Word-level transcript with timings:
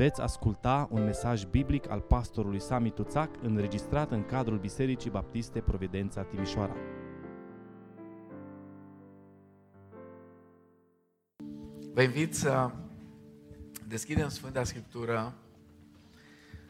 Veți 0.00 0.20
asculta 0.20 0.88
un 0.90 1.04
mesaj 1.04 1.44
biblic 1.44 1.90
al 1.90 2.00
pastorului 2.00 2.60
Sami 2.60 2.90
Tuțac 2.90 3.30
înregistrat 3.42 4.10
în 4.10 4.24
cadrul 4.24 4.58
Bisericii 4.58 5.10
Baptiste 5.10 5.60
Providența 5.60 6.22
Timișoara. 6.22 6.76
Vă 11.92 12.02
invit 12.02 12.34
să 12.34 12.70
deschidem 13.86 14.28
Sfânta 14.28 14.64
Scriptură 14.64 15.34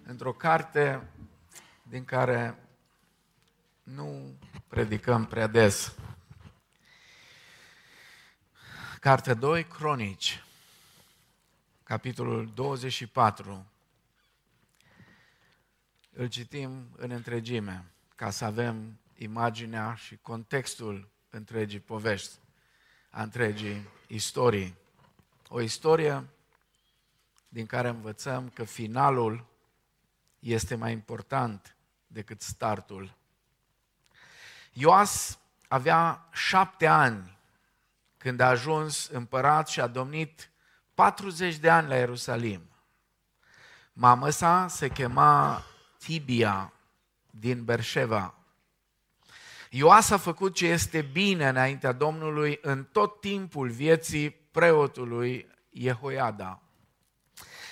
într-o 0.05 0.33
carte 0.33 1.09
din 1.83 2.05
care 2.05 2.69
nu 3.83 4.39
predicăm 4.69 5.27
prea 5.27 5.47
des. 5.47 5.95
Cartea 9.01 9.35
2, 9.35 9.65
Cronici, 9.65 10.45
capitolul 11.91 12.51
24. 12.55 13.67
Îl 16.13 16.29
citim 16.29 16.89
în 16.97 17.11
întregime, 17.11 17.91
ca 18.15 18.31
să 18.31 18.45
avem 18.45 18.99
imaginea 19.17 19.95
și 19.95 20.17
contextul 20.17 21.09
întregii 21.31 21.81
povești, 21.81 22.35
a 23.11 23.23
întregii 23.23 23.89
istorii. 24.07 24.75
O 25.49 25.61
istorie 25.61 26.29
din 27.49 27.67
care 27.67 27.89
învățăm 27.89 28.49
că 28.49 28.65
finalul 28.65 29.47
este 30.39 30.75
mai 30.75 30.93
important 30.93 31.77
decât 32.07 32.43
startul. 32.43 33.15
Ioas 34.73 35.39
avea 35.69 36.29
șapte 36.33 36.87
ani 36.87 37.39
când 38.17 38.41
a 38.41 38.49
ajuns 38.49 39.07
împărat 39.07 39.69
și 39.69 39.81
a 39.81 39.87
domnit 39.87 40.50
40 41.01 41.57
de 41.57 41.71
ani 41.71 41.89
la 41.89 41.97
Ierusalim. 41.97 42.61
Mama 43.93 44.31
sa 44.31 44.67
se 44.69 44.89
chema 44.89 45.63
Tibia 45.99 46.73
din 47.31 47.65
Berșeva. 47.65 48.35
Ioas 49.71 50.11
a 50.11 50.17
făcut 50.17 50.55
ce 50.55 50.67
este 50.67 51.01
bine 51.01 51.49
înaintea 51.49 51.93
Domnului 51.93 52.59
în 52.63 52.85
tot 52.93 53.21
timpul 53.21 53.69
vieții 53.69 54.31
preotului 54.31 55.47
Jehoiada. 55.73 56.61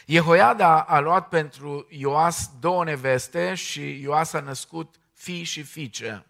Jehoiada 0.06 0.82
a 0.82 0.98
luat 0.98 1.28
pentru 1.28 1.86
Ioas 1.88 2.50
două 2.60 2.84
neveste 2.84 3.54
și 3.54 4.00
Ioas 4.00 4.32
a 4.32 4.40
născut 4.40 4.94
fii 5.12 5.42
și 5.42 5.62
fiice. 5.62 6.26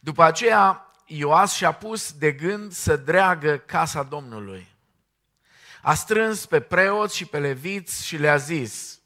După 0.00 0.22
aceea, 0.22 0.92
Ioas 1.04 1.54
și-a 1.54 1.72
pus 1.72 2.12
de 2.12 2.32
gând 2.32 2.72
să 2.72 2.96
dreagă 2.96 3.56
casa 3.56 4.02
Domnului. 4.02 4.74
A 5.86 5.94
strâns 5.94 6.46
pe 6.46 6.60
preoți 6.60 7.16
și 7.16 7.24
pe 7.24 7.38
leviți 7.38 8.06
și 8.06 8.16
le-a 8.16 8.36
zis, 8.36 9.00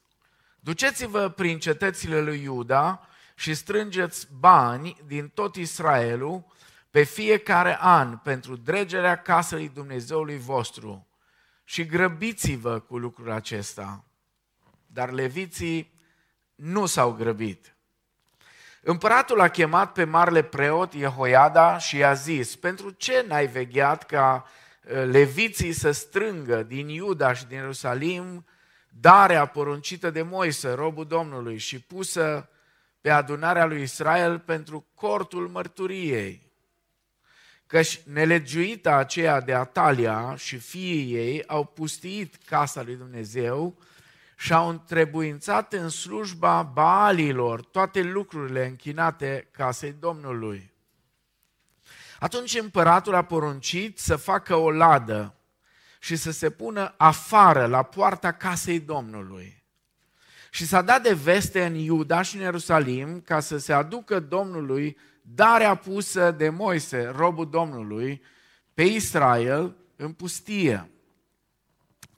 duceți-vă 0.59 1.29
prin 1.29 1.59
cetățile 1.59 2.21
lui 2.21 2.41
Iuda 2.41 3.07
și 3.35 3.53
strângeți 3.53 4.27
bani 4.39 4.97
din 5.05 5.27
tot 5.27 5.55
Israelul 5.55 6.45
pe 6.89 7.03
fiecare 7.03 7.77
an 7.79 8.17
pentru 8.17 8.55
dregerea 8.55 9.21
casei 9.21 9.69
Dumnezeului 9.69 10.37
vostru 10.37 11.07
și 11.63 11.85
grăbiți-vă 11.85 12.79
cu 12.79 12.97
lucrul 12.97 13.31
acesta. 13.31 14.05
Dar 14.85 15.11
leviții 15.11 15.93
nu 16.55 16.85
s-au 16.85 17.11
grăbit. 17.11 17.75
Împăratul 18.81 19.41
a 19.41 19.47
chemat 19.47 19.91
pe 19.91 20.03
marele 20.03 20.41
preot 20.41 20.93
Jehoiada 20.93 21.77
și 21.77 21.97
i-a 21.97 22.13
zis, 22.13 22.55
pentru 22.55 22.89
ce 22.89 23.25
n-ai 23.27 23.47
vegheat 23.47 24.05
ca 24.05 24.45
uh, 24.45 24.69
leviții 24.89 25.71
să 25.71 25.91
strângă 25.91 26.63
din 26.63 26.87
Iuda 26.87 27.33
și 27.33 27.45
din 27.45 27.57
Ierusalim 27.57 28.45
darea 28.89 29.45
poruncită 29.45 30.09
de 30.09 30.21
Moise, 30.21 30.71
robul 30.71 31.05
Domnului, 31.05 31.57
și 31.57 31.79
pusă 31.79 32.49
pe 33.01 33.09
adunarea 33.09 33.65
lui 33.65 33.81
Israel 33.81 34.39
pentru 34.39 34.85
cortul 34.93 35.47
mărturiei? 35.47 36.51
Căci 37.67 38.01
nelegiuita 38.03 38.95
aceea 38.95 39.41
de 39.41 39.53
Atalia 39.53 40.35
și 40.35 40.57
fiii 40.57 41.15
ei 41.15 41.47
au 41.47 41.65
pustiit 41.65 42.35
casa 42.45 42.81
lui 42.83 42.95
Dumnezeu 42.95 43.77
și 44.37 44.53
au 44.53 44.69
întrebuințat 44.69 45.73
în 45.73 45.89
slujba 45.89 46.63
Baalilor 46.63 47.61
toate 47.61 48.01
lucrurile 48.01 48.65
închinate 48.65 49.47
casei 49.51 49.95
Domnului. 49.99 50.70
Atunci 52.21 52.59
împăratul 52.59 53.15
a 53.15 53.21
poruncit 53.21 53.99
să 53.99 54.15
facă 54.15 54.55
o 54.55 54.71
ladă 54.71 55.35
și 55.99 56.15
să 56.15 56.31
se 56.31 56.49
pună 56.49 56.93
afară, 56.97 57.65
la 57.65 57.83
poarta 57.83 58.31
casei 58.31 58.79
Domnului. 58.79 59.63
Și 60.51 60.65
s-a 60.65 60.81
dat 60.81 61.01
de 61.01 61.13
veste 61.13 61.65
în 61.65 61.75
Iuda 61.75 62.21
și 62.21 62.35
în 62.35 62.41
Ierusalim 62.41 63.21
ca 63.21 63.39
să 63.39 63.57
se 63.57 63.73
aducă 63.73 64.19
Domnului 64.19 64.97
darea 65.21 65.75
pusă 65.75 66.31
de 66.31 66.49
Moise, 66.49 67.13
robul 67.15 67.49
Domnului, 67.49 68.21
pe 68.73 68.83
Israel 68.83 69.75
în 69.95 70.13
pustie. 70.13 70.91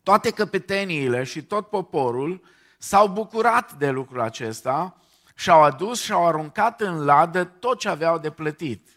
Toate 0.03 0.31
căpeteniile 0.31 1.23
și 1.23 1.43
tot 1.43 1.69
poporul 1.69 2.43
s-au 2.77 3.07
bucurat 3.07 3.73
de 3.73 3.89
lucrul 3.89 4.21
acesta 4.21 5.01
și 5.35 5.49
au 5.49 5.63
adus 5.63 6.01
și 6.01 6.11
au 6.11 6.27
aruncat 6.27 6.81
în 6.81 7.05
ladă 7.05 7.43
tot 7.43 7.79
ce 7.79 7.89
aveau 7.89 8.19
de 8.19 8.29
plătit. 8.29 8.92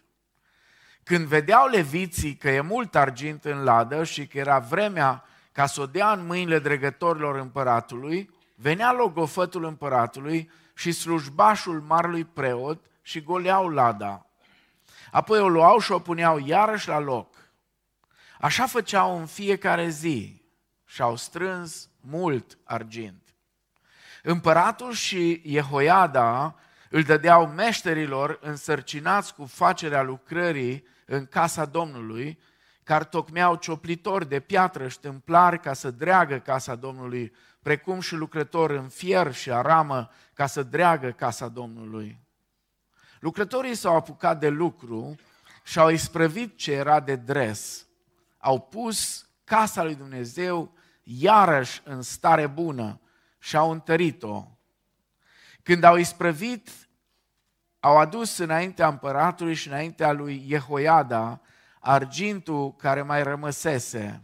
Când 1.06 1.26
vedeau 1.26 1.68
leviții 1.68 2.36
că 2.36 2.48
e 2.48 2.60
mult 2.60 2.94
argint 2.94 3.44
în 3.44 3.62
ladă 3.62 4.04
și 4.04 4.26
că 4.26 4.38
era 4.38 4.58
vremea 4.58 5.24
ca 5.52 5.66
să 5.66 5.80
o 5.80 5.86
dea 5.86 6.12
în 6.12 6.26
mâinile 6.26 6.58
dregătorilor 6.58 7.36
împăratului, 7.36 8.30
venea 8.54 8.92
logofătul 8.92 9.64
împăratului 9.64 10.50
și 10.74 10.92
slujbașul 10.92 11.80
marului 11.80 12.24
preot 12.24 12.84
și 13.02 13.22
goleau 13.22 13.68
lada. 13.68 14.26
Apoi 15.10 15.40
o 15.40 15.48
luau 15.48 15.78
și 15.78 15.92
o 15.92 15.98
puneau 15.98 16.38
iarăși 16.38 16.88
la 16.88 16.98
loc. 16.98 17.36
Așa 18.40 18.66
făceau 18.66 19.18
în 19.18 19.26
fiecare 19.26 19.88
zi 19.88 20.42
și 20.84 21.02
au 21.02 21.16
strâns 21.16 21.88
mult 22.00 22.58
argint. 22.64 23.34
Împăratul 24.22 24.92
și 24.92 25.42
Jehoiada 25.44 26.54
îl 26.90 27.02
dădeau 27.02 27.46
meșterilor 27.46 28.38
însărcinați 28.42 29.34
cu 29.34 29.44
facerea 29.44 30.02
lucrării 30.02 30.94
în 31.06 31.26
casa 31.26 31.64
Domnului, 31.64 32.38
care 32.82 33.04
tocmeau 33.04 33.54
cioplitori 33.54 34.28
de 34.28 34.40
piatră 34.40 34.88
și 34.88 35.00
tâmplari 35.00 35.60
ca 35.60 35.72
să 35.72 35.90
dreagă 35.90 36.38
casa 36.38 36.74
Domnului, 36.74 37.34
precum 37.62 38.00
și 38.00 38.14
lucrători 38.14 38.76
în 38.76 38.88
fier 38.88 39.32
și 39.34 39.50
aramă 39.50 40.10
ca 40.34 40.46
să 40.46 40.62
dreagă 40.62 41.10
casa 41.10 41.48
Domnului. 41.48 42.20
Lucrătorii 43.20 43.74
s-au 43.74 43.96
apucat 43.96 44.40
de 44.40 44.48
lucru 44.48 45.14
și 45.64 45.78
au 45.78 45.88
isprăvit 45.88 46.56
ce 46.56 46.72
era 46.72 47.00
de 47.00 47.16
dres. 47.16 47.86
Au 48.38 48.60
pus 48.60 49.28
casa 49.44 49.82
lui 49.82 49.94
Dumnezeu 49.94 50.74
iarăși 51.02 51.80
în 51.84 52.02
stare 52.02 52.46
bună 52.46 53.00
și 53.38 53.56
au 53.56 53.70
întărit-o. 53.70 54.44
Când 55.62 55.84
au 55.84 55.96
isprăvit, 55.96 56.85
au 57.80 57.98
adus 57.98 58.38
înaintea 58.38 58.88
împăratului 58.88 59.54
și 59.54 59.68
înaintea 59.68 60.12
lui 60.12 60.44
Jehoiada 60.48 61.40
argintul 61.80 62.74
care 62.74 63.02
mai 63.02 63.22
rămăsese 63.22 64.22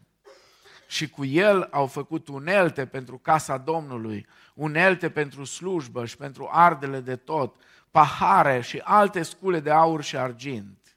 și 0.87 1.11
cu 1.11 1.25
el 1.25 1.69
au 1.71 1.87
făcut 1.87 2.29
unelte 2.29 2.87
pentru 2.87 3.19
casa 3.19 3.59
Domnului, 3.59 4.27
unelte 4.55 5.11
pentru 5.11 5.45
slujbă 5.45 6.07
și 6.07 6.17
pentru 6.17 6.49
ardele 6.51 7.01
de 7.01 7.17
tot, 7.17 7.57
pahare 7.91 8.61
și 8.61 8.79
alte 8.85 9.23
scule 9.23 9.61
de 9.61 9.71
aur 9.71 10.03
și 10.03 10.17
argint. 10.17 10.97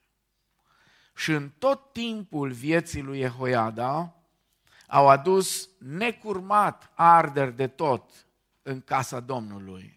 Și 1.16 1.32
în 1.32 1.50
tot 1.58 1.92
timpul 1.92 2.52
vieții 2.52 3.02
lui 3.02 3.20
Jehoiada 3.20 4.16
au 4.88 5.08
adus 5.10 5.70
necurmat 5.80 6.92
arderi 6.94 7.56
de 7.56 7.68
tot 7.68 8.12
în 8.62 8.82
casa 8.82 9.20
Domnului. 9.20 9.95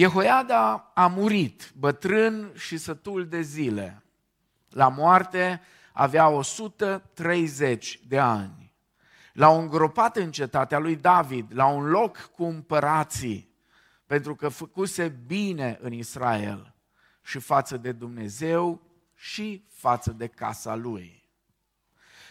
Jehoiada 0.00 0.90
a 0.94 1.06
murit, 1.06 1.72
bătrân 1.78 2.52
și 2.54 2.76
sătul 2.76 3.26
de 3.26 3.40
zile. 3.40 4.04
La 4.70 4.88
moarte 4.88 5.60
avea 5.92 6.28
130 6.28 8.00
de 8.08 8.18
ani. 8.18 8.72
L-au 9.32 9.60
îngropat 9.60 10.16
în 10.16 10.30
cetatea 10.30 10.78
lui 10.78 10.96
David, 10.96 11.46
la 11.54 11.66
un 11.66 11.84
loc 11.84 12.30
cu 12.36 12.44
împărații 12.44 13.54
pentru 14.06 14.34
că 14.34 14.48
făcuse 14.48 15.08
bine 15.26 15.78
în 15.80 15.92
Israel 15.92 16.74
și 17.22 17.38
față 17.38 17.76
de 17.76 17.92
Dumnezeu 17.92 18.82
și 19.14 19.64
față 19.68 20.12
de 20.12 20.26
casa 20.26 20.74
lui. 20.74 21.30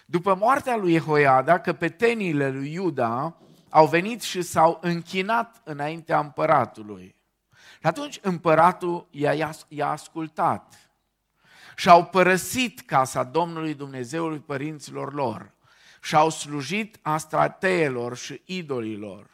După 0.06 0.36
moartea 0.36 0.76
lui 0.76 0.94
Jehoiada, 0.94 1.60
căpeteniile 1.60 2.50
lui 2.50 2.74
Iuda 2.74 3.38
au 3.70 3.88
venit 3.88 4.22
și 4.22 4.42
s-au 4.42 4.78
închinat 4.82 5.62
înaintea 5.64 6.20
împăratului. 6.20 7.18
Și 7.80 7.88
atunci 7.88 8.20
împăratul 8.22 9.08
i-a, 9.12 9.52
i-a 9.68 9.90
ascultat 9.90 10.92
și 11.76 11.90
au 11.90 12.06
părăsit 12.06 12.80
casa 12.80 13.24
Domnului 13.24 13.74
Dumnezeului 13.74 14.40
părinților 14.40 15.14
lor. 15.14 15.52
și 16.02 16.16
au 16.16 16.30
slujit 16.30 17.00
astrateelor 17.02 18.18
și 18.18 18.42
idolilor. 18.46 19.30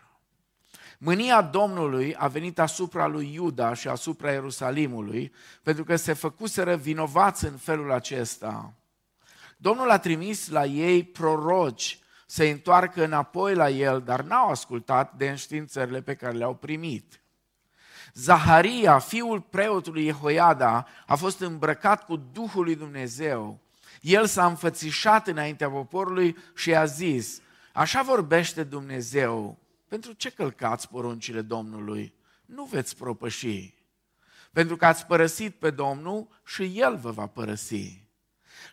Mânia 0.97 1.41
Domnului 1.41 2.15
a 2.15 2.27
venit 2.27 2.59
asupra 2.59 3.07
lui 3.07 3.33
Iuda 3.33 3.73
și 3.73 3.87
asupra 3.87 4.31
Ierusalimului, 4.31 5.33
pentru 5.63 5.83
că 5.83 5.95
se 5.95 6.13
făcuseră 6.13 6.75
vinovați 6.75 7.45
în 7.45 7.57
felul 7.57 7.91
acesta. 7.91 8.73
Domnul 9.57 9.89
a 9.89 9.97
trimis 9.99 10.49
la 10.49 10.65
ei 10.65 11.03
proroci 11.03 11.99
să 12.25 12.43
întoarcă 12.43 13.03
înapoi 13.03 13.55
la 13.55 13.69
el, 13.69 14.01
dar 14.01 14.21
n-au 14.21 14.49
ascultat 14.49 15.13
de 15.13 15.29
înștiințările 15.29 16.01
pe 16.01 16.15
care 16.15 16.37
le-au 16.37 16.55
primit. 16.55 17.19
Zaharia, 18.17 18.99
fiul 18.99 19.41
preotului 19.41 20.05
Jehoiada, 20.05 20.87
a 21.05 21.15
fost 21.15 21.39
îmbrăcat 21.39 22.05
cu 22.05 22.15
Duhul 22.15 22.63
lui 22.63 22.75
Dumnezeu. 22.75 23.59
El 24.01 24.25
s-a 24.25 24.45
înfățișat 24.45 25.27
înaintea 25.27 25.69
poporului 25.69 26.35
și 26.55 26.75
a 26.75 26.85
zis, 26.85 27.41
așa 27.73 28.01
vorbește 28.01 28.63
Dumnezeu, 28.63 29.57
pentru 29.87 30.13
ce 30.13 30.29
călcați 30.29 30.89
poruncile 30.89 31.41
Domnului? 31.41 32.13
Nu 32.45 32.63
veți 32.63 32.97
propăși. 32.97 33.73
Pentru 34.51 34.75
că 34.75 34.85
ați 34.85 35.05
părăsit 35.05 35.55
pe 35.55 35.69
Domnul 35.69 36.27
și 36.45 36.71
El 36.75 36.97
vă 36.97 37.11
va 37.11 37.27
părăsi. 37.27 38.03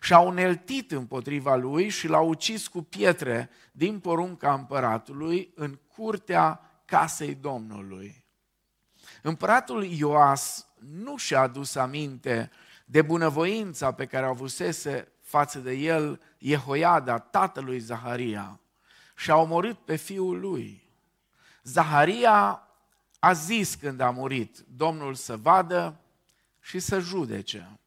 Și 0.00 0.14
au 0.14 0.26
uneltit 0.26 0.92
împotriva 0.92 1.56
lui 1.56 1.88
și 1.88 2.08
l-au 2.08 2.28
ucis 2.28 2.68
cu 2.68 2.82
pietre 2.82 3.50
din 3.72 3.98
porunca 3.98 4.52
împăratului 4.52 5.52
în 5.54 5.78
curtea 5.94 6.60
casei 6.84 7.34
Domnului. 7.34 8.21
Împăratul 9.22 9.84
Ioas 9.84 10.66
nu 10.78 11.16
și-a 11.16 11.40
adus 11.40 11.74
aminte 11.74 12.50
de 12.84 13.02
bunăvoința 13.02 13.92
pe 13.92 14.06
care 14.06 14.26
avusese 14.26 15.12
față 15.20 15.58
de 15.58 15.72
el 15.72 16.20
Jehoiada, 16.38 17.18
tatălui 17.18 17.78
Zaharia, 17.78 18.60
și 19.16 19.30
a 19.30 19.36
omorât 19.36 19.78
pe 19.78 19.96
fiul 19.96 20.40
lui. 20.40 20.90
Zaharia 21.62 22.68
a 23.18 23.32
zis 23.32 23.74
când 23.74 24.00
a 24.00 24.10
murit, 24.10 24.58
Domnul 24.76 25.14
să 25.14 25.36
vadă 25.36 25.96
și 26.60 26.78
să 26.78 26.98
judece. 26.98 27.78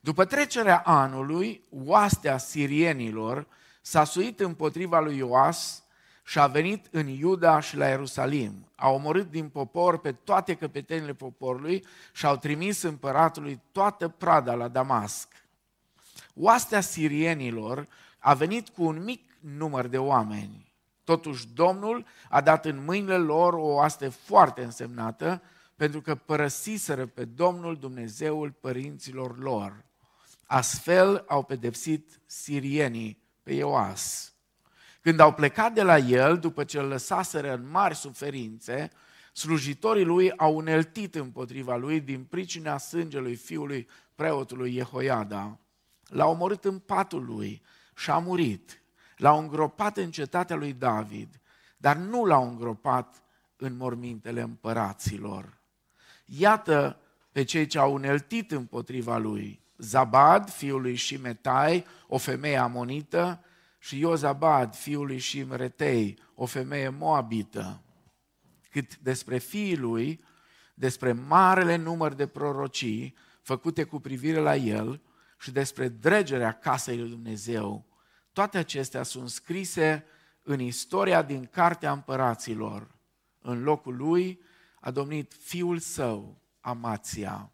După 0.00 0.24
trecerea 0.24 0.78
anului, 0.78 1.64
oastea 1.70 2.38
sirienilor 2.38 3.46
s-a 3.80 4.04
suit 4.04 4.40
împotriva 4.40 5.00
lui 5.00 5.16
Ioas 5.16 5.81
și 6.24 6.38
a 6.38 6.46
venit 6.46 6.86
în 6.90 7.06
Iuda 7.06 7.60
și 7.60 7.76
la 7.76 7.88
Ierusalim. 7.88 8.68
A 8.74 8.88
omorât 8.88 9.30
din 9.30 9.48
popor 9.48 9.98
pe 9.98 10.12
toate 10.12 10.54
căpetenile 10.54 11.14
poporului 11.14 11.84
și 12.12 12.26
au 12.26 12.36
trimis 12.36 12.82
împăratului 12.82 13.60
toată 13.72 14.08
prada 14.08 14.54
la 14.54 14.68
Damasc. 14.68 15.28
Oastea 16.34 16.80
sirienilor 16.80 17.88
a 18.18 18.34
venit 18.34 18.68
cu 18.68 18.84
un 18.84 19.04
mic 19.04 19.30
număr 19.40 19.86
de 19.86 19.98
oameni 19.98 20.72
Totuși, 21.04 21.48
Domnul 21.54 22.06
a 22.28 22.40
dat 22.40 22.64
în 22.64 22.84
mâinile 22.84 23.16
lor 23.16 23.54
o 23.54 23.66
oaste 23.66 24.08
foarte 24.08 24.62
însemnată, 24.62 25.42
pentru 25.76 26.00
că 26.00 26.14
părăsiseră 26.14 27.06
pe 27.06 27.24
Domnul 27.24 27.76
Dumnezeul 27.76 28.50
părinților 28.50 29.38
lor. 29.38 29.84
Astfel 30.46 31.24
au 31.28 31.42
pedepsit 31.42 32.20
sirienii 32.26 33.22
pe 33.42 33.52
Ioas. 33.52 34.31
Când 35.02 35.20
au 35.20 35.32
plecat 35.32 35.72
de 35.72 35.82
la 35.82 35.98
el, 35.98 36.38
după 36.38 36.64
ce 36.64 36.78
îl 36.78 36.86
lăsaseră 36.86 37.54
în 37.54 37.70
mari 37.70 37.94
suferințe, 37.94 38.90
slujitorii 39.32 40.04
lui 40.04 40.32
au 40.36 40.56
uneltit 40.56 41.14
împotriva 41.14 41.76
lui 41.76 42.00
din 42.00 42.24
pricina 42.24 42.78
sângelui 42.78 43.34
fiului 43.34 43.88
preotului 44.14 44.72
Jehoiada. 44.72 45.58
L-au 46.08 46.30
omorât 46.30 46.64
în 46.64 46.78
patul 46.78 47.24
lui 47.24 47.62
și 47.94 48.10
a 48.10 48.18
murit 48.18 48.82
L-au 49.22 49.38
îngropat 49.38 49.96
în 49.96 50.10
cetatea 50.10 50.56
lui 50.56 50.72
David, 50.72 51.40
dar 51.76 51.96
nu 51.96 52.24
l-au 52.24 52.48
îngropat 52.48 53.22
în 53.56 53.76
mormintele 53.76 54.40
împăraților. 54.40 55.58
Iată 56.24 57.00
pe 57.32 57.42
cei 57.42 57.66
ce 57.66 57.78
au 57.78 57.92
uneltit 57.94 58.50
împotriva 58.50 59.16
lui. 59.16 59.60
Zabad, 59.76 60.50
fiul 60.50 60.80
lui 60.80 60.96
Shimetai, 60.96 61.86
o 62.06 62.18
femeie 62.18 62.56
amonită, 62.56 63.44
și 63.82 63.98
Iozabad, 63.98 64.74
fiul 64.74 65.06
lui 65.06 65.18
Shimretei, 65.18 66.18
o 66.34 66.46
femeie 66.46 66.88
moabită. 66.88 67.82
Cât 68.70 68.98
despre 68.98 69.38
fiii 69.38 69.76
lui, 69.76 70.24
despre 70.74 71.12
marele 71.12 71.76
număr 71.76 72.12
de 72.12 72.26
prorocii 72.26 73.16
făcute 73.40 73.84
cu 73.84 74.00
privire 74.00 74.38
la 74.38 74.56
el 74.56 75.02
și 75.38 75.50
despre 75.50 75.88
dregerea 75.88 76.52
casei 76.52 76.98
lui 76.98 77.08
Dumnezeu, 77.08 77.86
toate 78.32 78.58
acestea 78.58 79.02
sunt 79.02 79.28
scrise 79.28 80.04
în 80.42 80.60
istoria 80.60 81.22
din 81.22 81.46
Cartea 81.46 81.92
Împăraților. 81.92 82.94
În 83.40 83.62
locul 83.62 83.96
lui 83.96 84.40
a 84.80 84.90
domnit 84.90 85.32
Fiul 85.32 85.78
Său, 85.78 86.40
Amația. 86.60 87.52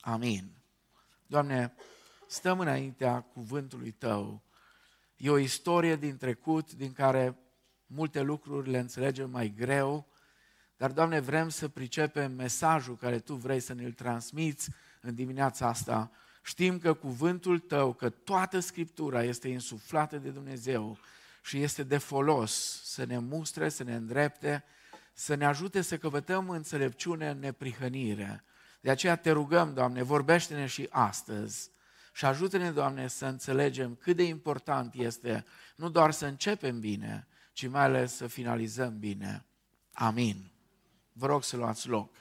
Amin. 0.00 0.50
Doamne, 1.26 1.74
stăm 2.26 2.60
înaintea 2.60 3.20
cuvântului 3.20 3.90
Tău. 3.90 4.42
E 5.18 5.30
o 5.30 5.38
istorie 5.38 5.96
din 5.96 6.16
trecut 6.16 6.72
din 6.72 6.92
care 6.92 7.38
multe 7.86 8.20
lucruri 8.20 8.70
le 8.70 8.78
înțelegem 8.78 9.30
mai 9.30 9.54
greu, 9.56 10.06
dar, 10.76 10.92
Doamne, 10.92 11.20
vrem 11.20 11.48
să 11.48 11.68
pricepem 11.68 12.32
mesajul 12.32 12.96
care 12.96 13.18
Tu 13.18 13.34
vrei 13.34 13.60
să 13.60 13.74
ne-l 13.74 13.92
transmiți 13.92 14.70
în 15.00 15.14
dimineața 15.14 15.66
asta 15.66 16.10
Știm 16.48 16.78
că 16.78 16.94
cuvântul 16.94 17.58
tău, 17.58 17.92
că 17.92 18.08
toată 18.08 18.58
Scriptura 18.58 19.22
este 19.22 19.48
insuflată 19.48 20.16
de 20.16 20.28
Dumnezeu 20.28 20.98
și 21.42 21.62
este 21.62 21.82
de 21.82 21.98
folos 21.98 22.82
să 22.84 23.04
ne 23.04 23.18
mustre, 23.18 23.68
să 23.68 23.82
ne 23.82 23.94
îndrepte, 23.94 24.64
să 25.12 25.34
ne 25.34 25.46
ajute 25.46 25.80
să 25.80 25.98
căpătăm 25.98 26.50
înțelepciune 26.50 27.28
în 27.28 27.38
neprihănire. 27.38 28.44
De 28.80 28.90
aceea 28.90 29.16
te 29.16 29.30
rugăm, 29.30 29.74
Doamne, 29.74 30.02
vorbește-ne 30.02 30.66
și 30.66 30.86
astăzi 30.90 31.70
și 32.18 32.24
ajută-ne, 32.24 32.70
Doamne, 32.70 33.08
să 33.08 33.26
înțelegem 33.26 33.94
cât 33.94 34.16
de 34.16 34.22
important 34.22 34.94
este 34.94 35.44
nu 35.76 35.88
doar 35.88 36.10
să 36.10 36.26
începem 36.26 36.80
bine, 36.80 37.26
ci 37.52 37.68
mai 37.68 37.82
ales 37.82 38.14
să 38.14 38.26
finalizăm 38.26 38.98
bine. 38.98 39.46
Amin. 39.92 40.50
Vă 41.12 41.26
rog 41.26 41.44
să 41.44 41.56
luați 41.56 41.88
loc. 41.88 42.14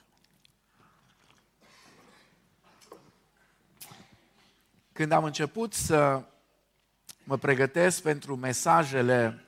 Când 4.92 5.12
am 5.12 5.24
început 5.24 5.74
să 5.74 6.26
mă 7.24 7.38
pregătesc 7.38 8.02
pentru 8.02 8.36
mesajele 8.36 9.46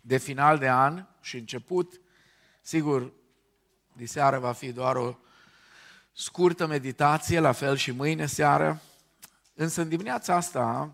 de 0.00 0.16
final 0.16 0.58
de 0.58 0.68
an 0.68 1.06
și 1.20 1.36
început, 1.36 2.00
sigur, 2.60 3.12
diseară 3.92 4.38
va 4.38 4.52
fi 4.52 4.72
doar 4.72 4.96
o 4.96 5.18
scurtă 6.16 6.66
meditație, 6.66 7.40
la 7.40 7.52
fel 7.52 7.76
și 7.76 7.90
mâine 7.90 8.26
seară, 8.26 8.80
însă 9.54 9.80
în 9.80 9.88
dimineața 9.88 10.34
asta 10.34 10.92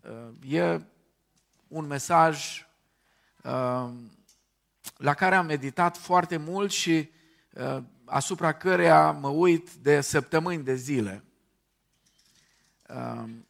uh, 0.00 0.52
e 0.52 0.80
un 1.68 1.86
mesaj 1.86 2.66
uh, 3.42 3.90
la 4.96 5.14
care 5.14 5.34
am 5.34 5.46
meditat 5.46 5.96
foarte 5.96 6.36
mult 6.36 6.70
și 6.70 7.10
uh, 7.52 7.82
asupra 8.04 8.52
căreia 8.52 9.10
mă 9.10 9.28
uit 9.28 9.70
de 9.72 10.00
săptămâni 10.00 10.64
de 10.64 10.74
zile. 10.74 11.24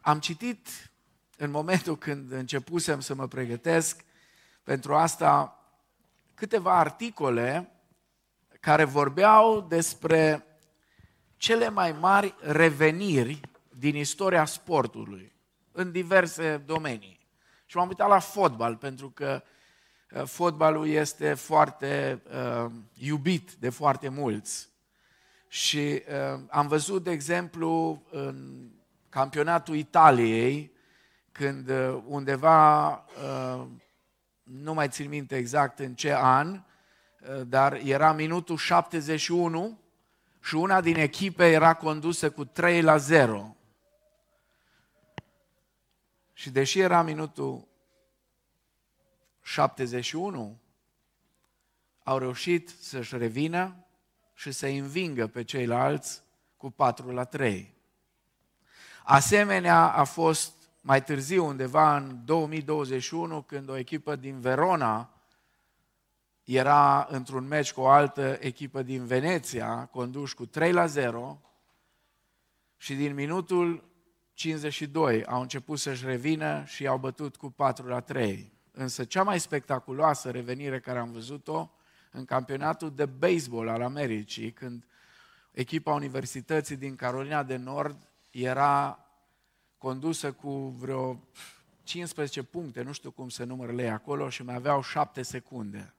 Am 0.01 0.19
citit 0.21 0.69
în 1.37 1.51
momentul 1.51 1.99
când 1.99 2.33
începusem 2.33 3.01
să 3.01 3.15
mă 3.15 3.29
pregătesc 3.29 4.05
pentru 4.63 4.95
asta 4.95 5.59
câteva 6.35 6.79
articole 6.79 7.71
care 8.61 8.85
vorbeau 8.85 9.61
despre 9.61 10.47
cele 11.45 11.69
mai 11.69 11.93
mari 11.93 12.35
reveniri 12.41 13.41
din 13.79 13.97
istoria 13.97 14.45
sportului 14.45 15.33
în 15.73 15.93
diverse 15.93 16.63
domenii. 16.67 17.27
Și 17.67 17.77
m-am 17.77 17.89
uitat 17.89 18.09
la 18.09 18.19
fotbal, 18.19 18.77
pentru 18.77 19.11
că 19.11 19.43
uh, 20.11 20.23
fotbalul 20.25 20.89
este 20.89 21.35
foarte 21.35 22.23
uh, 22.65 22.71
iubit 22.95 23.53
de 23.53 23.71
foarte 23.71 24.09
mulți. 24.09 24.69
Și 25.49 25.79
uh, 25.79 26.41
am 26.49 26.67
văzut, 26.67 27.03
de 27.05 27.11
exemplu, 27.11 28.03
în 28.11 28.69
campionatul 29.09 29.75
Italiei, 29.75 30.73
când 31.33 31.69
uh, 31.69 32.03
undeva, 32.07 32.91
uh, 32.95 33.67
nu 34.43 34.75
mai 34.75 34.89
țin 34.89 35.09
minte 35.09 35.37
exact 35.37 35.79
în 35.79 35.95
ce 35.95 36.15
an, 36.15 36.53
uh, 36.53 37.47
dar 37.47 37.73
era 37.73 38.13
minutul 38.13 38.57
71 38.57 39.83
și 40.45 40.55
una 40.55 40.81
din 40.81 40.97
echipe 40.97 41.51
era 41.51 41.75
condusă 41.75 42.31
cu 42.31 42.45
3 42.45 42.83
la 42.83 42.97
0. 42.97 43.57
Și 46.33 46.51
deși 46.51 46.79
era 46.79 47.03
minutul 47.03 47.69
71, 49.43 50.59
au 52.03 52.19
reușit 52.19 52.69
să-și 52.81 53.17
revină 53.17 53.77
și 54.35 54.53
să 54.53 54.67
învingă 54.67 55.27
pe 55.27 55.45
ceilalți 55.45 56.23
cu 56.57 56.71
4 56.71 57.11
la 57.11 57.25
3. 57.25 57.75
Asemenea 59.03 59.93
a 59.93 60.05
fost 60.05 60.53
mai 60.81 61.05
târziu, 61.05 61.45
undeva 61.45 61.97
în 61.97 62.25
2021, 62.25 63.43
când 63.43 63.69
o 63.69 63.77
echipă 63.77 64.17
din 64.17 64.41
Verona 64.41 65.14
era 66.45 67.07
într-un 67.11 67.47
meci 67.47 67.73
cu 67.73 67.81
o 67.81 67.89
altă 67.89 68.37
echipă 68.41 68.83
din 68.83 69.05
Veneția, 69.05 69.85
conduși 69.85 70.35
cu 70.35 70.47
3 70.47 70.73
la 70.73 70.87
0, 70.87 71.41
și 72.77 72.95
din 72.95 73.15
minutul 73.15 73.85
52 74.35 75.25
au 75.25 75.41
început 75.41 75.79
să-și 75.79 76.05
revină 76.05 76.65
și 76.65 76.87
au 76.87 76.99
bătut 76.99 77.37
cu 77.37 77.51
4 77.51 77.87
la 77.87 78.01
3. 78.01 78.53
Însă 78.71 79.05
cea 79.05 79.23
mai 79.23 79.41
spectaculoasă 79.41 80.31
revenire 80.31 80.81
care 80.81 80.99
am 80.99 81.13
văzut-o 81.13 81.71
în 82.11 82.25
campionatul 82.25 82.95
de 82.95 83.07
baseball 83.07 83.69
al 83.69 83.83
Americii, 83.83 84.53
când 84.53 84.85
echipa 85.51 85.93
Universității 85.93 86.77
din 86.77 86.97
Carolina 86.97 87.43
de 87.43 87.57
Nord 87.57 88.09
era 88.31 88.99
condusă 89.79 90.33
cu 90.33 90.69
vreo 90.69 91.21
15 91.83 92.43
puncte, 92.43 92.83
nu 92.83 92.93
știu 92.93 93.11
cum 93.11 93.29
se 93.29 93.45
numără 93.45 93.73
ei 93.73 93.91
acolo, 93.91 94.29
și 94.29 94.43
mai 94.43 94.55
aveau 94.55 94.83
7 94.83 95.23
secunde. 95.23 95.95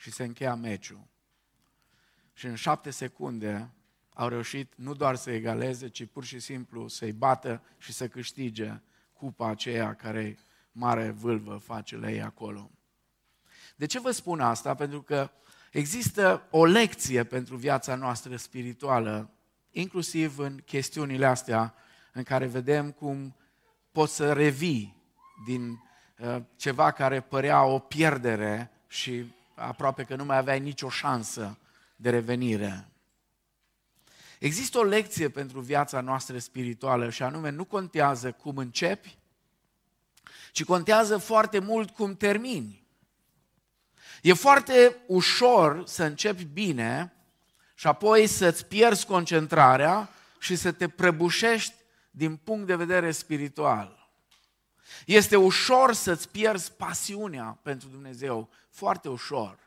Și 0.00 0.10
se 0.10 0.24
încheia 0.24 0.54
meciul. 0.54 1.06
Și 2.32 2.46
în 2.46 2.54
7 2.54 2.90
secunde 2.90 3.70
au 4.14 4.28
reușit 4.28 4.72
nu 4.76 4.94
doar 4.94 5.16
să 5.16 5.30
egaleze, 5.30 5.88
ci 5.88 6.06
pur 6.06 6.24
și 6.24 6.38
simplu 6.38 6.88
să-i 6.88 7.12
bată 7.12 7.62
și 7.78 7.92
să 7.92 8.08
câștige 8.08 8.80
cupa 9.12 9.48
aceea 9.48 9.94
care 9.94 10.38
mare 10.72 11.10
vâlvă 11.10 11.56
face 11.56 12.00
ei 12.04 12.22
acolo. 12.22 12.70
De 13.76 13.86
ce 13.86 14.00
vă 14.00 14.10
spun 14.10 14.40
asta? 14.40 14.74
Pentru 14.74 15.02
că 15.02 15.30
există 15.70 16.46
o 16.50 16.64
lecție 16.64 17.24
pentru 17.24 17.56
viața 17.56 17.94
noastră 17.94 18.36
spirituală, 18.36 19.30
inclusiv 19.70 20.38
în 20.38 20.60
chestiunile 20.64 21.26
astea 21.26 21.74
în 22.12 22.22
care 22.22 22.46
vedem 22.46 22.90
cum 22.90 23.36
poți 23.92 24.14
să 24.14 24.32
revii 24.32 24.96
din 25.46 25.82
uh, 26.18 26.42
ceva 26.56 26.90
care 26.90 27.20
părea 27.20 27.64
o 27.64 27.78
pierdere 27.78 28.70
și 28.86 29.38
aproape 29.60 30.04
că 30.04 30.16
nu 30.16 30.24
mai 30.24 30.36
aveai 30.36 30.60
nicio 30.60 30.88
șansă 30.88 31.58
de 31.96 32.10
revenire. 32.10 32.88
Există 34.38 34.78
o 34.78 34.82
lecție 34.82 35.28
pentru 35.28 35.60
viața 35.60 36.00
noastră 36.00 36.38
spirituală 36.38 37.10
și 37.10 37.22
anume 37.22 37.50
nu 37.50 37.64
contează 37.64 38.32
cum 38.32 38.56
începi, 38.56 39.18
ci 40.52 40.64
contează 40.64 41.18
foarte 41.18 41.58
mult 41.58 41.90
cum 41.90 42.16
termini. 42.16 42.84
E 44.22 44.32
foarte 44.32 44.96
ușor 45.06 45.86
să 45.86 46.04
începi 46.04 46.44
bine 46.44 47.12
și 47.74 47.86
apoi 47.86 48.26
să-ți 48.26 48.66
pierzi 48.66 49.06
concentrarea 49.06 50.10
și 50.38 50.56
să 50.56 50.72
te 50.72 50.88
prăbușești 50.88 51.74
din 52.10 52.36
punct 52.36 52.66
de 52.66 52.76
vedere 52.76 53.10
spiritual. 53.10 53.99
Este 55.06 55.36
ușor 55.36 55.92
să-ți 55.92 56.28
pierzi 56.28 56.72
pasiunea 56.72 57.58
pentru 57.62 57.88
Dumnezeu, 57.88 58.48
foarte 58.70 59.08
ușor. 59.08 59.58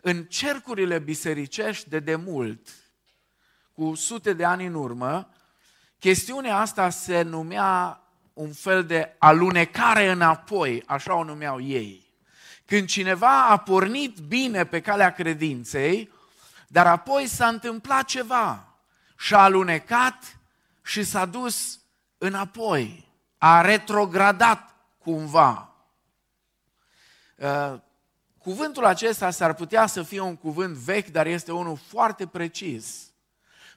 În 0.00 0.24
cercurile 0.24 0.98
bisericești 0.98 1.88
de 1.88 1.98
demult, 1.98 2.68
cu 3.72 3.94
sute 3.94 4.32
de 4.32 4.44
ani 4.44 4.66
în 4.66 4.74
urmă, 4.74 5.28
chestiunea 5.98 6.56
asta 6.56 6.90
se 6.90 7.22
numea 7.22 8.00
un 8.32 8.52
fel 8.52 8.84
de 8.84 9.14
alunecare 9.18 10.10
înapoi, 10.10 10.82
așa 10.86 11.14
o 11.14 11.24
numeau 11.24 11.60
ei. 11.60 12.06
Când 12.64 12.88
cineva 12.88 13.46
a 13.46 13.56
pornit 13.56 14.18
bine 14.18 14.64
pe 14.64 14.80
calea 14.80 15.12
credinței, 15.12 16.12
dar 16.68 16.86
apoi 16.86 17.26
s-a 17.26 17.46
întâmplat 17.46 18.04
ceva 18.04 18.74
și 19.18 19.34
a 19.34 19.38
alunecat 19.38 20.38
și 20.82 21.04
s-a 21.04 21.24
dus 21.24 21.80
înapoi, 22.18 23.05
a 23.38 23.60
retrogradat 23.60 24.74
cumva. 24.98 25.74
Uh, 27.36 27.74
cuvântul 28.38 28.84
acesta 28.84 29.30
s-ar 29.30 29.54
putea 29.54 29.86
să 29.86 30.02
fie 30.02 30.20
un 30.20 30.36
cuvânt 30.36 30.76
vechi, 30.76 31.08
dar 31.08 31.26
este 31.26 31.52
unul 31.52 31.76
foarte 31.76 32.26
precis. 32.26 33.10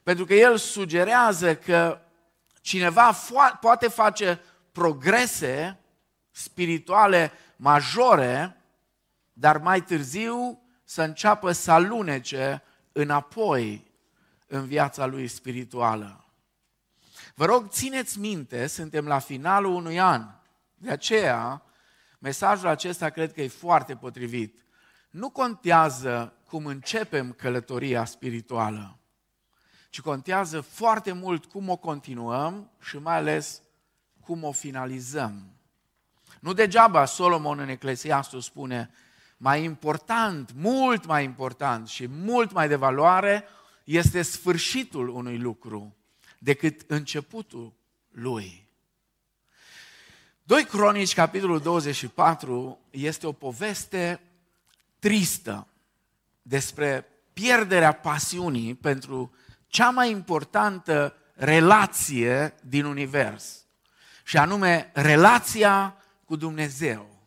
Pentru 0.02 0.24
că 0.24 0.34
el 0.34 0.56
sugerează 0.56 1.56
că 1.56 2.00
cineva 2.60 3.12
poate 3.60 3.88
face 3.88 4.40
progrese 4.72 5.78
spirituale 6.30 7.32
majore, 7.56 8.56
dar 9.32 9.58
mai 9.58 9.82
târziu 9.82 10.62
să 10.84 11.02
înceapă 11.02 11.52
să 11.52 11.70
alunece 11.70 12.62
înapoi 12.92 13.92
în 14.46 14.66
viața 14.66 15.06
lui 15.06 15.28
spirituală. 15.28 16.29
Vă 17.40 17.46
rog, 17.46 17.68
țineți 17.68 18.18
minte, 18.18 18.66
suntem 18.66 19.06
la 19.06 19.18
finalul 19.18 19.74
unui 19.74 20.00
an. 20.00 20.26
De 20.74 20.90
aceea, 20.90 21.62
mesajul 22.18 22.68
acesta 22.68 23.08
cred 23.08 23.32
că 23.32 23.42
e 23.42 23.48
foarte 23.48 23.96
potrivit. 23.96 24.64
Nu 25.10 25.30
contează 25.30 26.32
cum 26.48 26.66
începem 26.66 27.32
călătoria 27.32 28.04
spirituală, 28.04 28.98
ci 29.90 30.00
contează 30.00 30.60
foarte 30.60 31.12
mult 31.12 31.44
cum 31.44 31.68
o 31.68 31.76
continuăm 31.76 32.70
și 32.80 32.96
mai 32.96 33.16
ales 33.16 33.62
cum 34.20 34.44
o 34.44 34.52
finalizăm. 34.52 35.52
Nu 36.40 36.52
degeaba 36.52 37.04
Solomon 37.04 37.58
în 37.58 37.68
Eclesiastul 37.68 38.40
spune, 38.40 38.90
mai 39.36 39.64
important, 39.64 40.52
mult 40.54 41.06
mai 41.06 41.24
important 41.24 41.88
și 41.88 42.06
mult 42.06 42.52
mai 42.52 42.68
de 42.68 42.76
valoare 42.76 43.44
este 43.84 44.22
sfârșitul 44.22 45.08
unui 45.08 45.38
lucru 45.38 45.94
decât 46.42 46.84
începutul 46.86 47.72
lui. 48.10 48.68
2 50.42 50.64
Cronici, 50.64 51.14
capitolul 51.14 51.60
24, 51.60 52.78
este 52.90 53.26
o 53.26 53.32
poveste 53.32 54.20
tristă 54.98 55.66
despre 56.42 57.06
pierderea 57.32 57.92
pasiunii 57.92 58.74
pentru 58.74 59.34
cea 59.66 59.90
mai 59.90 60.10
importantă 60.10 61.16
relație 61.34 62.54
din 62.62 62.84
univers, 62.84 63.64
și 64.24 64.36
anume 64.36 64.90
relația 64.94 65.96
cu 66.24 66.36
Dumnezeu. 66.36 67.18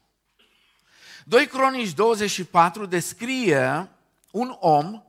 2 1.25 1.48
Cronici 1.48 1.93
24 1.93 2.86
descrie 2.86 3.89
un 4.32 4.55
om 4.60 5.03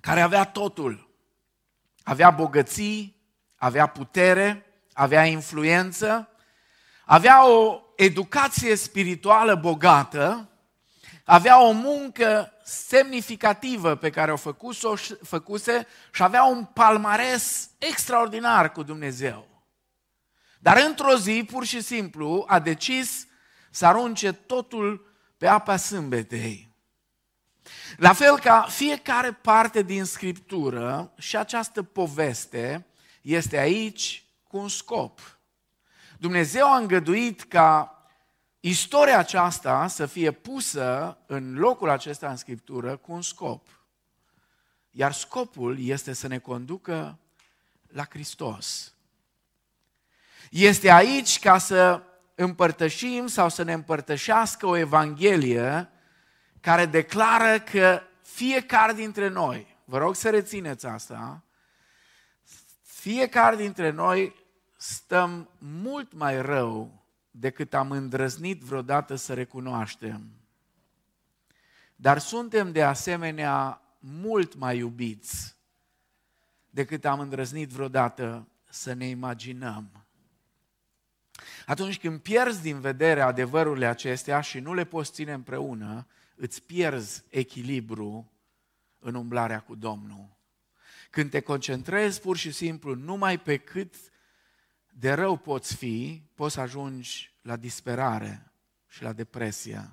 care 0.00 0.20
avea 0.20 0.44
totul 0.44 1.07
avea 2.08 2.30
bogății, 2.30 3.16
avea 3.56 3.86
putere, 3.86 4.66
avea 4.92 5.24
influență, 5.24 6.28
avea 7.04 7.48
o 7.48 7.80
educație 7.96 8.74
spirituală 8.74 9.54
bogată, 9.54 10.48
avea 11.24 11.62
o 11.62 11.70
muncă 11.70 12.52
semnificativă 12.64 13.94
pe 13.94 14.10
care 14.10 14.32
o 14.32 14.36
făcuse, 14.36 14.88
făcuse 15.22 15.86
și 16.12 16.22
avea 16.22 16.44
un 16.44 16.64
palmares 16.64 17.70
extraordinar 17.78 18.72
cu 18.72 18.82
Dumnezeu. 18.82 19.46
Dar 20.58 20.82
într-o 20.86 21.16
zi, 21.16 21.44
pur 21.50 21.64
și 21.64 21.80
simplu, 21.80 22.44
a 22.46 22.58
decis 22.58 23.26
să 23.70 23.86
arunce 23.86 24.32
totul 24.32 25.14
pe 25.38 25.46
apa 25.46 25.76
sâmbetei. 25.76 26.67
La 27.98 28.12
fel 28.12 28.38
ca 28.38 28.62
fiecare 28.62 29.32
parte 29.32 29.82
din 29.82 30.04
Scriptură 30.04 31.12
și 31.16 31.36
această 31.36 31.82
poveste 31.82 32.86
este 33.22 33.58
aici 33.58 34.24
cu 34.42 34.56
un 34.56 34.68
scop. 34.68 35.38
Dumnezeu 36.18 36.72
a 36.72 36.76
îngăduit 36.76 37.42
ca 37.42 38.02
istoria 38.60 39.18
aceasta 39.18 39.86
să 39.86 40.06
fie 40.06 40.30
pusă 40.30 41.18
în 41.26 41.54
locul 41.54 41.88
acesta 41.88 42.30
în 42.30 42.36
Scriptură 42.36 42.96
cu 42.96 43.12
un 43.12 43.22
scop. 43.22 43.68
Iar 44.90 45.12
scopul 45.12 45.78
este 45.80 46.12
să 46.12 46.26
ne 46.26 46.38
conducă 46.38 47.18
la 47.86 48.04
Hristos. 48.10 48.94
Este 50.50 50.90
aici 50.90 51.38
ca 51.38 51.58
să 51.58 52.02
împărtășim 52.34 53.26
sau 53.26 53.48
să 53.48 53.62
ne 53.62 53.72
împărtășească 53.72 54.66
o 54.66 54.76
Evanghelie 54.76 55.92
care 56.60 56.86
declară 56.86 57.60
că 57.60 58.02
fiecare 58.22 58.92
dintre 58.92 59.28
noi, 59.28 59.76
vă 59.84 59.98
rog 59.98 60.14
să 60.14 60.30
rețineți 60.30 60.86
asta, 60.86 61.42
fiecare 62.82 63.56
dintre 63.56 63.90
noi 63.90 64.34
stăm 64.76 65.50
mult 65.58 66.12
mai 66.12 66.42
rău 66.42 67.04
decât 67.30 67.74
am 67.74 67.90
îndrăznit 67.90 68.60
vreodată 68.60 69.14
să 69.14 69.34
recunoaștem. 69.34 70.30
Dar 71.96 72.18
suntem 72.18 72.72
de 72.72 72.82
asemenea 72.82 73.82
mult 73.98 74.54
mai 74.54 74.76
iubiți 74.76 75.56
decât 76.70 77.04
am 77.04 77.20
îndrăznit 77.20 77.68
vreodată 77.68 78.48
să 78.68 78.92
ne 78.92 79.06
imaginăm. 79.06 80.06
Atunci 81.66 81.98
când 81.98 82.20
pierzi 82.20 82.62
din 82.62 82.80
vedere 82.80 83.20
adevărurile 83.20 83.86
acestea 83.86 84.40
și 84.40 84.58
nu 84.60 84.74
le 84.74 84.84
poți 84.84 85.12
ține 85.12 85.32
împreună, 85.32 86.06
îți 86.38 86.62
pierzi 86.62 87.24
echilibru 87.28 88.32
în 88.98 89.14
umblarea 89.14 89.60
cu 89.60 89.74
Domnul. 89.74 90.36
Când 91.10 91.30
te 91.30 91.40
concentrezi 91.40 92.20
pur 92.20 92.36
și 92.36 92.52
simplu 92.52 92.94
numai 92.94 93.40
pe 93.40 93.56
cât 93.56 93.94
de 94.88 95.12
rău 95.12 95.36
poți 95.36 95.76
fi, 95.76 96.22
poți 96.34 96.54
să 96.54 96.60
ajungi 96.60 97.34
la 97.42 97.56
disperare 97.56 98.52
și 98.86 99.02
la 99.02 99.12
depresie. 99.12 99.92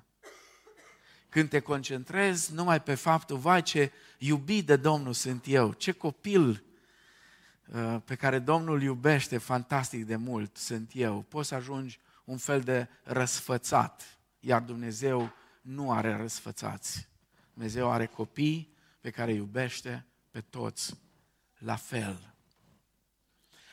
Când 1.28 1.48
te 1.48 1.60
concentrezi 1.60 2.54
numai 2.54 2.82
pe 2.82 2.94
faptul, 2.94 3.36
vai 3.36 3.62
ce 3.62 3.92
iubit 4.18 4.66
de 4.66 4.76
Domnul 4.76 5.12
sunt 5.12 5.44
eu, 5.46 5.72
ce 5.72 5.92
copil 5.92 6.64
uh, 7.66 7.96
pe 8.04 8.14
care 8.14 8.38
Domnul 8.38 8.82
iubește 8.82 9.38
fantastic 9.38 10.04
de 10.04 10.16
mult 10.16 10.56
sunt 10.56 10.90
eu, 10.94 11.22
poți 11.22 11.48
să 11.48 11.54
ajungi 11.54 11.98
un 12.24 12.36
fel 12.36 12.60
de 12.60 12.88
răsfățat, 13.02 14.18
iar 14.40 14.62
Dumnezeu 14.62 15.32
nu 15.66 15.92
are 15.92 16.16
răsfățați. 16.16 17.08
Dumnezeu 17.52 17.90
are 17.90 18.06
copii 18.06 18.74
pe 19.00 19.10
care 19.10 19.32
iubește 19.32 20.06
pe 20.30 20.40
toți 20.40 20.96
la 21.58 21.76
fel. 21.76 22.34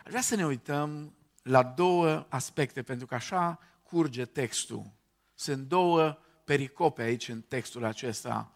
Aș 0.04 0.10
vrea 0.10 0.22
să 0.22 0.36
ne 0.36 0.46
uităm 0.46 1.16
la 1.44 1.64
două 1.64 2.26
aspecte, 2.30 2.84
pentru 2.84 3.06
că 3.06 3.16
așa 3.16 3.60
curge 3.84 4.26
textul. 4.26 4.92
Sunt 5.34 5.68
două 5.68 6.18
pericope 6.44 7.02
aici 7.02 7.28
în 7.28 7.42
textul 7.42 7.84
acesta. 7.84 8.54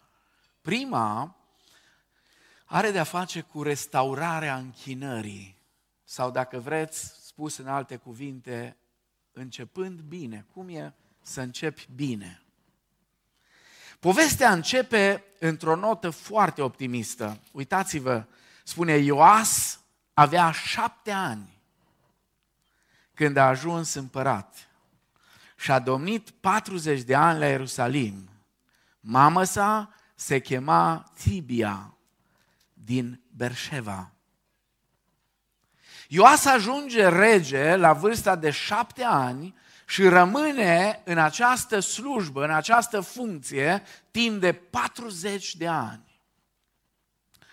Prima 0.61 1.37
are 2.65 2.91
de-a 2.91 3.03
face 3.03 3.41
cu 3.41 3.63
restaurarea 3.63 4.57
închinării, 4.57 5.57
sau 6.03 6.31
dacă 6.31 6.59
vreți, 6.59 7.25
spus 7.25 7.57
în 7.57 7.67
alte 7.67 7.95
cuvinte, 7.95 8.77
începând 9.31 9.99
bine. 9.99 10.45
Cum 10.53 10.69
e 10.69 10.93
să 11.21 11.41
începi 11.41 11.87
bine? 11.95 12.46
Povestea 13.99 14.51
începe 14.51 15.23
într-o 15.39 15.75
notă 15.75 16.09
foarte 16.09 16.61
optimistă. 16.61 17.39
Uitați-vă, 17.51 18.25
spune 18.63 18.97
Ioas 18.97 19.79
avea 20.13 20.51
șapte 20.51 21.11
ani 21.11 21.61
când 23.13 23.37
a 23.37 23.47
ajuns 23.47 23.93
împărat 23.93 24.67
și 25.55 25.71
a 25.71 25.79
domnit 25.79 26.29
40 26.29 27.01
de 27.01 27.15
ani 27.15 27.39
la 27.39 27.47
Ierusalim. 27.47 28.29
Mama 28.99 29.43
sa 29.43 29.93
se 30.15 30.39
chema 30.39 31.11
Tibia 31.23 31.97
din 32.73 33.21
Berșeva. 33.35 34.11
Ioas 36.07 36.45
ajunge 36.45 37.09
rege 37.09 37.75
la 37.75 37.93
vârsta 37.93 38.35
de 38.35 38.49
șapte 38.49 39.03
ani 39.03 39.55
și 39.89 40.07
rămâne 40.07 41.01
în 41.05 41.17
această 41.17 41.79
slujbă, 41.79 42.43
în 42.43 42.51
această 42.51 42.99
funcție, 42.99 43.83
timp 44.11 44.39
de 44.39 44.53
40 44.53 45.55
de 45.55 45.67
ani. 45.67 46.21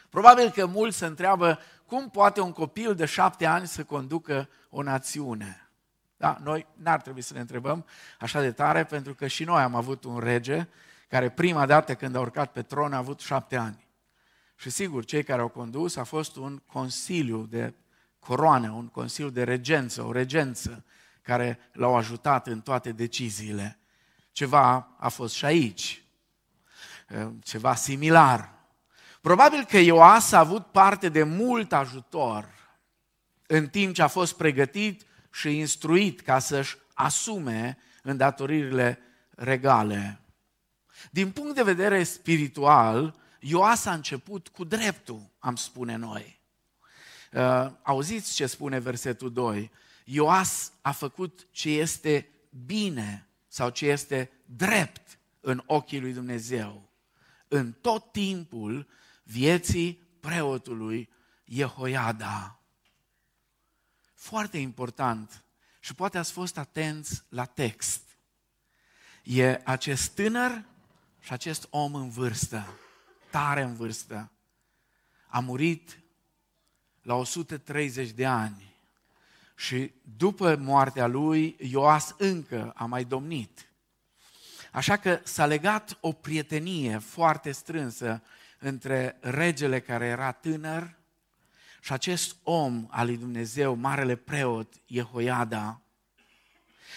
Probabil 0.09 0.51
că 0.51 0.67
mulți 0.67 0.97
se 0.97 1.07
întreabă 1.07 1.59
cum 1.87 2.11
poate 2.11 2.41
un 2.41 2.53
copil 2.53 2.95
de 2.95 3.05
șapte 3.05 3.47
ani 3.47 3.67
să 3.67 3.85
conducă 3.85 4.49
o 4.71 4.83
națiune. 4.83 5.71
Da? 6.17 6.39
Noi 6.43 6.67
n-ar 6.73 7.01
trebui 7.01 7.23
să 7.23 7.35
ne 7.35 7.41
întrebăm 7.41 7.87
așa 8.21 8.41
de 8.41 8.53
tare, 8.53 8.85
pentru 8.85 9.15
că 9.15 9.27
și 9.27 9.45
noi 9.45 9.63
am 9.63 9.75
avut 9.75 10.05
un 10.05 10.19
rege 10.19 10.69
care 11.09 11.31
prima 11.31 11.67
dată 11.67 11.95
când 11.95 12.17
a 12.17 12.21
urcat 12.21 12.53
pe 12.53 12.63
tron 12.63 12.93
a 12.93 12.97
avut 12.97 13.21
șapte 13.21 13.57
ani. 13.57 13.87
Și 14.57 14.71
sigur, 14.71 15.05
cei 15.05 15.23
care 15.23 15.41
au 15.41 15.49
condus 15.49 15.97
a 15.97 16.05
fost 16.05 16.37
un 16.37 16.63
consiliu 16.67 17.47
de 17.47 17.75
coroană, 18.19 18.71
un 18.71 18.87
consiliu 18.87 19.31
de 19.31 19.43
regență, 19.43 20.03
o 20.03 20.13
regență 20.13 20.85
care 21.25 21.59
l-au 21.73 21.97
ajutat 21.97 22.47
în 22.47 22.61
toate 22.61 22.93
deciziile. 22.93 23.79
Ceva 24.33 24.95
a 24.99 25.09
fost 25.09 25.35
și 25.35 25.45
aici, 25.45 26.05
ceva 27.43 27.75
similar. 27.75 28.53
Probabil 29.21 29.65
că 29.65 29.79
Ioas 29.79 30.33
a 30.33 30.39
avut 30.39 30.67
parte 30.67 31.09
de 31.09 31.23
mult 31.23 31.73
ajutor 31.73 32.49
în 33.47 33.69
timp 33.69 33.95
ce 33.95 34.03
a 34.03 34.07
fost 34.07 34.37
pregătit 34.37 35.07
și 35.33 35.59
instruit 35.59 36.21
ca 36.21 36.39
să-și 36.39 36.77
asume 36.95 37.79
îndatoririle 38.03 38.99
regale. 39.31 40.21
Din 41.11 41.31
punct 41.31 41.55
de 41.55 41.63
vedere 41.63 42.03
spiritual, 42.03 43.15
Ioas 43.41 43.85
a 43.85 43.93
început 43.93 44.49
cu 44.49 44.65
dreptul, 44.65 45.21
am 45.39 45.57
spune 45.57 45.97
noi. 45.97 46.41
Uh, 47.33 47.71
auziți 47.83 48.35
ce 48.35 48.47
spune 48.47 48.79
versetul 48.79 49.33
2? 49.33 49.71
Ioas 50.05 50.73
a 50.81 50.93
făcut 50.93 51.47
ce 51.51 51.71
este 51.71 52.29
bine 52.65 53.29
sau 53.49 53.71
ce 53.71 53.87
este 53.87 54.31
drept 54.47 55.19
în 55.41 55.63
ochii 55.67 56.01
lui 56.01 56.13
Dumnezeu. 56.13 56.91
În 57.49 57.73
tot 57.73 58.13
timpul 58.13 58.89
vieții 59.23 59.95
preotului 60.21 61.09
Jehoiada. 61.45 62.59
Foarte 64.15 64.59
important 64.59 65.45
și 65.81 65.95
poate 65.95 66.19
ați 66.19 66.33
fost 66.33 66.59
atenți 66.59 67.23
la 67.29 67.45
text. 67.45 68.03
E 69.23 69.61
acest 69.65 70.11
tânăr 70.11 70.65
și 71.21 71.33
acest 71.33 71.67
om 71.71 71.95
în 71.95 72.11
vârstă, 72.11 72.79
tare 73.31 73.63
în 73.63 73.75
vârstă, 73.75 74.33
a 75.27 75.41
murit 75.41 76.01
la 77.03 77.15
130 77.15 78.11
de 78.11 78.27
ani 78.27 78.74
și 79.55 79.93
după 80.17 80.57
moartea 80.57 81.07
lui, 81.07 81.57
Ioas 81.59 82.15
încă 82.19 82.73
a 82.77 82.85
mai 82.85 83.05
domnit. 83.05 83.69
Așa 84.73 84.97
că 84.97 85.21
s-a 85.23 85.47
legat 85.47 85.99
o 86.01 86.13
prietenie 86.13 86.99
foarte 86.99 87.53
strânsă 87.53 88.23
între 88.59 89.19
regele 89.21 89.81
care 89.81 90.07
era 90.07 90.33
tânăr 90.33 90.97
și 91.81 91.93
acest 91.93 92.37
om 92.43 92.87
al 92.91 93.07
lui 93.07 93.17
Dumnezeu, 93.17 93.75
marele 93.75 94.17
preot 94.17 94.75
Jehoiada, 94.87 95.81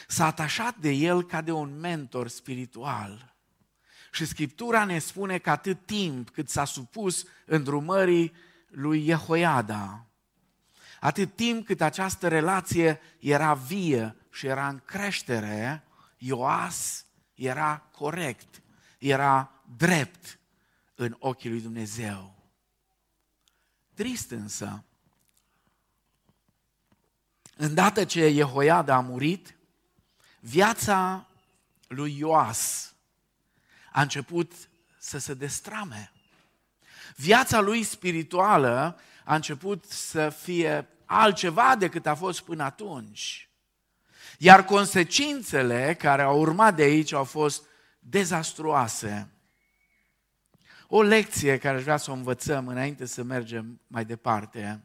s-a 0.08 0.26
atașat 0.26 0.78
de 0.78 0.90
el 0.90 1.24
ca 1.24 1.42
de 1.42 1.52
un 1.52 1.80
mentor 1.80 2.28
spiritual. 2.28 3.36
Și 4.12 4.26
Scriptura 4.26 4.86
ne 4.86 5.00
spune 5.00 5.38
că 5.38 5.50
atât 5.50 5.86
timp 5.86 6.30
cât 6.30 6.50
s-a 6.50 6.66
supus 6.66 7.26
îndrumării 7.46 8.34
lui 8.68 9.04
Jehoiada, 9.04 10.06
atât 11.08 11.36
timp 11.36 11.66
cât 11.66 11.82
această 11.82 12.28
relație 12.28 13.00
era 13.20 13.54
vie 13.54 14.16
și 14.32 14.46
era 14.46 14.68
în 14.68 14.82
creștere, 14.86 15.84
Ioas 16.18 17.06
era 17.34 17.78
corect, 17.92 18.62
era 18.98 19.52
drept 19.78 20.40
în 20.96 21.16
ochii 21.20 21.50
lui 21.50 21.62
Dumnezeu. 21.62 22.36
Trist 23.94 24.32
însă, 24.32 24.84
îndată 27.56 28.06
ce 28.06 28.32
Jehoiada 28.32 28.96
a 28.96 29.00
murit, 29.00 29.58
viața 30.40 31.28
lui 31.88 32.18
Ioas 32.18 32.94
a 33.92 34.02
început 34.02 34.54
să 34.98 35.18
se 35.18 35.34
destrame. 35.34 36.12
Viața 37.16 37.60
lui 37.60 37.84
spirituală 37.84 39.00
a 39.24 39.36
început 39.36 39.86
să 39.86 40.30
fie 40.30 40.88
altceva 41.08 41.76
decât 41.76 42.06
a 42.06 42.16
fost 42.16 42.42
până 42.42 42.64
atunci. 42.64 43.50
Iar 44.38 44.66
consecințele 44.66 45.96
care 46.00 46.22
au 46.22 46.40
urmat 46.40 46.76
de 46.76 46.82
aici 46.82 47.12
au 47.12 47.24
fost 47.24 47.64
dezastruoase. 48.00 49.32
O 50.88 51.02
lecție 51.02 51.58
care 51.58 51.78
aș 51.78 51.84
vrea 51.84 51.98
să 51.98 52.12
o 52.12 52.14
învățăm 52.14 52.68
înainte 52.68 53.06
să 53.06 53.24
mergem 53.24 53.82
mai 53.88 54.06
departe. 54.06 54.84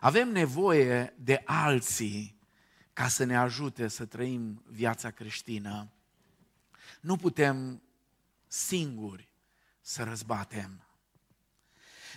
Avem 0.00 0.28
nevoie 0.28 1.14
de 1.18 1.42
alții 1.44 2.38
ca 2.92 3.08
să 3.08 3.24
ne 3.24 3.36
ajute 3.36 3.88
să 3.88 4.04
trăim 4.04 4.62
viața 4.66 5.10
creștină. 5.10 5.88
Nu 7.00 7.16
putem 7.16 7.82
singuri 8.46 9.28
să 9.80 10.02
răzbatem. 10.02 10.83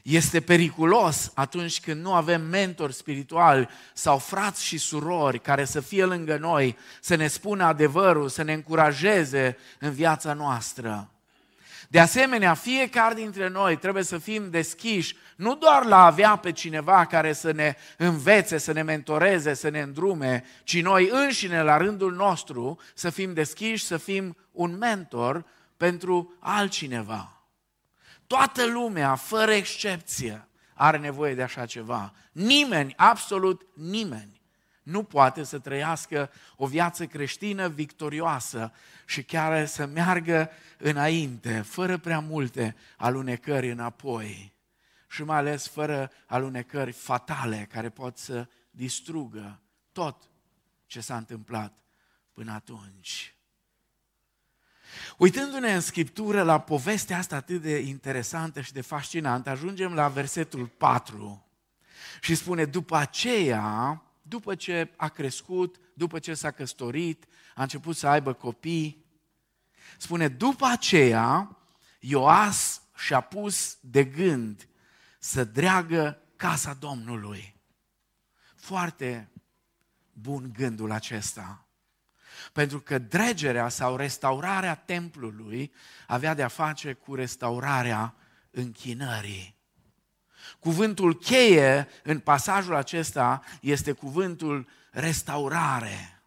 Este 0.09 0.41
periculos 0.41 1.31
atunci 1.35 1.79
când 1.79 2.01
nu 2.01 2.13
avem 2.13 2.41
mentori 2.41 2.93
spirituali 2.93 3.69
sau 3.93 4.17
frați 4.17 4.63
și 4.63 4.77
surori 4.77 5.39
care 5.41 5.65
să 5.65 5.79
fie 5.79 6.05
lângă 6.05 6.37
noi, 6.37 6.77
să 7.01 7.15
ne 7.15 7.27
spună 7.27 7.63
adevărul, 7.63 8.29
să 8.29 8.43
ne 8.43 8.53
încurajeze 8.53 9.57
în 9.79 9.91
viața 9.91 10.33
noastră. 10.33 11.09
De 11.87 11.99
asemenea, 11.99 12.53
fiecare 12.53 13.13
dintre 13.13 13.47
noi 13.49 13.77
trebuie 13.77 14.03
să 14.03 14.17
fim 14.17 14.49
deschiși, 14.49 15.15
nu 15.35 15.55
doar 15.55 15.85
la 15.85 15.97
a 15.97 16.05
avea 16.05 16.35
pe 16.35 16.51
cineva 16.51 17.05
care 17.05 17.33
să 17.33 17.51
ne 17.51 17.75
învețe, 17.97 18.57
să 18.57 18.71
ne 18.71 18.81
mentoreze, 18.81 19.53
să 19.53 19.69
ne 19.69 19.81
îndrume, 19.81 20.43
ci 20.63 20.81
noi 20.81 21.09
înșine, 21.11 21.63
la 21.63 21.77
rândul 21.77 22.13
nostru, 22.13 22.79
să 22.93 23.09
fim 23.09 23.33
deschiși, 23.33 23.85
să 23.85 23.97
fim 23.97 24.37
un 24.51 24.77
mentor 24.77 25.45
pentru 25.77 26.33
altcineva. 26.39 27.36
Toată 28.27 28.65
lumea, 28.65 29.15
fără 29.15 29.51
excepție, 29.51 30.47
are 30.73 30.97
nevoie 30.97 31.35
de 31.35 31.43
așa 31.43 31.65
ceva. 31.65 32.13
Nimeni, 32.31 32.93
absolut 32.95 33.67
nimeni, 33.73 34.41
nu 34.83 35.03
poate 35.03 35.43
să 35.43 35.59
trăiască 35.59 36.31
o 36.55 36.67
viață 36.67 37.05
creștină 37.05 37.67
victorioasă 37.67 38.71
și 39.05 39.23
chiar 39.23 39.65
să 39.65 39.85
meargă 39.85 40.49
înainte, 40.77 41.61
fără 41.61 41.97
prea 41.97 42.19
multe 42.19 42.75
alunecări 42.97 43.71
înapoi 43.71 44.53
și 45.09 45.23
mai 45.23 45.37
ales 45.37 45.67
fără 45.67 46.11
alunecări 46.25 46.91
fatale 46.91 47.67
care 47.71 47.89
pot 47.89 48.17
să 48.17 48.47
distrugă 48.71 49.61
tot 49.91 50.29
ce 50.85 50.99
s-a 50.99 51.17
întâmplat 51.17 51.77
până 52.33 52.51
atunci. 52.51 53.36
Uitându-ne 55.17 55.73
în 55.73 55.81
Scriptură 55.81 56.43
la 56.43 56.59
povestea 56.59 57.17
asta 57.17 57.35
atât 57.35 57.61
de 57.61 57.77
interesantă 57.77 58.61
și 58.61 58.73
de 58.73 58.81
fascinantă, 58.81 59.49
ajungem 59.49 59.93
la 59.93 60.07
versetul 60.07 60.67
4 60.67 61.45
și 62.21 62.35
spune, 62.35 62.65
după 62.65 62.95
aceea, 62.95 64.01
după 64.21 64.55
ce 64.55 64.93
a 64.95 65.07
crescut, 65.07 65.79
după 65.93 66.19
ce 66.19 66.33
s-a 66.33 66.51
căsătorit, 66.51 67.25
a 67.55 67.61
început 67.61 67.95
să 67.95 68.07
aibă 68.07 68.33
copii, 68.33 69.05
spune, 69.97 70.27
după 70.27 70.65
aceea, 70.65 71.57
Ioas 71.99 72.81
și-a 72.95 73.21
pus 73.21 73.77
de 73.81 74.03
gând 74.03 74.67
să 75.19 75.43
dreagă 75.43 76.21
casa 76.35 76.73
Domnului. 76.73 77.55
Foarte 78.55 79.31
bun 80.13 80.51
gândul 80.53 80.91
acesta. 80.91 81.66
Pentru 82.53 82.79
că 82.79 82.97
dregerea 82.97 83.69
sau 83.69 83.95
restaurarea 83.95 84.75
templului 84.75 85.73
avea 86.07 86.33
de-a 86.33 86.47
face 86.47 86.93
cu 86.93 87.15
restaurarea 87.15 88.15
închinării. 88.51 89.55
Cuvântul 90.59 91.15
cheie 91.15 91.87
în 92.03 92.19
pasajul 92.19 92.75
acesta 92.75 93.41
este 93.61 93.91
cuvântul 93.91 94.67
restaurare. 94.91 96.21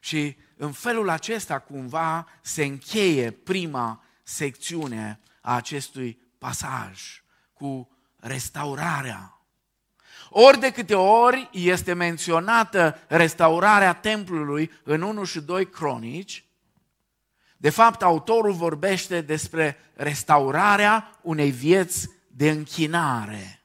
Și 0.00 0.36
în 0.56 0.72
felul 0.72 1.08
acesta 1.08 1.58
cumva 1.58 2.28
se 2.42 2.64
încheie 2.64 3.30
prima 3.30 4.04
secțiune 4.22 5.20
a 5.40 5.56
acestui 5.56 6.18
pasaj 6.38 7.22
cu 7.52 7.90
restaurarea. 8.16 9.37
Ori 10.30 10.60
de 10.60 10.70
câte 10.70 10.94
ori 10.94 11.48
este 11.52 11.92
menționată 11.92 12.98
restaurarea 13.08 13.92
templului 13.92 14.70
în 14.82 15.02
1 15.02 15.24
și 15.24 15.40
2 15.40 15.68
cronici, 15.68 16.44
de 17.56 17.70
fapt 17.70 18.02
autorul 18.02 18.52
vorbește 18.52 19.20
despre 19.20 19.76
restaurarea 19.94 21.18
unei 21.22 21.50
vieți 21.50 22.10
de 22.26 22.50
închinare. 22.50 23.62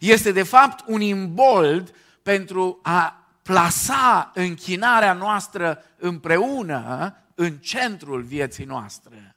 Este 0.00 0.32
de 0.32 0.42
fapt 0.42 0.84
un 0.86 1.00
imbold 1.00 1.94
pentru 2.22 2.78
a 2.82 3.28
plasa 3.42 4.30
închinarea 4.34 5.12
noastră 5.12 5.84
împreună 5.96 7.16
în 7.34 7.56
centrul 7.56 8.22
vieții 8.22 8.64
noastre. 8.64 9.33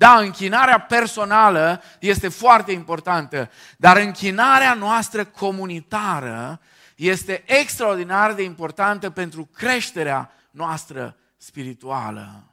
Da, 0.00 0.18
închinarea 0.18 0.80
personală 0.80 1.82
este 1.98 2.28
foarte 2.28 2.72
importantă, 2.72 3.50
dar 3.76 3.96
închinarea 3.96 4.74
noastră 4.74 5.24
comunitară 5.24 6.60
este 6.96 7.42
extraordinar 7.46 8.34
de 8.34 8.42
importantă 8.42 9.10
pentru 9.10 9.44
creșterea 9.44 10.32
noastră 10.50 11.16
spirituală. 11.36 12.44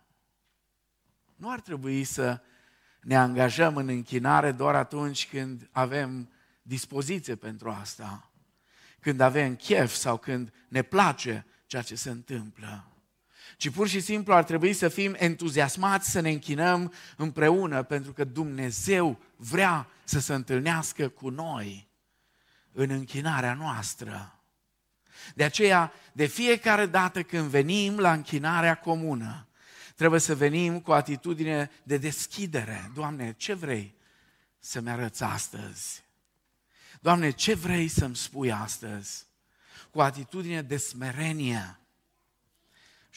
Nu 1.36 1.52
ar 1.52 1.60
trebui 1.60 2.04
să 2.04 2.42
ne 3.02 3.18
angajăm 3.18 3.76
în 3.76 3.88
închinare 3.88 4.52
doar 4.52 4.76
atunci 4.76 5.28
când 5.28 5.70
avem 5.72 6.32
dispoziție 6.62 7.36
pentru 7.36 7.70
asta, 7.82 8.30
când 9.00 9.20
avem 9.20 9.56
chef 9.56 9.94
sau 9.94 10.18
când 10.18 10.54
ne 10.68 10.82
place 10.82 11.46
ceea 11.66 11.82
ce 11.82 11.96
se 11.96 12.10
întâmplă 12.10 12.97
ci 13.58 13.70
pur 13.70 13.88
și 13.88 14.00
simplu 14.00 14.34
ar 14.34 14.44
trebui 14.44 14.74
să 14.74 14.88
fim 14.88 15.16
entuziasmați 15.18 16.10
să 16.10 16.20
ne 16.20 16.30
închinăm 16.30 16.94
împreună, 17.16 17.84
pentru 17.84 18.14
că 18.14 18.24
Dumnezeu 18.24 19.20
vrea 19.36 19.88
să 20.04 20.20
se 20.20 20.34
întâlnească 20.34 21.08
cu 21.08 21.30
noi 21.30 21.88
în 22.72 22.90
închinarea 22.90 23.54
noastră. 23.54 24.40
De 25.36 25.44
aceea, 25.44 25.94
de 26.14 26.26
fiecare 26.26 26.86
dată 26.86 27.24
când 27.24 27.50
venim 27.50 28.00
la 28.00 28.14
închinarea 28.14 28.76
comună, 28.76 29.48
trebuie 29.96 30.20
să 30.20 30.36
venim 30.36 30.80
cu 30.80 30.92
o 30.92 30.94
atitudine 30.94 31.72
de 31.84 31.98
deschidere. 31.98 32.92
Doamne, 32.94 33.34
ce 33.38 33.54
vrei 33.54 33.96
să-mi 34.60 34.90
arăți 34.90 35.24
astăzi? 35.24 36.04
Doamne, 37.02 37.30
ce 37.30 37.54
vrei 37.54 37.88
să-mi 37.88 38.16
spui 38.16 38.52
astăzi? 38.52 39.26
Cu 39.92 39.98
o 39.98 40.02
atitudine 40.02 40.62
de 40.62 40.78
smerenie 40.78 41.80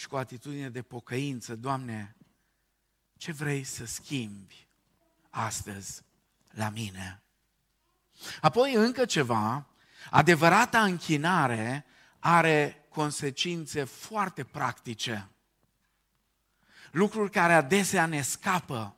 și 0.00 0.08
cu 0.08 0.14
o 0.14 0.18
atitudine 0.18 0.68
de 0.68 0.82
pocăință, 0.82 1.56
Doamne, 1.56 2.16
ce 3.16 3.32
vrei 3.32 3.64
să 3.64 3.84
schimbi 3.84 4.68
astăzi 5.30 6.02
la 6.50 6.68
mine? 6.68 7.22
Apoi 8.40 8.74
încă 8.74 9.04
ceva, 9.04 9.66
adevărata 10.10 10.82
închinare 10.82 11.84
are 12.18 12.86
consecințe 12.88 13.84
foarte 13.84 14.44
practice. 14.44 15.28
Lucruri 16.90 17.30
care 17.30 17.52
adesea 17.52 18.06
ne 18.06 18.22
scapă 18.22 18.96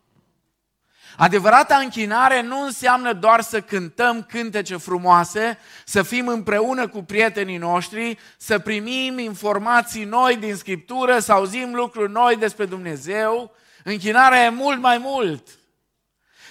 Adevărata 1.16 1.76
închinare 1.76 2.42
nu 2.42 2.62
înseamnă 2.62 3.12
doar 3.12 3.40
să 3.40 3.60
cântăm 3.60 4.22
cântece 4.22 4.76
frumoase, 4.76 5.58
să 5.84 6.02
fim 6.02 6.28
împreună 6.28 6.88
cu 6.88 7.02
prietenii 7.02 7.56
noștri, 7.56 8.18
să 8.36 8.58
primim 8.58 9.18
informații 9.18 10.04
noi 10.04 10.36
din 10.36 10.54
Scriptură, 10.54 11.18
să 11.18 11.32
auzim 11.32 11.74
lucruri 11.74 12.12
noi 12.12 12.36
despre 12.36 12.64
Dumnezeu. 12.64 13.54
Închinarea 13.84 14.44
e 14.44 14.48
mult 14.48 14.80
mai 14.80 14.98
mult. 14.98 15.48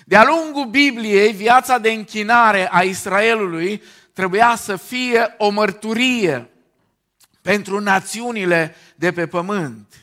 De-a 0.06 0.24
lungul 0.24 0.66
Bibliei, 0.66 1.32
viața 1.32 1.78
de 1.78 1.92
închinare 1.92 2.70
a 2.72 2.82
Israelului 2.82 3.84
trebuia 4.14 4.56
să 4.56 4.76
fie 4.76 5.36
o 5.38 5.50
mărturie 5.50 6.50
pentru 7.42 7.80
națiunile 7.80 8.76
de 8.96 9.12
pe 9.12 9.28
pământ. 9.28 9.94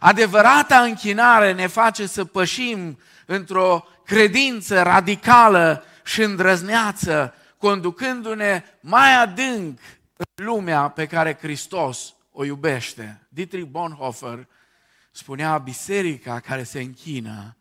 Adevărata 0.00 0.78
închinare 0.80 1.52
ne 1.52 1.66
face 1.66 2.06
să 2.06 2.24
pășim 2.24 2.98
într-o 3.26 3.84
credință 4.04 4.82
radicală 4.82 5.84
și 6.04 6.22
îndrăzneață, 6.22 7.34
conducându-ne 7.58 8.62
mai 8.80 9.14
adânc 9.14 9.78
în 10.16 10.44
lumea 10.44 10.88
pe 10.88 11.06
care 11.06 11.38
Hristos 11.40 12.14
o 12.32 12.44
iubește. 12.44 13.26
Dietrich 13.28 13.66
Bonhoeffer 13.66 14.46
spunea, 15.10 15.58
biserica 15.58 16.40
care 16.40 16.62
se 16.62 16.80
închină 16.80 17.56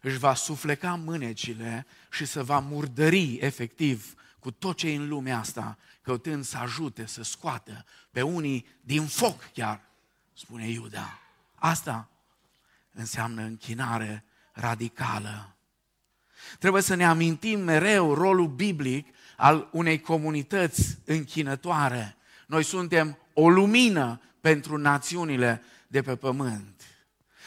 își 0.00 0.18
va 0.18 0.34
sufleca 0.34 0.94
mânecile 0.94 1.86
și 2.10 2.24
să 2.24 2.42
va 2.42 2.58
murdări 2.58 3.34
efectiv 3.40 4.14
cu 4.38 4.50
tot 4.50 4.76
ce 4.76 4.88
e 4.88 4.96
în 4.96 5.08
lumea 5.08 5.38
asta, 5.38 5.78
căutând 6.02 6.44
să 6.44 6.56
ajute 6.56 7.06
să 7.06 7.22
scoată 7.22 7.84
pe 8.10 8.22
unii 8.22 8.66
din 8.80 9.06
foc 9.06 9.50
chiar, 9.52 9.80
spune 10.32 10.68
Iuda. 10.68 11.18
Asta 11.54 12.08
înseamnă 12.92 13.42
închinare 13.42 14.24
radicală. 14.54 15.56
Trebuie 16.58 16.82
să 16.82 16.94
ne 16.94 17.04
amintim 17.04 17.60
mereu 17.60 18.14
rolul 18.14 18.48
biblic 18.48 19.14
al 19.36 19.68
unei 19.72 20.00
comunități 20.00 20.98
închinătoare. 21.04 22.16
Noi 22.46 22.62
suntem 22.62 23.18
o 23.32 23.48
lumină 23.48 24.20
pentru 24.40 24.76
națiunile 24.76 25.62
de 25.86 26.02
pe 26.02 26.16
pământ. 26.16 26.82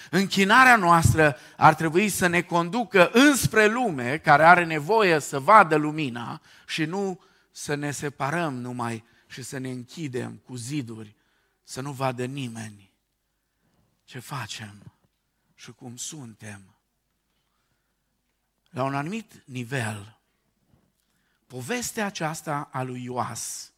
Închinarea 0.10 0.76
noastră 0.76 1.38
ar 1.58 1.76
trebui 1.76 2.10
să 2.10 2.28
ne 2.28 2.42
conducă 2.42 3.10
înspre 3.14 3.68
lume 3.68 4.18
care 4.18 4.44
are 4.44 4.66
nevoie 4.66 5.20
să 5.20 5.40
vadă 5.40 5.76
lumina 5.76 6.42
și 6.68 6.86
nu 6.86 7.22
să 7.52 7.76
ne 7.76 7.92
separăm 7.92 8.54
numai 8.54 9.04
și 9.28 9.44
să 9.44 9.58
ne 9.58 9.70
închidem 9.70 10.42
cu 10.46 10.56
ziduri, 10.56 11.16
să 11.64 11.82
nu 11.82 11.92
vadă 11.92 12.26
nimeni 12.26 12.92
ce 14.04 14.20
facem 14.20 14.94
și 15.56 15.72
cum 15.72 15.96
suntem. 15.96 16.77
La 18.78 18.84
un 18.84 18.96
anumit 18.96 19.44
nivel, 19.46 20.18
povestea 21.48 22.06
aceasta 22.06 22.70
a 22.72 22.82
lui 22.82 23.04
Ioas 23.04 23.72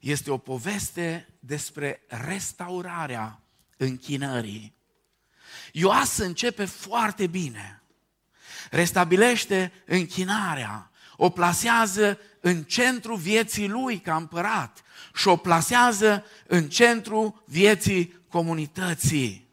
este 0.00 0.30
o 0.30 0.38
poveste 0.38 1.28
despre 1.40 2.02
restaurarea 2.06 3.40
închinării. 3.76 4.74
Ioas 5.72 6.16
începe 6.16 6.64
foarte 6.64 7.26
bine. 7.26 7.82
Restabilește 8.70 9.72
închinarea, 9.86 10.90
o 11.16 11.30
plasează 11.30 12.18
în 12.40 12.64
centru 12.64 13.14
vieții 13.14 13.68
lui 13.68 13.98
ca 13.98 14.16
împărat 14.16 14.82
și 15.14 15.28
o 15.28 15.36
plasează 15.36 16.24
în 16.46 16.68
centru 16.68 17.42
vieții 17.46 18.14
comunității. 18.28 19.47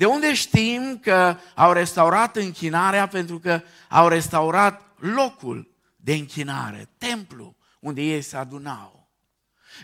De 0.00 0.06
unde 0.06 0.34
știm 0.34 0.98
că 0.98 1.36
au 1.54 1.72
restaurat 1.72 2.36
închinarea? 2.36 3.06
Pentru 3.06 3.38
că 3.38 3.62
au 3.88 4.08
restaurat 4.08 4.82
locul 4.96 5.74
de 5.96 6.12
închinare, 6.12 6.88
templu, 6.98 7.56
unde 7.80 8.02
ei 8.02 8.22
se 8.22 8.36
adunau. 8.36 9.10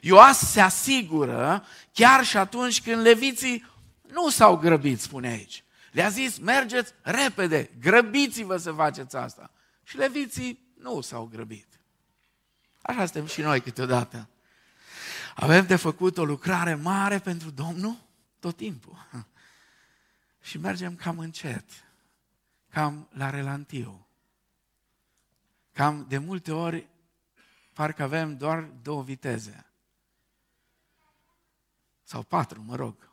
Ioas 0.00 0.50
se 0.50 0.60
asigură, 0.60 1.64
chiar 1.92 2.24
și 2.24 2.36
atunci 2.36 2.82
când 2.82 3.02
leviții 3.02 3.66
nu 4.12 4.28
s-au 4.28 4.56
grăbit, 4.56 5.00
spune 5.00 5.28
aici. 5.28 5.64
Le-a 5.92 6.08
zis, 6.08 6.38
mergeți 6.38 6.92
repede, 7.02 7.70
grăbiți-vă 7.80 8.56
să 8.56 8.72
faceți 8.72 9.16
asta. 9.16 9.50
Și 9.82 9.96
leviții 9.96 10.74
nu 10.80 11.00
s-au 11.00 11.28
grăbit. 11.32 11.66
Așa 12.82 13.04
suntem 13.04 13.26
și 13.26 13.40
noi 13.40 13.60
câteodată. 13.60 14.28
Avem 15.34 15.66
de 15.66 15.76
făcut 15.76 16.18
o 16.18 16.24
lucrare 16.24 16.74
mare 16.74 17.18
pentru 17.18 17.50
Domnul 17.50 17.96
tot 18.40 18.56
timpul. 18.56 19.06
Și 20.46 20.58
mergem 20.58 20.96
cam 20.96 21.18
încet, 21.18 21.64
cam 22.68 23.08
la 23.12 23.30
relantiu. 23.30 24.06
Cam 25.72 26.06
de 26.08 26.18
multe 26.18 26.52
ori 26.52 26.88
parcă 27.72 28.02
avem 28.02 28.36
doar 28.36 28.62
două 28.62 29.02
viteze. 29.02 29.66
Sau 32.02 32.22
patru, 32.22 32.62
mă 32.62 32.76
rog. 32.76 33.12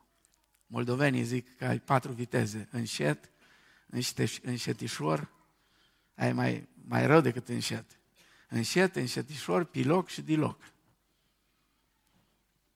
Moldovenii 0.66 1.22
zic 1.22 1.56
că 1.56 1.64
ai 1.64 1.78
patru 1.78 2.12
viteze. 2.12 2.68
Încet, 2.70 3.30
înșetișor, 4.42 5.32
ai 6.14 6.32
mai, 6.32 6.68
mai 6.74 7.06
rău 7.06 7.20
decât 7.20 7.48
încet. 7.48 7.98
Încet, 8.48 8.96
înșetișor, 8.96 9.64
piloc 9.64 10.08
și 10.08 10.22
diloc. 10.22 10.72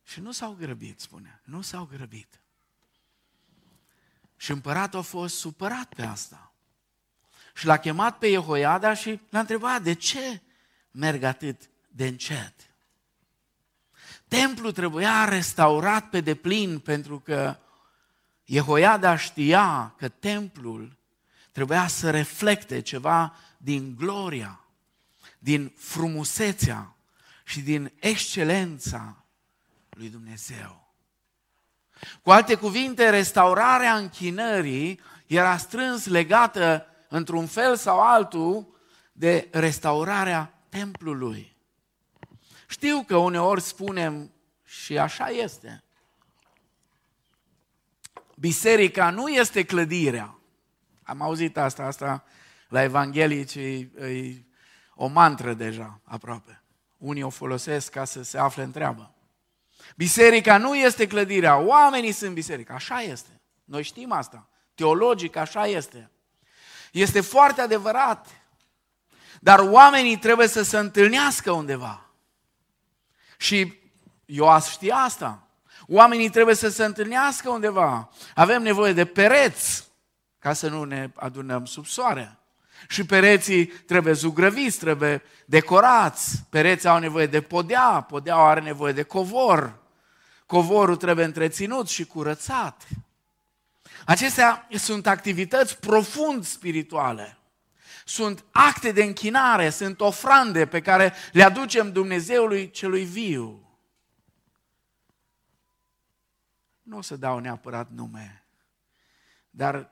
Și 0.03 0.21
nu 0.21 0.33
s-au 0.33 0.55
grăbit, 0.55 1.01
spune. 1.01 1.41
Nu 1.45 1.61
s-au 1.61 1.85
grăbit. 1.85 2.41
Și 4.41 4.51
împăratul 4.51 4.99
a 4.99 5.03
fost 5.03 5.39
supărat 5.39 5.95
pe 5.95 6.03
asta. 6.03 6.53
Și 7.55 7.67
l-a 7.67 7.77
chemat 7.77 8.19
pe 8.19 8.31
Jehoiada 8.31 8.95
și 8.95 9.21
l-a 9.31 9.39
întrebat, 9.39 9.83
de 9.83 9.93
ce 9.93 10.41
merg 10.91 11.23
atât 11.23 11.71
de 11.89 12.07
încet? 12.07 12.55
Templul 14.29 14.73
trebuia 14.73 15.25
restaurat 15.25 16.11
pe 16.11 16.21
deplin 16.21 16.79
pentru 16.79 17.19
că 17.21 17.57
Jehoiada 18.45 19.17
știa 19.17 19.95
că 19.97 20.09
templul 20.09 20.97
trebuia 21.53 21.87
să 21.87 22.11
reflecte 22.11 22.81
ceva 22.81 23.37
din 23.57 23.95
gloria, 23.97 24.65
din 25.39 25.73
frumusețea 25.77 26.97
și 27.45 27.61
din 27.61 27.93
excelența 27.99 29.25
lui 29.91 30.09
Dumnezeu. 30.09 30.88
Cu 32.23 32.31
alte 32.31 32.55
cuvinte, 32.55 33.11
restaurarea 33.11 33.97
închinării 33.97 35.01
era 35.27 35.57
strâns 35.57 36.07
legată 36.07 36.87
într-un 37.09 37.47
fel 37.47 37.77
sau 37.77 38.01
altul 38.01 38.77
de 39.13 39.49
restaurarea 39.51 40.63
templului. 40.69 41.57
Știu 42.69 43.05
că 43.07 43.17
uneori 43.17 43.61
spunem 43.61 44.33
și 44.65 44.99
așa 44.99 45.29
este. 45.29 45.83
Biserica 48.35 49.11
nu 49.11 49.29
este 49.29 49.65
clădirea. 49.65 50.39
Am 51.03 51.23
auzit 51.23 51.57
asta, 51.57 51.83
asta 51.83 52.25
la 52.69 52.83
evanghelici 52.83 53.55
e, 53.55 53.91
e 54.01 54.43
o 54.95 55.07
mantră 55.07 55.55
deja, 55.55 56.01
aproape. 56.05 56.63
Unii 56.97 57.23
o 57.23 57.31
folosesc 57.31 57.91
ca 57.91 58.05
să 58.05 58.23
se 58.23 58.39
afle 58.39 58.63
în 58.63 58.71
treabă. 58.71 59.15
Biserica 59.97 60.59
nu 60.59 60.77
este 60.77 61.07
clădirea, 61.07 61.57
oamenii 61.57 62.13
sunt 62.13 62.35
biserica. 62.35 62.75
Așa 62.75 63.01
este. 63.01 63.41
Noi 63.65 63.83
știm 63.83 64.13
asta. 64.13 64.49
Teologic 64.75 65.37
așa 65.37 65.67
este. 65.67 66.11
Este 66.93 67.21
foarte 67.21 67.61
adevărat. 67.61 68.27
Dar 69.41 69.59
oamenii 69.59 70.19
trebuie 70.19 70.47
să 70.47 70.63
se 70.63 70.79
întâlnească 70.79 71.51
undeva. 71.51 72.11
Și 73.37 73.79
Ioas 74.25 74.71
știa 74.71 74.97
asta. 74.97 75.49
Oamenii 75.87 76.31
trebuie 76.31 76.55
să 76.55 76.69
se 76.69 76.85
întâlnească 76.85 77.51
undeva. 77.51 78.11
Avem 78.35 78.63
nevoie 78.63 78.93
de 78.93 79.05
pereți 79.05 79.89
ca 80.39 80.53
să 80.53 80.69
nu 80.69 80.85
ne 80.85 81.11
adunăm 81.15 81.65
sub 81.65 81.87
soare. 81.87 82.38
Și 82.89 83.07
pereții 83.07 83.67
trebuie 83.67 84.13
zugrăviți, 84.13 84.79
trebuie 84.79 85.23
decorați. 85.47 86.43
Pereții 86.51 86.89
au 86.89 86.99
nevoie 86.99 87.27
de 87.27 87.41
podea, 87.41 88.01
podeaua 88.01 88.49
are 88.49 88.61
nevoie 88.61 88.93
de 88.93 89.03
covor. 89.03 89.79
Covorul 90.47 90.97
trebuie 90.97 91.25
întreținut 91.25 91.89
și 91.89 92.07
curățat. 92.07 92.89
Acestea 94.05 94.67
sunt 94.71 95.07
activități 95.07 95.79
profund 95.79 96.45
spirituale. 96.45 97.39
Sunt 98.05 98.45
acte 98.51 98.93
de 98.93 99.03
închinare, 99.03 99.71
sunt 99.71 100.01
ofrande 100.01 100.67
pe 100.67 100.81
care 100.81 101.15
le 101.33 101.43
aducem 101.43 101.93
Dumnezeului 101.93 102.71
celui 102.71 103.05
viu. 103.05 103.69
Nu 106.83 106.97
o 106.97 107.03
să 107.03 107.17
dau 107.17 107.39
neapărat 107.39 107.91
nume, 107.91 108.45
dar 109.51 109.91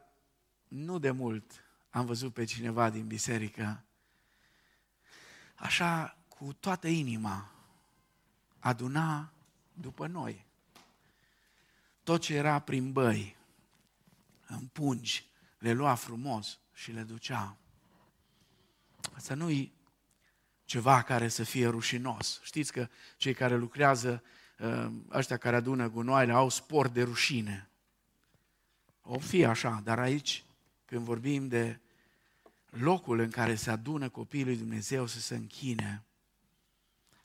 nu 0.69 0.99
de 0.99 1.11
mult 1.11 1.66
am 1.97 2.07
văzut 2.07 2.33
pe 2.33 2.45
cineva 2.45 2.91
din 2.91 3.07
biserică 3.07 3.85
așa 5.55 6.19
cu 6.29 6.53
toată 6.53 6.89
inima 6.89 7.51
aduna 8.59 9.33
după 9.73 10.07
noi. 10.07 10.47
Tot 12.03 12.21
ce 12.21 12.35
era 12.35 12.59
prin 12.59 12.93
băi, 12.93 13.37
în 14.47 14.67
pungi, 14.67 15.29
le 15.59 15.73
lua 15.73 15.95
frumos 15.95 16.59
și 16.73 16.93
le 16.93 17.03
ducea. 17.03 17.57
Asta 19.15 19.35
nu-i 19.35 19.73
ceva 20.65 21.03
care 21.03 21.29
să 21.29 21.45
fie 21.45 21.67
rușinos. 21.69 22.41
Știți 22.43 22.73
că 22.73 22.89
cei 23.17 23.35
care 23.35 23.57
lucrează, 23.57 24.23
ă, 24.61 24.93
ăștia 25.11 25.37
care 25.37 25.57
adună 25.57 25.89
gunoaile, 25.89 26.33
au 26.33 26.49
spor 26.49 26.89
de 26.89 27.03
rușine. 27.03 27.71
O 29.01 29.19
fi 29.19 29.45
așa, 29.45 29.81
dar 29.85 29.99
aici, 29.99 30.45
când 30.85 31.05
vorbim 31.05 31.49
de 31.49 31.81
locul 32.81 33.19
în 33.19 33.31
care 33.31 33.55
se 33.55 33.71
adună 33.71 34.09
copiii 34.09 34.45
lui 34.45 34.57
Dumnezeu 34.57 35.07
să 35.07 35.21
se 35.21 35.35
închine, 35.35 36.05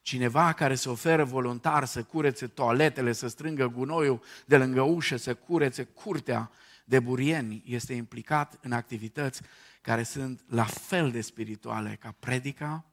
cineva 0.02 0.54
care 0.54 0.76
se 0.76 0.90
oferă 0.90 1.24
voluntar 1.24 1.86
să 1.86 2.04
curețe 2.04 2.48
toaletele, 2.48 3.12
să 3.12 3.28
strângă 3.28 3.68
gunoiul 3.68 4.24
de 4.46 4.58
lângă 4.58 4.82
ușă, 4.82 5.18
să 5.18 5.36
curețe 5.36 5.84
curtea 5.84 6.52
de 6.86 7.00
burieni, 7.00 7.64
este 7.66 7.94
implicat 7.94 8.58
în 8.62 8.72
activități 8.72 9.42
care 9.82 10.04
sunt 10.04 10.44
la 10.48 10.64
fel 10.64 11.12
de 11.12 11.22
spirituale 11.22 11.96
ca 11.96 12.16
predica 12.20 12.86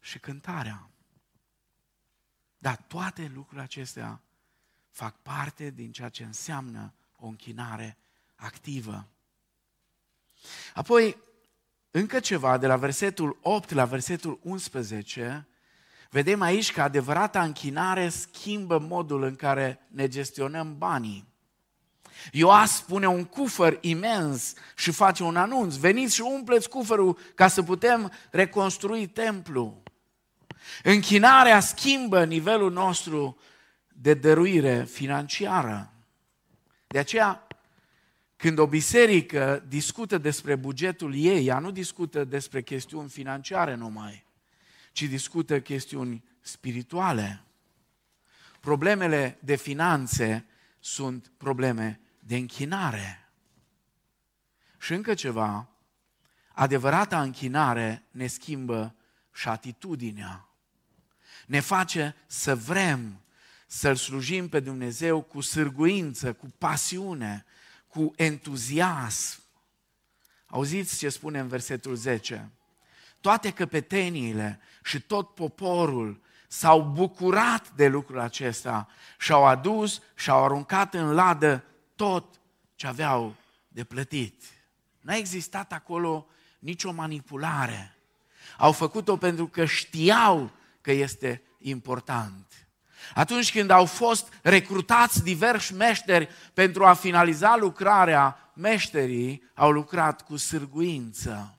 și 0.00 0.18
cântarea. 0.18 0.90
Dar 2.58 2.76
toate 2.76 3.30
lucrurile 3.34 3.62
acestea 3.62 4.22
fac 4.90 5.22
parte 5.22 5.70
din 5.70 5.92
ceea 5.92 6.08
ce 6.08 6.24
înseamnă 6.24 6.94
o 7.16 7.26
închinare 7.26 7.96
activă. 8.34 9.08
Apoi, 10.74 11.16
încă 11.90 12.20
ceva, 12.20 12.58
de 12.58 12.66
la 12.66 12.76
versetul 12.76 13.38
8 13.42 13.70
la 13.72 13.84
versetul 13.84 14.38
11, 14.42 15.48
vedem 16.10 16.40
aici 16.40 16.72
că 16.72 16.82
adevărata 16.82 17.42
închinare 17.42 18.08
schimbă 18.08 18.78
modul 18.78 19.22
în 19.22 19.36
care 19.36 19.86
ne 19.90 20.08
gestionăm 20.08 20.78
banii. 20.78 21.26
Ioas 22.32 22.76
spune 22.76 23.06
un 23.06 23.24
cufăr 23.24 23.78
imens 23.80 24.52
și 24.76 24.90
face 24.90 25.22
un 25.22 25.36
anunț. 25.36 25.74
Veniți 25.74 26.14
și 26.14 26.20
umpleți 26.20 26.68
cufărul 26.68 27.18
ca 27.34 27.48
să 27.48 27.62
putem 27.62 28.12
reconstrui 28.30 29.06
templu. 29.06 29.82
Închinarea 30.82 31.60
schimbă 31.60 32.24
nivelul 32.24 32.72
nostru 32.72 33.38
de 33.88 34.14
dăruire 34.14 34.84
financiară. 34.84 35.92
De 36.86 36.98
aceea, 36.98 37.46
când 38.38 38.58
o 38.58 38.66
biserică 38.66 39.64
discută 39.68 40.18
despre 40.18 40.56
bugetul 40.56 41.14
ei, 41.14 41.46
ea 41.46 41.58
nu 41.58 41.70
discută 41.70 42.24
despre 42.24 42.62
chestiuni 42.62 43.08
financiare 43.08 43.74
numai, 43.74 44.26
ci 44.92 45.02
discută 45.02 45.60
chestiuni 45.60 46.24
spirituale. 46.40 47.42
Problemele 48.60 49.38
de 49.40 49.56
finanțe 49.56 50.46
sunt 50.78 51.32
probleme 51.36 52.00
de 52.20 52.36
închinare. 52.36 53.28
Și 54.78 54.92
încă 54.92 55.14
ceva, 55.14 55.68
adevărata 56.52 57.22
închinare 57.22 58.04
ne 58.10 58.26
schimbă 58.26 58.94
și 59.32 59.48
atitudinea. 59.48 60.48
Ne 61.46 61.60
face 61.60 62.16
să 62.26 62.56
vrem 62.56 63.20
să-L 63.66 63.96
slujim 63.96 64.48
pe 64.48 64.60
Dumnezeu 64.60 65.22
cu 65.22 65.40
sârguință, 65.40 66.32
cu 66.32 66.46
pasiune, 66.58 67.44
cu 67.88 68.12
entuziasm. 68.16 69.42
Auziți 70.46 70.98
ce 70.98 71.08
spune 71.08 71.38
în 71.38 71.48
versetul 71.48 71.94
10? 71.94 72.50
Toate 73.20 73.52
căpeteniile 73.52 74.60
și 74.84 75.00
tot 75.00 75.34
poporul 75.34 76.20
s-au 76.48 76.82
bucurat 76.82 77.70
de 77.70 77.88
lucrul 77.88 78.18
acesta 78.18 78.88
și 79.18 79.32
au 79.32 79.46
adus 79.46 80.02
și 80.14 80.30
au 80.30 80.44
aruncat 80.44 80.94
în 80.94 81.12
ladă 81.12 81.64
tot 81.96 82.40
ce 82.74 82.86
aveau 82.86 83.34
de 83.68 83.84
plătit. 83.84 84.42
N-a 85.00 85.14
existat 85.14 85.72
acolo 85.72 86.26
nicio 86.58 86.92
manipulare. 86.92 87.94
Au 88.58 88.72
făcut-o 88.72 89.16
pentru 89.16 89.46
că 89.46 89.64
știau 89.64 90.50
că 90.80 90.92
este 90.92 91.42
important. 91.58 92.67
Atunci 93.14 93.52
când 93.52 93.70
au 93.70 93.84
fost 93.84 94.32
recrutați 94.42 95.22
diversi 95.22 95.74
meșteri 95.74 96.28
pentru 96.54 96.84
a 96.84 96.94
finaliza 96.94 97.56
lucrarea, 97.56 98.52
meșterii 98.54 99.42
au 99.54 99.70
lucrat 99.70 100.22
cu 100.22 100.36
sârguință. 100.36 101.58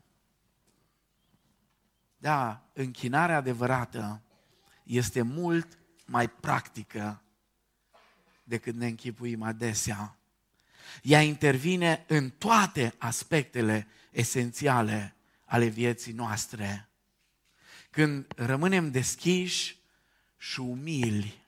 Da, 2.17 2.63
închinarea 2.73 3.37
adevărată 3.37 4.21
este 4.83 5.21
mult 5.21 5.77
mai 6.05 6.27
practică 6.29 7.21
decât 8.43 8.75
ne 8.75 8.87
închipuim 8.87 9.41
adesea. 9.41 10.17
Ea 11.01 11.21
intervine 11.21 12.05
în 12.07 12.29
toate 12.29 12.93
aspectele 12.97 13.87
esențiale 14.11 15.15
ale 15.45 15.65
vieții 15.65 16.13
noastre. 16.13 16.89
Când 17.89 18.25
rămânem 18.35 18.91
deschiși 18.91 19.78
și 20.41 20.59
umili, 20.59 21.43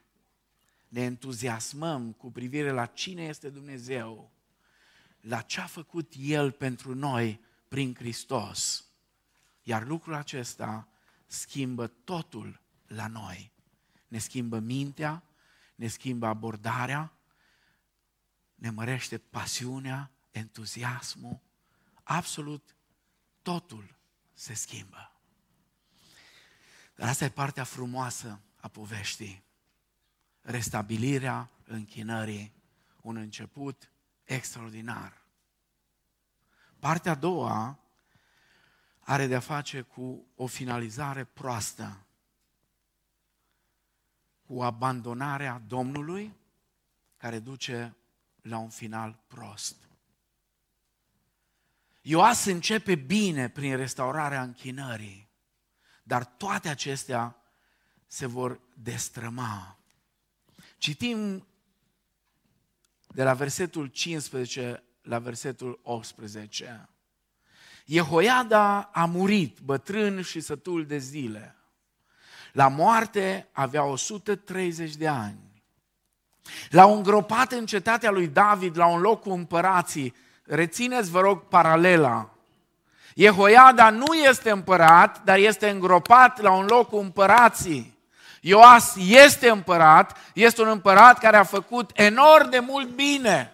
ne 0.88 1.02
entuziasmăm 1.02 2.12
cu 2.12 2.32
privire 2.32 2.72
la 2.72 2.86
cine 2.86 3.24
este 3.24 3.50
Dumnezeu, 3.50 4.32
la 5.22 5.42
ce 5.42 5.62
a 5.62 5.66
făcut 5.66 6.14
El 6.18 6.52
pentru 6.52 6.96
noi 6.96 7.40
prin 7.68 7.96
Hristos. 7.96 8.86
Iar 9.64 9.86
lucrul 9.86 10.14
acesta 10.14 10.88
schimbă 11.26 11.88
totul 11.88 12.62
la 12.88 13.08
noi. 13.08 13.52
Ne 14.08 14.18
schimbă 14.18 14.60
mintea, 14.60 15.24
ne 15.76 15.88
schimbă 15.88 16.26
abordarea, 16.28 17.14
ne 18.56 18.70
mărește 18.70 19.18
pasiunea, 19.18 20.12
entuziasmul, 20.32 21.40
absolut 22.04 22.76
totul 23.42 23.96
se 24.34 24.54
schimbă. 24.54 25.12
Dar 26.96 27.08
asta 27.08 27.26
e 27.26 27.30
partea 27.30 27.64
frumoasă 27.64 28.40
a 28.62 28.68
poveștii. 28.68 29.44
Restabilirea 30.42 31.50
închinării, 31.66 32.54
un 33.02 33.16
început 33.16 33.92
extraordinar. 34.24 35.22
Partea 36.80 37.12
a 37.12 37.16
doua 37.16 37.80
are 39.00 39.28
de-a 39.28 39.40
face 39.40 39.82
cu 39.82 40.26
o 40.36 40.48
finalizare 40.48 41.24
proastă, 41.24 42.06
cu 44.46 44.62
abandonarea 44.62 45.62
Domnului, 45.68 46.36
care 47.18 47.40
duce 47.40 47.96
la 48.42 48.58
un 48.58 48.70
final 48.70 49.20
prost. 49.28 49.76
Ioas 52.02 52.46
începe 52.46 52.96
bine 52.96 53.50
prin 53.50 53.76
restaurarea 53.76 54.42
închinării, 54.42 55.30
dar 56.04 56.26
toate 56.26 56.70
acestea 56.70 57.41
se 58.12 58.26
vor 58.26 58.60
destrăma. 58.74 59.78
Citim 60.78 61.48
de 63.08 63.24
la 63.24 63.34
versetul 63.34 63.88
15 63.88 64.84
la 65.02 65.20
versetul 65.20 65.80
18. 65.84 66.90
Jehoiada 67.86 68.90
a 68.94 69.06
murit, 69.06 69.60
bătrân 69.60 70.22
și 70.22 70.40
sătul 70.40 70.86
de 70.86 70.98
zile. 70.98 71.56
La 72.52 72.68
moarte 72.68 73.48
avea 73.52 73.84
130 73.84 74.96
de 74.96 75.08
ani. 75.08 75.64
L-au 76.70 76.96
îngropat 76.96 77.52
în 77.52 77.66
cetatea 77.66 78.12
lui 78.12 78.28
David, 78.28 78.78
la 78.78 78.86
un 78.86 79.02
loc 79.02 79.22
cu 79.22 79.30
împărații. 79.30 80.16
Rețineți, 80.44 81.10
vă 81.10 81.20
rog, 81.20 81.48
paralela. 81.48 82.30
Jehoiada 83.16 83.90
nu 83.90 84.14
este 84.14 84.50
împărat, 84.50 85.24
dar 85.24 85.38
este 85.38 85.70
îngropat 85.70 86.42
la 86.42 86.52
un 86.52 86.66
loc 86.66 86.88
cu 86.88 86.98
împărații. 86.98 88.00
Ioas 88.44 88.96
este 88.96 89.50
împărat, 89.50 90.18
este 90.34 90.62
un 90.62 90.68
împărat 90.68 91.20
care 91.20 91.38
a 91.38 91.44
făcut 91.44 91.92
enorm 91.94 92.50
de 92.50 92.60
mult 92.60 92.90
bine. 92.90 93.54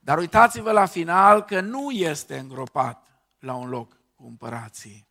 Dar 0.00 0.18
uitați-vă 0.18 0.70
la 0.72 0.86
final 0.86 1.44
că 1.44 1.60
nu 1.60 1.90
este 1.90 2.38
îngropat 2.38 3.06
la 3.38 3.54
un 3.54 3.68
loc 3.68 3.96
cu 4.14 4.26
împărații. 4.26 5.06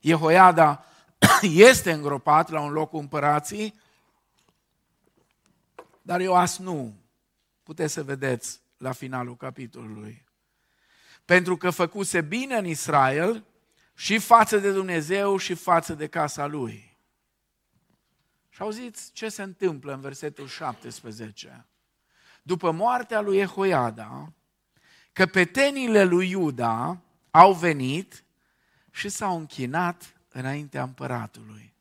Jehoiada 0.00 0.84
este 1.42 1.92
îngropat 1.92 2.50
la 2.50 2.60
un 2.60 2.72
loc 2.72 2.90
cu 2.90 2.98
împărații, 2.98 3.80
dar 6.02 6.20
Ioas 6.20 6.58
nu. 6.58 6.94
Puteți 7.62 7.92
să 7.92 8.02
vedeți 8.02 8.60
la 8.76 8.92
finalul 8.92 9.36
capitolului. 9.36 10.24
Pentru 11.24 11.56
că 11.56 11.70
făcuse 11.70 12.20
bine 12.20 12.56
în 12.56 12.66
Israel 12.66 13.44
și 13.94 14.18
față 14.18 14.58
de 14.58 14.72
Dumnezeu 14.72 15.36
și 15.36 15.54
față 15.54 15.94
de 15.94 16.06
casa 16.06 16.46
lui. 16.46 16.89
Și 18.50 18.62
auziți 18.62 19.12
ce 19.12 19.28
se 19.28 19.42
întâmplă 19.42 19.92
în 19.92 20.00
versetul 20.00 20.46
17. 20.46 21.66
După 22.42 22.70
moartea 22.70 23.20
lui 23.20 23.38
Ehoiada, 23.38 24.32
căpetenile 25.12 26.04
lui 26.04 26.30
Iuda 26.30 27.00
au 27.30 27.54
venit 27.54 28.24
și 28.90 29.08
s-au 29.08 29.36
închinat 29.36 30.20
înaintea 30.28 30.82
împăratului. 30.82 31.74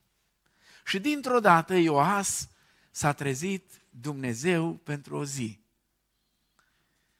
Și 0.85 0.99
dintr-o 0.99 1.39
dată 1.39 1.73
Ioas 1.73 2.49
s-a 2.91 3.13
trezit 3.13 3.81
Dumnezeu 3.89 4.73
pentru 4.73 5.17
o 5.17 5.25
zi. 5.25 5.59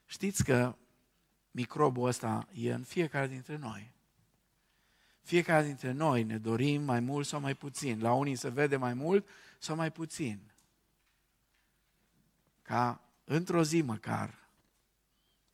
Știți 0.06 0.44
că 0.44 0.76
microbul 1.52 2.08
ăsta 2.08 2.48
e 2.54 2.74
în 2.74 2.84
fiecare 2.84 3.28
dintre 3.28 3.58
noi. 3.58 3.92
Fiecare 5.30 5.66
dintre 5.66 5.92
noi 5.92 6.24
ne 6.24 6.38
dorim 6.38 6.84
mai 6.84 7.00
mult 7.00 7.28
sau 7.28 7.40
mai 7.40 7.56
puțin. 7.56 8.02
La 8.02 8.14
unii 8.14 8.36
se 8.36 8.50
vede 8.50 8.78
mai 8.78 8.94
mult 8.94 9.28
sau 9.60 9.76
mai 9.76 9.92
puțin. 9.92 10.40
Ca 12.62 13.02
într-o 13.24 13.64
zi 13.64 13.82
măcar 13.82 14.50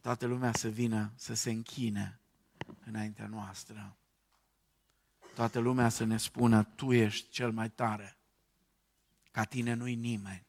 toată 0.02 0.26
lumea 0.26 0.52
să 0.54 0.68
vină 0.68 1.12
să 1.16 1.34
se 1.34 1.52
închine 1.52 2.20
înaintea 2.86 3.28
noastră. 3.28 3.96
Toată 5.34 5.60
lumea 5.60 5.90
să 5.90 6.04
ne 6.04 6.18
spună, 6.18 6.64
tu 6.64 6.94
ești 6.94 7.30
cel 7.30 7.52
mai 7.52 7.70
tare. 7.70 8.18
Ca 9.32 9.44
tine 9.44 9.74
nu-i 9.74 9.96
nimeni. 9.96 10.46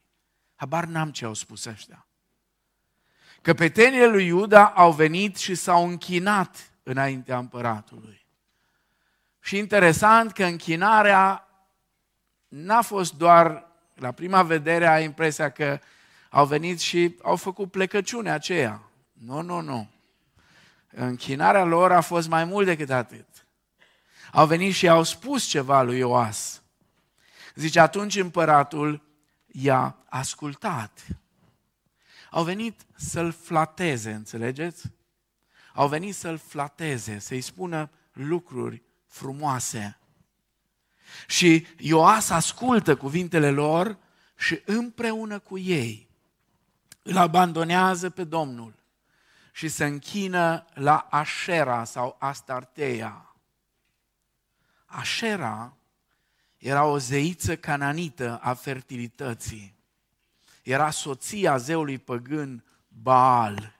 Habar 0.55 0.85
n-am 0.85 1.11
ce 1.11 1.25
au 1.25 1.33
spus 1.33 1.65
ăștia. 1.65 2.07
Căpetenile 3.41 4.07
lui 4.07 4.25
Iuda 4.25 4.69
au 4.69 4.91
venit 4.91 5.35
și 5.35 5.55
s-au 5.55 5.87
închinat 5.87 6.71
înaintea 6.83 7.37
împăratului. 7.37 8.26
Și 9.47 9.57
interesant 9.57 10.31
că 10.31 10.43
închinarea 10.43 11.47
n-a 12.47 12.81
fost 12.81 13.13
doar, 13.13 13.65
la 13.93 14.11
prima 14.11 14.43
vedere 14.43 14.87
ai 14.87 15.03
impresia 15.03 15.49
că 15.51 15.79
au 16.29 16.45
venit 16.45 16.79
și 16.79 17.15
au 17.21 17.35
făcut 17.35 17.71
plecăciune 17.71 18.31
aceea. 18.31 18.81
Nu, 19.13 19.41
nu, 19.41 19.61
nu. 19.61 19.89
Închinarea 20.89 21.63
lor 21.63 21.91
a 21.91 22.01
fost 22.01 22.27
mai 22.27 22.45
mult 22.45 22.65
decât 22.65 22.89
atât. 22.89 23.47
Au 24.31 24.45
venit 24.45 24.73
și 24.73 24.87
au 24.87 25.03
spus 25.03 25.43
ceva 25.43 25.81
lui 25.81 25.97
Ioas. 25.97 26.61
Zice, 27.55 27.79
atunci 27.79 28.15
împăratul 28.15 29.01
i-a 29.45 29.97
ascultat. 30.09 31.05
Au 32.31 32.43
venit 32.43 32.81
să-l 32.95 33.31
flateze, 33.31 34.11
înțelegeți? 34.11 34.91
Au 35.73 35.87
venit 35.87 36.15
să-l 36.15 36.37
flateze, 36.37 37.19
să-i 37.19 37.41
spună 37.41 37.89
lucruri 38.11 38.85
frumoase. 39.07 39.97
Și 41.27 41.67
Ioas 41.77 42.29
ascultă 42.29 42.95
cuvintele 42.95 43.49
lor 43.49 43.97
și 44.35 44.61
împreună 44.65 45.39
cu 45.39 45.57
ei 45.57 46.07
îl 47.01 47.17
abandonează 47.17 48.09
pe 48.09 48.23
Domnul 48.23 48.73
și 49.51 49.67
se 49.67 49.85
închină 49.85 50.65
la 50.73 51.07
Așera 51.09 51.83
sau 51.83 52.15
Astarteia. 52.19 53.35
Așera 54.85 55.77
era 56.57 56.83
o 56.83 56.97
zeiță 56.97 57.57
cananită 57.57 58.39
a 58.41 58.53
fertilității. 58.53 59.75
Era 60.63 60.89
soția 60.89 61.57
zeului 61.57 61.97
păgân 61.97 62.63
Baal. 62.87 63.75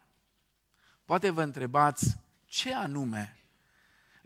Poate 1.06 1.30
vă 1.30 1.42
întrebați 1.42 2.18
ce 2.46 2.74
anume 2.74 3.37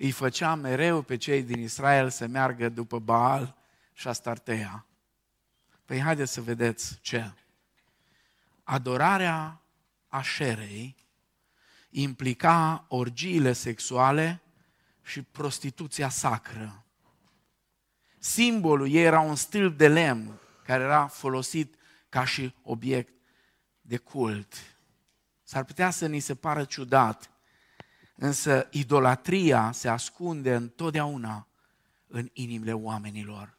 îi 0.01 0.11
făcea 0.11 0.55
mereu 0.55 1.01
pe 1.01 1.17
cei 1.17 1.43
din 1.43 1.59
Israel 1.59 2.09
să 2.09 2.27
meargă 2.27 2.69
după 2.69 2.99
Baal 2.99 3.55
și 3.93 4.07
Astartea. 4.07 4.85
Păi 5.85 5.99
haideți 5.99 6.31
să 6.31 6.41
vedeți 6.41 6.99
ce. 7.01 7.31
Adorarea 8.63 9.61
așerei 10.07 10.95
implica 11.89 12.85
orgiile 12.87 13.53
sexuale 13.53 14.41
și 15.01 15.21
prostituția 15.21 16.09
sacră. 16.09 16.85
Simbolul 18.19 18.91
ei 18.91 19.03
era 19.03 19.19
un 19.19 19.35
stâlp 19.35 19.77
de 19.77 19.87
lemn 19.87 20.39
care 20.63 20.83
era 20.83 21.07
folosit 21.07 21.75
ca 22.09 22.25
și 22.25 22.55
obiect 22.61 23.13
de 23.81 23.97
cult. 23.97 24.53
S-ar 25.43 25.63
putea 25.63 25.89
să 25.89 26.07
ni 26.07 26.19
se 26.19 26.35
pară 26.35 26.63
ciudat, 26.63 27.31
însă 28.21 28.67
idolatria 28.71 29.71
se 29.71 29.89
ascunde 29.89 30.55
întotdeauna 30.55 31.47
în 32.07 32.29
inimile 32.33 32.73
oamenilor. 32.73 33.57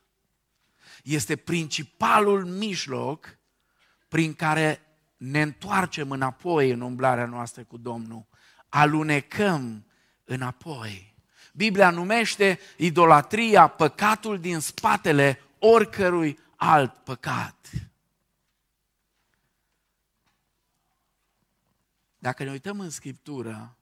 Este 1.03 1.37
principalul 1.37 2.45
mijloc 2.45 3.39
prin 4.09 4.35
care 4.35 4.81
ne 5.17 5.43
întoarcem 5.43 6.11
înapoi 6.11 6.71
în 6.71 6.81
umblarea 6.81 7.27
noastră 7.27 7.65
cu 7.65 7.77
Domnul. 7.77 8.27
Alunecăm 8.69 9.87
înapoi. 10.25 11.15
Biblia 11.53 11.91
numește 11.91 12.59
idolatria 12.77 13.67
păcatul 13.67 14.41
din 14.41 14.59
spatele 14.59 15.41
oricărui 15.59 16.39
alt 16.57 16.95
păcat. 16.95 17.71
Dacă 22.19 22.45
ne 22.45 22.51
uităm 22.51 22.81
în 22.81 22.91
Scriptură, 22.91 23.77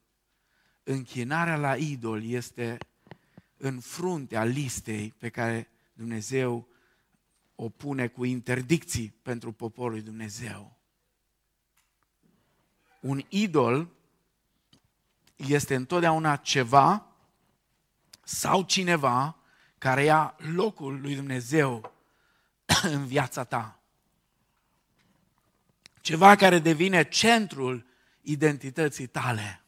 închinarea 0.82 1.56
la 1.56 1.76
idol 1.76 2.24
este 2.24 2.78
în 3.56 3.80
fruntea 3.80 4.44
listei 4.44 5.14
pe 5.18 5.28
care 5.28 5.68
Dumnezeu 5.92 6.68
o 7.54 7.68
pune 7.68 8.08
cu 8.08 8.24
interdicții 8.24 9.14
pentru 9.22 9.52
poporul 9.52 9.90
lui 9.92 10.02
Dumnezeu. 10.02 10.78
Un 13.00 13.24
idol 13.28 13.88
este 15.36 15.74
întotdeauna 15.74 16.36
ceva 16.36 17.06
sau 18.22 18.62
cineva 18.62 19.36
care 19.78 20.04
ia 20.04 20.36
locul 20.36 21.00
lui 21.00 21.14
Dumnezeu 21.14 21.92
în 22.82 23.06
viața 23.06 23.44
ta. 23.44 23.80
Ceva 26.00 26.36
care 26.36 26.58
devine 26.58 27.08
centrul 27.08 27.86
identității 28.20 29.06
tale. 29.06 29.59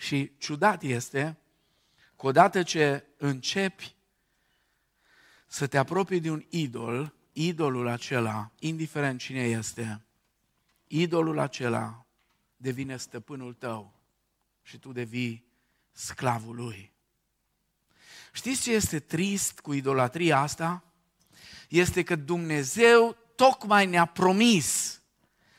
Și 0.00 0.32
ciudat 0.38 0.82
este 0.82 1.36
că 2.16 2.26
odată 2.26 2.62
ce 2.62 3.04
începi 3.16 3.94
să 5.46 5.66
te 5.66 5.78
apropii 5.78 6.20
de 6.20 6.30
un 6.30 6.44
idol, 6.48 7.14
idolul 7.32 7.88
acela, 7.88 8.50
indiferent 8.58 9.20
cine 9.20 9.42
este, 9.42 10.00
idolul 10.86 11.38
acela 11.38 12.06
devine 12.56 12.96
stăpânul 12.96 13.54
tău 13.54 13.94
și 14.62 14.78
tu 14.78 14.92
devii 14.92 15.44
sclavul 15.92 16.54
lui. 16.54 16.92
Știți 18.32 18.62
ce 18.62 18.72
este 18.72 19.00
trist 19.00 19.60
cu 19.60 19.72
idolatria 19.72 20.38
asta? 20.38 20.84
Este 21.68 22.02
că 22.02 22.16
Dumnezeu 22.16 23.16
tocmai 23.34 23.86
ne-a 23.86 24.06
promis 24.06 25.00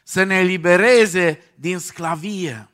să 0.03 0.23
ne 0.23 0.35
elibereze 0.35 1.53
din 1.55 1.77
sclavie. 1.77 2.65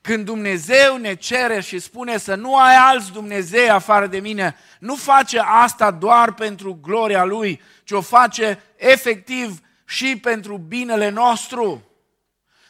Când 0.00 0.24
Dumnezeu 0.24 0.96
ne 0.96 1.14
cere 1.14 1.60
și 1.60 1.78
spune 1.78 2.18
să 2.18 2.34
nu 2.34 2.56
ai 2.56 2.74
alți 2.74 3.12
Dumnezei 3.12 3.70
afară 3.70 4.06
de 4.06 4.18
mine, 4.18 4.56
nu 4.78 4.94
face 4.94 5.38
asta 5.44 5.90
doar 5.90 6.34
pentru 6.34 6.78
gloria 6.82 7.24
Lui, 7.24 7.60
ci 7.84 7.90
o 7.90 8.00
face 8.00 8.62
efectiv 8.76 9.60
și 9.84 10.18
pentru 10.22 10.56
binele 10.56 11.08
nostru. 11.08 11.84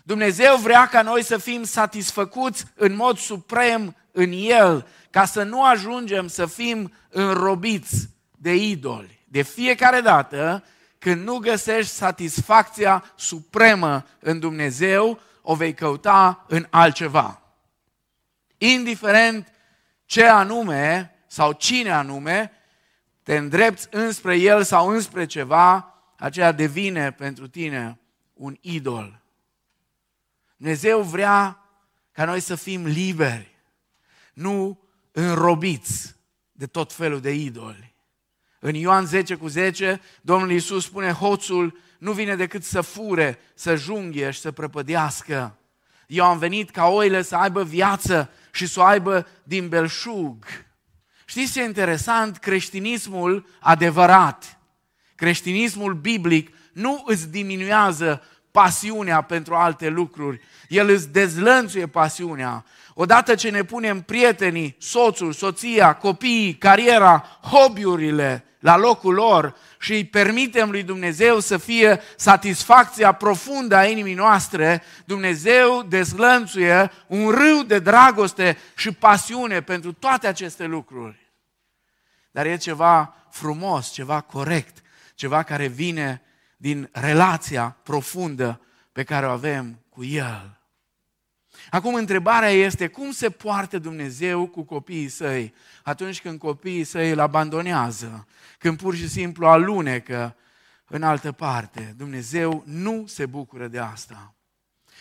Dumnezeu 0.02 0.56
vrea 0.56 0.86
ca 0.86 1.02
noi 1.02 1.24
să 1.24 1.38
fim 1.38 1.64
satisfăcuți 1.64 2.64
în 2.74 2.94
mod 2.96 3.18
suprem 3.18 3.96
în 4.12 4.32
El, 4.32 4.86
ca 5.10 5.24
să 5.24 5.42
nu 5.42 5.64
ajungem 5.64 6.28
să 6.28 6.46
fim 6.46 6.92
înrobiți 7.08 8.08
de 8.36 8.54
idoli. 8.54 9.24
De 9.28 9.42
fiecare 9.42 10.00
dată 10.00 10.64
când 10.98 11.26
nu 11.26 11.36
găsești 11.36 11.92
satisfacția 11.92 13.04
supremă 13.16 14.06
în 14.18 14.38
Dumnezeu, 14.38 15.20
o 15.50 15.54
vei 15.54 15.74
căuta 15.74 16.44
în 16.48 16.66
altceva. 16.70 17.42
Indiferent 18.58 19.52
ce 20.04 20.24
anume 20.26 21.14
sau 21.26 21.52
cine 21.52 21.90
anume, 21.90 22.52
te 23.22 23.36
îndrepți 23.36 23.88
înspre 23.90 24.36
el 24.36 24.62
sau 24.62 24.88
înspre 24.88 25.26
ceva, 25.26 25.94
aceea 26.16 26.52
devine 26.52 27.12
pentru 27.12 27.48
tine 27.48 27.98
un 28.32 28.56
idol. 28.60 29.22
Dumnezeu 30.56 31.02
vrea 31.02 31.64
ca 32.12 32.24
noi 32.24 32.40
să 32.40 32.54
fim 32.54 32.86
liberi, 32.86 33.56
nu 34.32 34.80
înrobiți 35.12 36.16
de 36.52 36.66
tot 36.66 36.92
felul 36.92 37.20
de 37.20 37.34
idoli. 37.34 37.94
În 38.60 38.74
Ioan 38.74 39.06
10 39.06 39.34
cu 39.34 39.46
10, 39.46 40.00
Domnul 40.20 40.50
Iisus 40.50 40.84
spune, 40.84 41.12
hoțul 41.12 41.78
nu 42.00 42.12
vine 42.12 42.36
decât 42.36 42.64
să 42.64 42.80
fure, 42.80 43.38
să 43.54 43.76
junghe 43.76 44.30
și 44.30 44.40
să 44.40 44.50
prăpădească. 44.50 45.56
Eu 46.06 46.24
am 46.24 46.38
venit 46.38 46.70
ca 46.70 46.86
oile 46.86 47.22
să 47.22 47.36
aibă 47.36 47.64
viață 47.64 48.30
și 48.52 48.66
să 48.66 48.80
o 48.80 48.82
aibă 48.82 49.26
din 49.42 49.68
belșug. 49.68 50.44
Știți 51.24 51.52
ce 51.52 51.60
e 51.60 51.64
interesant? 51.64 52.36
Creștinismul 52.36 53.46
adevărat, 53.60 54.58
creștinismul 55.14 55.94
biblic, 55.94 56.56
nu 56.72 57.02
îți 57.06 57.28
diminuează 57.28 58.22
pasiunea 58.50 59.20
pentru 59.20 59.54
alte 59.54 59.88
lucruri. 59.88 60.40
El 60.68 60.88
îți 60.88 61.08
dezlănțuie 61.08 61.86
pasiunea. 61.86 62.64
Odată 62.94 63.34
ce 63.34 63.50
ne 63.50 63.64
punem 63.64 64.00
prietenii, 64.00 64.76
soțul, 64.78 65.32
soția, 65.32 65.94
copiii, 65.94 66.54
cariera, 66.54 67.38
hobby-urile 67.42 68.44
la 68.60 68.76
locul 68.76 69.14
lor 69.14 69.56
și 69.82 69.92
îi 69.92 70.04
permitem 70.04 70.70
lui 70.70 70.82
Dumnezeu 70.82 71.38
să 71.38 71.56
fie 71.56 72.00
satisfacția 72.16 73.12
profundă 73.12 73.76
a 73.76 73.84
inimii 73.84 74.14
noastre, 74.14 74.82
Dumnezeu 75.04 75.82
dezlănțuie 75.82 76.90
un 77.06 77.30
râu 77.30 77.62
de 77.62 77.78
dragoste 77.78 78.58
și 78.76 78.92
pasiune 78.92 79.62
pentru 79.62 79.92
toate 79.92 80.26
aceste 80.26 80.64
lucruri. 80.64 81.32
Dar 82.30 82.46
e 82.46 82.56
ceva 82.56 83.14
frumos, 83.30 83.90
ceva 83.90 84.20
corect, 84.20 84.82
ceva 85.14 85.42
care 85.42 85.66
vine 85.66 86.22
din 86.56 86.88
relația 86.92 87.76
profundă 87.82 88.60
pe 88.92 89.02
care 89.02 89.26
o 89.26 89.30
avem 89.30 89.84
cu 89.88 90.04
El. 90.04 90.59
Acum 91.70 91.94
întrebarea 91.94 92.48
este 92.48 92.86
cum 92.86 93.10
se 93.10 93.30
poartă 93.30 93.78
Dumnezeu 93.78 94.46
cu 94.46 94.62
copiii 94.62 95.08
săi 95.08 95.54
atunci 95.82 96.20
când 96.20 96.38
copiii 96.38 96.84
săi 96.84 97.10
îl 97.10 97.20
abandonează, 97.20 98.26
când 98.58 98.78
pur 98.78 98.94
și 98.94 99.08
simplu 99.08 99.46
alunecă 99.46 100.36
în 100.86 101.02
altă 101.02 101.32
parte. 101.32 101.94
Dumnezeu 101.96 102.62
nu 102.66 103.04
se 103.06 103.26
bucură 103.26 103.66
de 103.66 103.78
asta, 103.78 104.34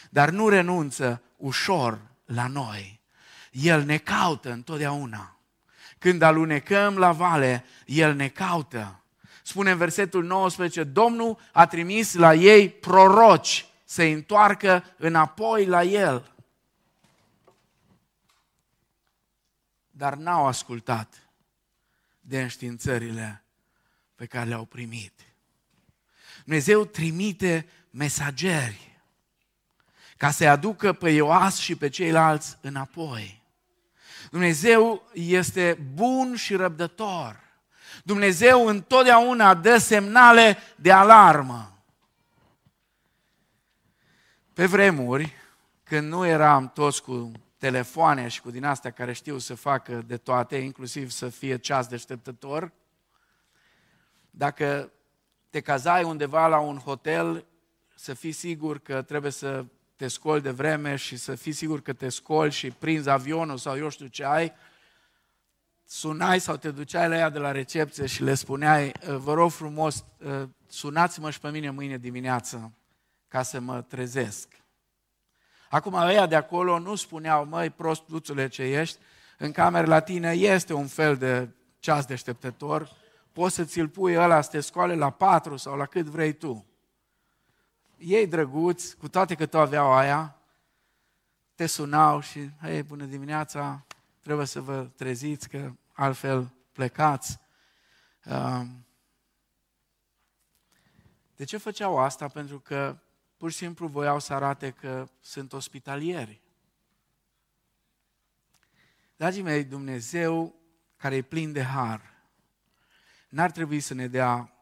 dar 0.09 0.29
nu 0.29 0.49
renunță 0.49 1.21
ușor 1.37 1.99
la 2.25 2.47
noi. 2.47 2.99
El 3.51 3.83
ne 3.83 3.97
caută 3.97 4.51
întotdeauna. 4.51 5.39
Când 5.97 6.21
alunecăm 6.21 6.97
la 6.97 7.11
vale, 7.11 7.65
El 7.85 8.15
ne 8.15 8.27
caută. 8.27 9.03
Spune 9.43 9.71
în 9.71 9.77
versetul 9.77 10.23
19, 10.23 10.83
Domnul 10.83 11.37
a 11.51 11.65
trimis 11.65 12.13
la 12.13 12.33
ei 12.33 12.69
proroci 12.69 13.65
să 13.83 14.03
întoarcă 14.03 14.83
înapoi 14.97 15.65
la 15.65 15.83
El. 15.83 16.31
Dar 19.99 20.15
n-au 20.15 20.47
ascultat 20.47 21.29
de 22.19 22.41
înștiințările 22.41 23.43
pe 24.15 24.25
care 24.25 24.49
le-au 24.49 24.65
primit. 24.65 25.13
Dumnezeu 26.43 26.85
trimite 26.85 27.67
mesageri 27.89 29.01
ca 30.17 30.31
să-i 30.31 30.47
aducă 30.47 30.93
pe 30.93 31.09
Ioas 31.09 31.57
și 31.57 31.75
pe 31.75 31.89
ceilalți 31.89 32.57
înapoi. 32.61 33.43
Dumnezeu 34.31 35.09
este 35.13 35.79
bun 35.93 36.35
și 36.35 36.55
răbdător. 36.55 37.39
Dumnezeu 38.03 38.67
întotdeauna 38.67 39.53
dă 39.53 39.77
semnale 39.77 40.57
de 40.75 40.91
alarmă. 40.91 41.83
Pe 44.53 44.65
vremuri, 44.65 45.33
când 45.83 46.07
nu 46.07 46.25
eram 46.25 46.71
toți 46.71 47.03
cu 47.03 47.31
telefoane 47.59 48.27
și 48.27 48.41
cu 48.41 48.51
din 48.51 48.65
astea 48.65 48.91
care 48.91 49.13
știu 49.13 49.37
să 49.37 49.55
facă 49.55 50.03
de 50.07 50.17
toate, 50.17 50.55
inclusiv 50.55 51.09
să 51.09 51.29
fie 51.29 51.57
ceas 51.57 51.87
deșteptător, 51.87 52.71
dacă 54.29 54.91
te 55.49 55.59
cazai 55.59 56.03
undeva 56.03 56.47
la 56.47 56.59
un 56.59 56.77
hotel, 56.77 57.45
să 57.95 58.13
fii 58.13 58.31
sigur 58.31 58.79
că 58.79 59.01
trebuie 59.01 59.31
să 59.31 59.65
te 59.95 60.07
scoli 60.07 60.41
de 60.41 60.49
vreme 60.49 60.95
și 60.95 61.17
să 61.17 61.35
fii 61.35 61.51
sigur 61.51 61.81
că 61.81 61.93
te 61.93 62.09
scoli 62.09 62.51
și 62.51 62.71
prinzi 62.71 63.09
avionul 63.09 63.57
sau 63.57 63.77
eu 63.77 63.89
știu 63.89 64.07
ce 64.07 64.25
ai, 64.25 64.53
sunai 65.85 66.39
sau 66.39 66.57
te 66.57 66.71
duceai 66.71 67.09
la 67.09 67.15
ea 67.15 67.29
de 67.29 67.39
la 67.39 67.51
recepție 67.51 68.05
și 68.05 68.23
le 68.23 68.33
spuneai, 68.33 68.91
vă 69.17 69.33
rog 69.33 69.51
frumos, 69.51 70.05
sunați-mă 70.67 71.29
și 71.29 71.39
pe 71.39 71.49
mine 71.49 71.69
mâine 71.69 71.97
dimineață 71.97 72.73
ca 73.27 73.43
să 73.43 73.59
mă 73.59 73.81
trezesc. 73.81 74.47
Acum 75.69 75.93
ăia 75.93 76.25
de 76.25 76.35
acolo 76.35 76.79
nu 76.79 76.95
spuneau, 76.95 77.45
măi, 77.45 77.69
prostuțule 77.69 78.47
ce 78.47 78.63
ești, 78.63 78.99
în 79.37 79.51
cameră 79.51 79.87
la 79.87 79.99
tine 79.99 80.31
este 80.31 80.73
un 80.73 80.87
fel 80.87 81.17
de 81.17 81.49
ceas 81.79 82.05
deșteptător, 82.05 82.91
poți 83.31 83.55
să 83.55 83.63
ți-l 83.63 83.87
pui 83.87 84.17
ăla 84.17 84.41
să 84.41 84.49
te 84.49 84.59
scoale 84.59 84.95
la 84.95 85.09
patru 85.09 85.57
sau 85.57 85.77
la 85.77 85.85
cât 85.85 86.05
vrei 86.05 86.33
tu. 86.33 86.65
Ei 87.97 88.27
drăguți, 88.27 88.97
cu 88.97 89.09
toate 89.09 89.35
că 89.35 89.45
tu 89.45 89.59
aveau 89.59 89.93
aia, 89.93 90.35
te 91.55 91.65
sunau 91.65 92.19
și, 92.19 92.49
hei, 92.61 92.83
bună 92.83 93.05
dimineața, 93.05 93.85
trebuie 94.21 94.45
să 94.45 94.61
vă 94.61 94.87
treziți 94.95 95.49
că 95.49 95.71
altfel 95.93 96.51
plecați. 96.71 97.39
Um, 98.25 98.85
de 101.35 101.43
ce 101.43 101.57
făceau 101.57 101.97
asta? 101.97 102.27
Pentru 102.27 102.59
că 102.59 102.97
pur 103.39 103.51
și 103.51 103.57
simplu 103.57 103.87
voiau 103.87 104.19
să 104.19 104.33
arate 104.33 104.71
că 104.71 105.09
sunt 105.21 105.53
ospitalieri. 105.53 106.41
Dragii 109.15 109.41
mei, 109.41 109.63
Dumnezeu 109.63 110.55
care 110.97 111.15
e 111.15 111.21
plin 111.21 111.51
de 111.51 111.63
har, 111.63 112.13
n-ar 113.29 113.51
trebui 113.51 113.79
să 113.79 113.93
ne 113.93 114.07
dea 114.07 114.53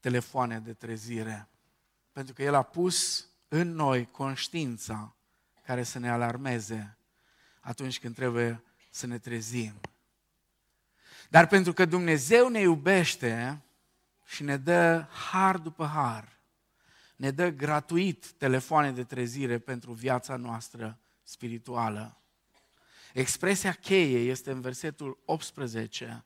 telefoane 0.00 0.60
de 0.60 0.72
trezire. 0.72 1.48
Pentru 2.12 2.34
că 2.34 2.42
El 2.42 2.54
a 2.54 2.62
pus 2.62 3.28
în 3.48 3.72
noi 3.72 4.06
conștiința 4.06 5.16
care 5.62 5.82
să 5.82 5.98
ne 5.98 6.10
alarmeze 6.10 6.96
atunci 7.60 8.00
când 8.00 8.14
trebuie 8.14 8.62
să 8.90 9.06
ne 9.06 9.18
trezim. 9.18 9.80
Dar 11.28 11.46
pentru 11.46 11.72
că 11.72 11.84
Dumnezeu 11.84 12.48
ne 12.48 12.60
iubește 12.60 13.62
și 14.26 14.42
ne 14.42 14.56
dă 14.56 15.06
har 15.30 15.58
după 15.58 15.86
har, 15.86 16.37
ne 17.18 17.30
dă 17.30 17.48
gratuit 17.48 18.32
telefoane 18.32 18.92
de 18.92 19.04
trezire 19.04 19.58
pentru 19.58 19.92
viața 19.92 20.36
noastră 20.36 20.98
spirituală. 21.22 22.20
Expresia 23.12 23.72
cheie 23.72 24.18
este 24.18 24.50
în 24.50 24.60
versetul 24.60 25.18
18, 25.24 26.24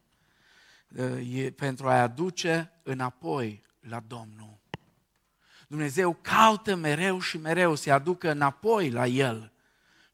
pentru 1.56 1.88
a-i 1.88 2.00
aduce 2.00 2.72
înapoi 2.82 3.62
la 3.80 4.00
Domnul. 4.06 4.58
Dumnezeu 5.68 6.18
caută 6.20 6.74
mereu 6.74 7.20
și 7.20 7.38
mereu 7.38 7.74
să 7.74 7.92
aducă 7.92 8.30
înapoi 8.30 8.90
la 8.90 9.06
El 9.06 9.52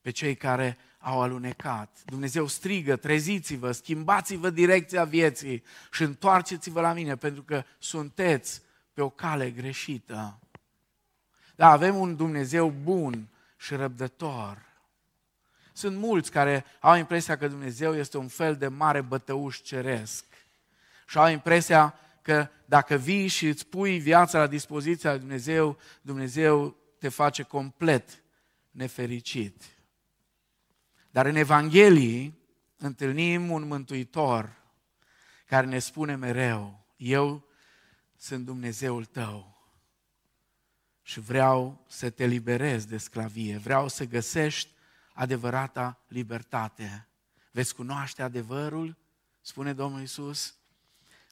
pe 0.01 0.11
cei 0.11 0.37
care 0.37 0.79
au 0.99 1.23
alunecat. 1.23 2.03
Dumnezeu 2.05 2.47
strigă, 2.47 2.97
treziți-vă, 2.97 3.73
schimbați-vă 3.73 4.51
direcția 4.51 5.05
vieții 5.05 5.63
și 5.93 6.03
întoarceți-vă 6.03 6.81
la 6.81 6.93
mine 6.93 7.17
pentru 7.17 7.43
că 7.43 7.65
sunteți 7.79 8.63
pe 8.93 9.03
o 9.03 9.09
cale 9.11 9.51
greșită. 9.51 10.39
Da, 11.59 11.71
avem 11.71 11.97
un 11.97 12.17
Dumnezeu 12.17 12.71
bun 12.71 13.29
și 13.57 13.75
răbdător. 13.75 14.67
Sunt 15.73 15.97
mulți 15.97 16.31
care 16.31 16.65
au 16.81 16.97
impresia 16.97 17.39
că 17.39 17.49
Dumnezeu 17.49 17.95
este 17.95 18.17
un 18.17 18.29
fel 18.29 18.57
de 18.57 18.69
mare 18.69 19.01
bătăuș 19.01 19.61
ceresc 19.61 20.25
și 21.07 21.19
au 21.19 21.29
impresia 21.29 21.95
că 22.23 22.49
dacă 22.65 22.97
vii 22.97 23.27
și 23.27 23.47
îți 23.47 23.67
pui 23.67 23.99
viața 23.99 24.39
la 24.39 24.47
dispoziția 24.47 25.11
lui 25.11 25.19
Dumnezeu, 25.19 25.79
Dumnezeu 26.01 26.77
te 26.99 27.09
face 27.09 27.43
complet 27.43 28.23
nefericit. 28.71 29.63
Dar 31.11 31.27
în 31.27 31.37
Evanghelie 31.37 32.33
întâlnim 32.77 33.51
un 33.51 33.67
mântuitor 33.67 34.57
care 35.47 35.67
ne 35.67 35.79
spune 35.79 36.17
mereu, 36.17 36.85
eu 36.97 37.45
sunt 38.17 38.45
Dumnezeul 38.45 39.05
tău 39.05 39.58
și 41.09 41.21
vreau 41.21 41.85
să 41.87 42.11
te 42.11 42.27
liberez 42.27 42.85
de 42.85 42.99
sclavie, 42.99 43.57
vreau 43.57 43.89
să 43.89 44.05
găsești 44.05 44.71
adevărata 45.13 46.01
libertate. 46.09 47.09
Veți 47.51 47.75
cunoaște 47.75 48.23
adevărul, 48.23 48.97
spune 49.41 49.73
Domnul 49.73 50.03
Isus, 50.03 50.55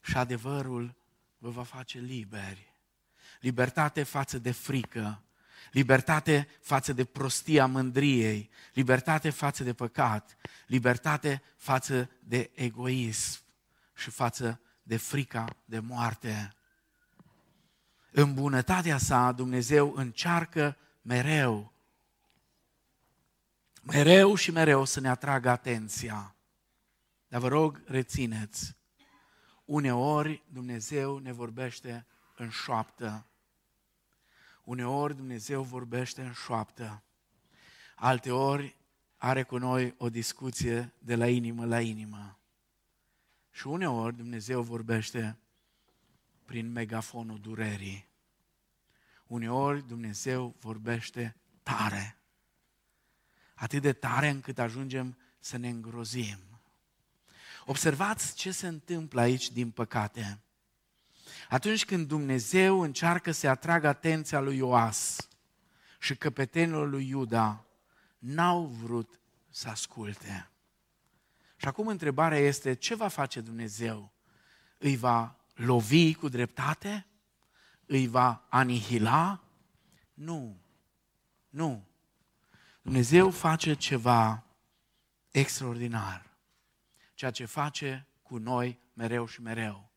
și 0.03 0.17
adevărul 0.17 0.95
vă 1.39 1.51
va 1.51 1.63
face 1.63 1.99
liberi. 1.99 2.75
Libertate 3.41 4.03
față 4.03 4.39
de 4.39 4.51
frică, 4.51 5.23
libertate 5.71 6.49
față 6.61 6.93
de 6.93 7.05
prostia 7.05 7.67
mândriei, 7.67 8.51
libertate 8.73 9.31
față 9.31 9.65
de 9.65 9.73
păcat, 9.73 10.37
libertate 10.67 11.43
față 11.57 12.11
de 12.21 12.51
egoism 12.55 13.41
și 13.95 14.11
față 14.11 14.61
de 14.83 14.97
frica 14.97 15.57
de 15.65 15.79
moarte. 15.79 16.57
În 18.19 18.35
bunătatea 18.35 18.99
sa, 18.99 19.33
Dumnezeu 19.33 19.93
încearcă 19.95 20.77
mereu, 21.03 21.73
mereu 23.83 24.35
și 24.35 24.51
mereu 24.51 24.85
să 24.85 25.01
ne 25.01 25.09
atragă 25.09 25.51
atenția. 25.51 26.35
Dar 27.29 27.41
vă 27.41 27.49
rog, 27.49 27.83
rețineți, 27.87 28.77
uneori 29.65 30.43
Dumnezeu 30.49 31.19
ne 31.19 31.33
vorbește 31.33 32.07
în 32.37 32.51
șoaptă. 32.51 33.27
Uneori 34.65 35.17
Dumnezeu 35.17 35.63
vorbește 35.63 36.23
în 36.23 36.33
șoaptă. 36.33 37.03
Alteori 37.97 38.77
are 39.17 39.43
cu 39.43 39.57
noi 39.57 39.95
o 39.99 40.09
discuție 40.09 40.93
de 40.99 41.15
la 41.15 41.29
inimă 41.29 41.67
la 41.67 41.81
inimă. 41.81 42.39
Și 43.51 43.67
uneori 43.67 44.17
Dumnezeu 44.17 44.63
vorbește 44.63 45.39
prin 46.47 46.73
megafonul 46.73 47.39
durerii. 47.41 48.06
Uneori 49.27 49.87
Dumnezeu 49.87 50.55
vorbește 50.61 51.37
tare. 51.63 52.19
Atât 53.55 53.83
de 53.83 53.93
tare 53.93 54.29
încât 54.29 54.59
ajungem 54.59 55.19
să 55.39 55.57
ne 55.57 55.69
îngrozim. 55.69 56.39
Observați 57.65 58.35
ce 58.35 58.51
se 58.51 58.67
întâmplă 58.67 59.21
aici 59.21 59.51
din 59.51 59.71
păcate. 59.71 60.41
Atunci 61.49 61.85
când 61.85 62.09
Dumnezeu 62.09 62.81
încearcă 62.81 63.31
să 63.31 63.49
atragă 63.49 63.89
atenția 63.89 64.41
lui 64.41 64.57
Ioas 64.57 65.29
și 65.99 66.17
căpetenilor 66.17 66.89
lui 66.89 67.09
Iuda, 67.09 67.65
n-au 68.19 68.67
vrut 68.67 69.21
să 69.51 69.69
asculte. 69.69 70.51
Și 71.57 71.67
acum 71.67 71.87
întrebarea 71.87 72.39
este, 72.39 72.75
ce 72.75 72.95
va 72.95 73.09
face 73.09 73.41
Dumnezeu? 73.41 74.13
Îi 74.79 74.97
va 74.97 75.37
lovi 75.55 76.15
cu 76.15 76.29
dreptate? 76.29 77.07
Îi 77.87 78.07
va 78.07 78.47
anihila? 78.49 79.45
Nu. 80.15 80.61
Nu. 81.49 81.87
Dumnezeu 82.83 83.31
face 83.31 83.75
ceva 83.75 84.45
extraordinar. 85.31 86.37
Ceea 87.15 87.31
ce 87.31 87.45
face 87.45 88.07
cu 88.23 88.37
noi 88.37 88.79
mereu 88.93 89.27
și 89.27 89.43
mereu. 89.43 89.91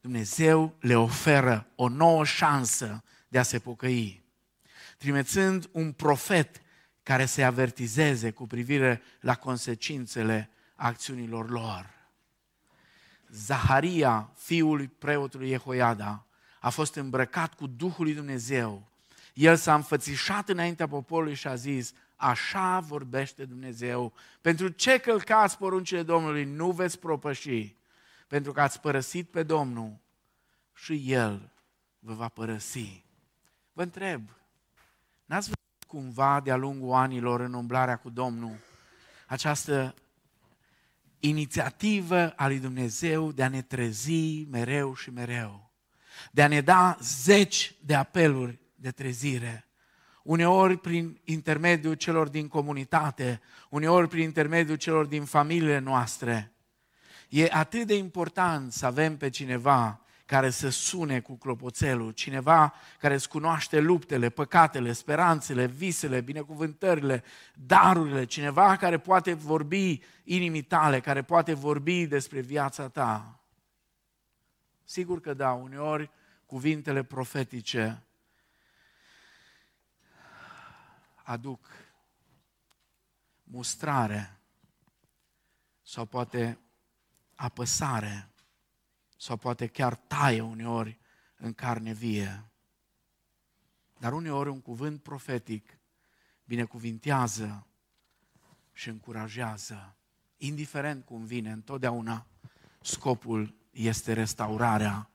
Dumnezeu 0.00 0.76
le 0.80 0.96
oferă 0.96 1.66
o 1.74 1.88
nouă 1.88 2.24
șansă 2.24 3.04
de 3.28 3.38
a 3.38 3.42
se 3.42 3.58
pocăi. 3.58 4.24
Trimețând 4.98 5.68
un 5.72 5.92
profet 5.92 6.62
care 7.02 7.26
să-i 7.26 7.44
avertizeze 7.44 8.30
cu 8.30 8.46
privire 8.46 9.02
la 9.20 9.34
consecințele 9.34 10.50
acțiunilor 10.74 11.50
lor. 11.50 11.94
Zaharia, 13.28 14.32
fiul 14.34 14.88
preotului 14.88 15.48
Jehoiada, 15.48 16.25
a 16.66 16.70
fost 16.70 16.94
îmbrăcat 16.94 17.54
cu 17.54 17.66
Duhul 17.66 18.04
lui 18.04 18.14
Dumnezeu. 18.14 18.82
El 19.34 19.56
s-a 19.56 19.74
înfățișat 19.74 20.48
înaintea 20.48 20.88
poporului 20.88 21.34
și 21.34 21.46
a 21.46 21.54
zis, 21.54 21.92
așa 22.16 22.80
vorbește 22.80 23.44
Dumnezeu. 23.44 24.12
Pentru 24.40 24.68
ce 24.68 24.98
călcați 24.98 25.58
poruncile 25.58 26.02
Domnului, 26.02 26.44
nu 26.44 26.70
veți 26.70 26.98
propăși, 26.98 27.74
pentru 28.26 28.52
că 28.52 28.60
ați 28.60 28.80
părăsit 28.80 29.28
pe 29.28 29.42
Domnul 29.42 29.96
și 30.74 31.12
El 31.12 31.50
vă 31.98 32.14
va 32.14 32.28
părăsi. 32.28 33.02
Vă 33.72 33.82
întreb, 33.82 34.22
n-ați 35.24 35.44
văzut 35.44 35.84
cumva 35.86 36.40
de-a 36.40 36.56
lungul 36.56 36.92
anilor 36.92 37.40
în 37.40 37.52
umblarea 37.52 37.96
cu 37.96 38.10
Domnul 38.10 38.56
această 39.26 39.94
inițiativă 41.20 42.30
a 42.30 42.46
lui 42.46 42.58
Dumnezeu 42.58 43.32
de 43.32 43.42
a 43.42 43.48
ne 43.48 43.62
trezi 43.62 44.46
mereu 44.50 44.94
și 44.94 45.10
mereu, 45.10 45.65
de 46.30 46.42
a 46.42 46.48
ne 46.48 46.60
da 46.60 46.96
zeci 47.00 47.74
de 47.80 47.94
apeluri 47.94 48.58
de 48.74 48.90
trezire, 48.90 49.68
uneori 50.22 50.76
prin 50.76 51.20
intermediul 51.24 51.94
celor 51.94 52.28
din 52.28 52.48
comunitate, 52.48 53.40
uneori 53.68 54.08
prin 54.08 54.22
intermediul 54.22 54.76
celor 54.76 55.04
din 55.06 55.24
familiile 55.24 55.78
noastre. 55.78 56.52
E 57.28 57.48
atât 57.50 57.86
de 57.86 57.96
important 57.96 58.72
să 58.72 58.86
avem 58.86 59.16
pe 59.16 59.28
cineva 59.28 60.00
care 60.26 60.50
să 60.50 60.68
sune 60.68 61.20
cu 61.20 61.36
clopoțelul, 61.36 62.10
cineva 62.10 62.74
care 62.98 63.14
îți 63.14 63.28
cunoaște 63.28 63.80
luptele, 63.80 64.28
păcatele, 64.28 64.92
speranțele, 64.92 65.66
visele, 65.66 66.20
binecuvântările, 66.20 67.24
darurile, 67.54 68.24
cineva 68.24 68.76
care 68.76 68.98
poate 68.98 69.32
vorbi 69.32 70.00
inimii 70.24 70.62
tale, 70.62 71.00
care 71.00 71.22
poate 71.22 71.52
vorbi 71.54 72.06
despre 72.06 72.40
viața 72.40 72.88
ta. 72.88 73.40
Sigur 74.88 75.20
că 75.20 75.34
da, 75.34 75.52
uneori 75.52 76.10
cuvintele 76.44 77.02
profetice 77.02 78.02
aduc 81.24 81.66
mustrare 83.42 84.40
sau 85.82 86.04
poate 86.04 86.58
apăsare 87.34 88.28
sau 89.16 89.36
poate 89.36 89.66
chiar 89.66 89.94
taie 89.94 90.40
uneori 90.40 90.98
în 91.36 91.52
carne 91.54 91.92
vie. 91.92 92.44
Dar 93.98 94.12
uneori 94.12 94.48
un 94.48 94.60
cuvânt 94.60 95.02
profetic 95.02 95.78
binecuvintează 96.44 97.66
și 98.72 98.88
încurajează. 98.88 99.96
Indiferent 100.36 101.04
cum 101.04 101.24
vine, 101.24 101.50
întotdeauna 101.50 102.26
scopul 102.80 103.54
este 103.76 104.12
restaurarea 104.12 105.10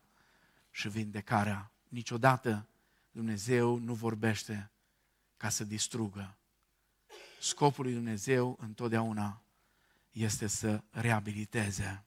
și 0.72 0.90
vindecarea. 0.90 1.72
Niciodată 1.88 2.68
Dumnezeu 3.12 3.78
nu 3.78 3.94
vorbește 3.94 4.72
ca 5.38 5.50
să 5.50 5.64
distrugă. 5.64 6.36
Scopul 7.42 7.84
lui 7.84 7.94
Dumnezeu 7.94 8.58
întotdeauna 8.62 9.42
este 10.12 10.48
să 10.48 10.84
reabiliteze. 10.90 12.04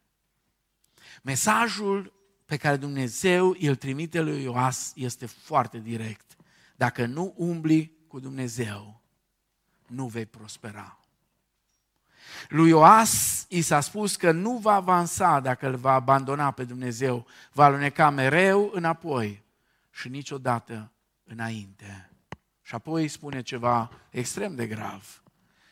Mesajul 1.23 2.13
pe 2.45 2.57
care 2.57 2.77
Dumnezeu 2.77 3.57
îl 3.61 3.77
trimite 3.77 4.21
lui 4.21 4.43
Ioas 4.43 4.93
este 4.95 5.27
foarte 5.27 5.79
direct. 5.79 6.37
Dacă 6.77 7.07
nu 7.07 7.35
umbli 7.37 7.93
cu 8.07 8.21
Dumnezeu, 8.21 9.01
nu 9.87 10.07
vei 10.07 10.27
prospera. 10.27 10.99
Lui 12.49 12.69
Ioas 12.69 13.45
i 13.49 13.63
s-a 13.63 13.81
spus 13.81 14.17
că 14.17 14.33
nu 14.33 14.57
va 14.57 14.75
avansa 14.75 15.41
dacă 15.41 15.69
îl 15.69 15.77
va 15.77 15.93
abandona 15.93 16.51
pe 16.51 16.65
Dumnezeu, 16.65 17.27
va 17.53 17.65
aluneca 17.65 18.11
mereu 18.11 18.71
înapoi 18.75 19.45
și 19.91 20.09
niciodată 20.09 20.93
înainte. 21.25 22.11
Și 22.63 22.75
apoi 22.75 23.03
îi 23.03 23.09
spune 23.09 23.43
ceva 23.43 23.91
extrem 24.11 24.55
de 24.55 24.67
grav. 24.67 25.23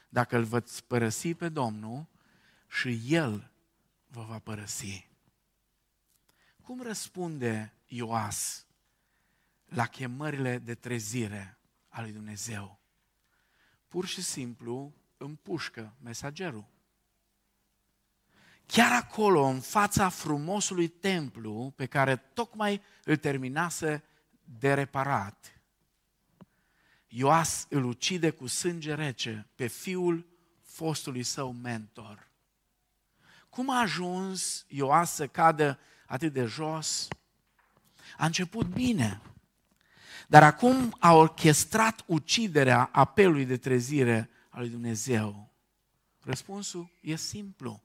Dacă 0.09 0.37
îl 0.37 0.45
veți 0.45 0.85
părăsi 0.85 1.35
pe 1.35 1.49
Domnul 1.49 2.07
și 2.69 3.01
El 3.09 3.51
vă 4.07 4.25
va 4.29 4.39
părăsi. 4.39 5.09
Cum 6.63 6.83
răspunde 6.83 7.73
Ioas 7.87 8.67
la 9.65 9.87
chemările 9.87 10.59
de 10.59 10.75
trezire 10.75 11.59
a 11.89 12.01
lui 12.01 12.13
Dumnezeu? 12.13 12.79
Pur 13.89 14.07
și 14.07 14.23
simplu 14.23 14.93
împușcă 15.25 15.95
mesagerul. 16.03 16.65
Chiar 18.67 18.93
acolo, 18.93 19.45
în 19.45 19.61
fața 19.61 20.09
frumosului 20.09 20.89
templu 20.89 21.73
pe 21.77 21.87
care 21.87 22.17
tocmai 22.17 22.83
îl 23.05 23.17
terminase 23.17 24.05
de 24.45 24.75
reparat, 24.75 25.63
Ioas 27.07 27.67
îl 27.69 27.85
ucide 27.85 28.31
cu 28.31 28.47
sânge 28.47 28.95
rece 28.95 29.49
pe 29.55 29.67
fiul 29.67 30.27
fostului 30.63 31.23
său 31.23 31.53
mentor. 31.53 32.31
Cum 33.49 33.71
a 33.71 33.81
ajuns 33.81 34.65
Ioas 34.69 35.15
să 35.15 35.27
cadă 35.27 35.79
atât 36.07 36.33
de 36.33 36.45
jos? 36.45 37.09
A 38.17 38.27
început 38.27 38.67
bine, 38.67 39.21
dar 40.29 40.43
acum 40.43 40.97
a 40.99 41.13
orchestrat 41.13 42.05
uciderea 42.07 42.89
apelului 42.93 43.45
de 43.45 43.57
trezire 43.57 44.31
al 44.53 44.61
lui 44.61 44.71
Dumnezeu. 44.71 45.53
Răspunsul 46.21 46.91
e 47.01 47.17
simplu. 47.17 47.83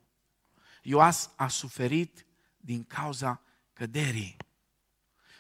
Ioas 0.82 1.32
a 1.36 1.48
suferit 1.48 2.26
din 2.58 2.84
cauza 2.84 3.42
căderii. 3.74 4.38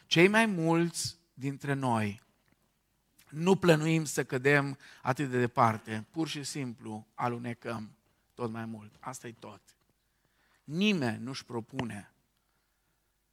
Cei 0.05 0.27
mai 0.27 0.45
mulți 0.45 1.17
dintre 1.33 1.73
noi 1.73 2.21
nu 3.29 3.55
plănuim 3.55 4.05
să 4.05 4.23
cădem 4.23 4.77
atât 5.01 5.29
de 5.29 5.39
departe, 5.39 6.05
pur 6.11 6.27
și 6.27 6.43
simplu 6.43 7.07
alunecăm 7.13 7.97
tot 8.33 8.51
mai 8.51 8.65
mult. 8.65 8.95
Asta 8.99 9.27
e 9.27 9.31
tot. 9.31 9.61
Nimeni 10.63 11.23
nu-și 11.23 11.45
propune 11.45 12.11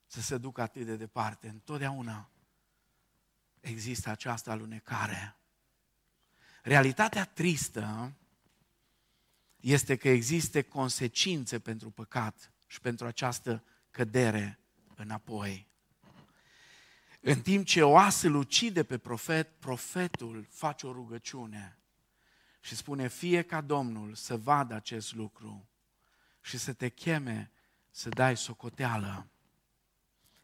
să 0.06 0.20
se 0.20 0.38
ducă 0.38 0.60
atât 0.60 0.86
de 0.86 0.96
departe. 0.96 1.48
Întotdeauna 1.48 2.30
există 3.60 4.10
această 4.10 4.50
alunecare. 4.50 5.36
Realitatea 6.64 7.24
tristă 7.24 8.12
este 9.56 9.96
că 9.96 10.08
există 10.08 10.62
consecințe 10.62 11.58
pentru 11.58 11.90
păcat 11.90 12.52
și 12.66 12.80
pentru 12.80 13.06
această 13.06 13.64
cădere 13.90 14.58
înapoi. 14.96 15.66
În 17.20 17.40
timp 17.40 17.66
ce 17.66 17.82
Oas 17.82 18.22
îl 18.22 18.34
ucide 18.34 18.82
pe 18.82 18.98
profet, 18.98 19.58
profetul 19.58 20.46
face 20.50 20.86
o 20.86 20.92
rugăciune 20.92 21.78
și 22.60 22.76
spune, 22.76 23.08
fie 23.08 23.42
ca 23.42 23.60
Domnul 23.60 24.14
să 24.14 24.36
vadă 24.36 24.74
acest 24.74 25.14
lucru 25.14 25.68
și 26.40 26.58
să 26.58 26.72
te 26.72 26.88
cheme 26.88 27.50
să 27.90 28.08
dai 28.08 28.36
socoteală. 28.36 29.28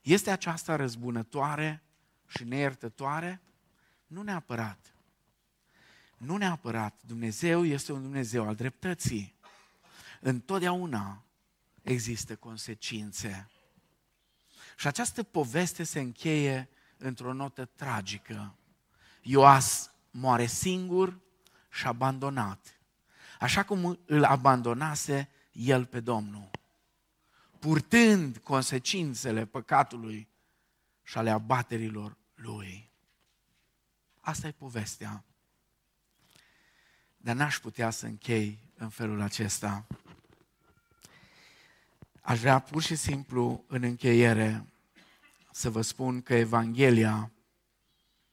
Este 0.01 0.31
aceasta 0.31 0.77
răzbunătoare 0.77 1.83
și 2.27 2.45
neiertătoare? 2.45 3.41
Nu 4.07 4.23
neapărat. 4.23 4.90
Nu 6.21 6.37
neapărat. 6.37 7.01
Dumnezeu 7.07 7.65
este 7.65 7.93
un 7.93 8.03
Dumnezeu 8.03 8.49
al 8.49 8.55
dreptății. 8.55 9.35
Întotdeauna 10.21 11.25
există 11.83 12.37
consecințe. 12.37 13.51
Și 14.77 14.87
această 14.87 15.23
poveste 15.23 15.83
se 15.83 16.01
încheie 16.01 16.69
într-o 16.97 17.33
notă 17.33 17.65
tragică. 17.65 18.55
Ioas 19.23 19.91
moare 20.11 20.47
singur 20.47 21.21
și 21.71 21.87
abandonat. 21.87 22.81
Așa 23.39 23.63
cum 23.63 23.99
îl 24.07 24.25
abandonase 24.25 25.29
el 25.53 25.87
pe 25.87 26.01
Domnul. 26.01 26.51
Purtând 27.59 28.37
consecințele 28.37 29.45
păcatului 29.45 30.29
și 31.03 31.19
ale 31.19 31.31
abaterilor 31.31 32.17
lui. 32.35 32.91
Asta 34.21 34.47
e 34.47 34.53
povestea. 34.53 35.25
Dar 37.23 37.35
n-aș 37.35 37.59
putea 37.59 37.91
să 37.91 38.07
închei 38.07 38.59
în 38.77 38.89
felul 38.89 39.21
acesta. 39.21 39.87
Aș 42.21 42.41
vrea 42.41 42.59
pur 42.59 42.83
și 42.83 42.97
simplu 42.97 43.65
în 43.67 43.83
încheiere 43.83 44.67
să 45.51 45.71
vă 45.71 45.81
spun 45.81 46.23
că 46.23 46.35
Evanghelia 46.35 47.31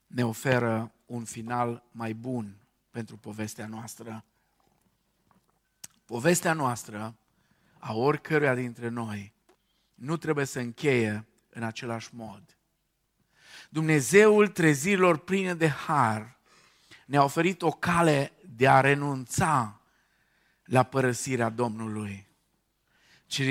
ne 0.07 0.25
oferă 0.25 0.91
un 1.05 1.25
final 1.25 1.83
mai 1.91 2.13
bun 2.13 2.57
pentru 2.89 3.17
povestea 3.17 3.67
noastră. 3.67 4.25
Povestea 6.05 6.53
noastră, 6.53 7.15
a 7.79 7.93
oricăruia 7.93 8.55
dintre 8.55 8.87
noi, 8.87 9.33
nu 9.93 10.17
trebuie 10.17 10.45
să 10.45 10.59
încheie 10.59 11.25
în 11.49 11.63
același 11.63 12.15
mod. 12.15 12.57
Dumnezeul 13.69 14.47
trezirilor 14.47 15.17
pline 15.17 15.53
de 15.53 15.67
har 15.67 16.39
ne-a 17.05 17.23
oferit 17.23 17.61
o 17.61 17.71
cale 17.71 18.31
de 18.55 18.67
a 18.67 18.81
renunța 18.81 19.81
la 20.63 20.83
părăsirea 20.83 21.49
Domnului, 21.49 22.27
ci 23.25 23.41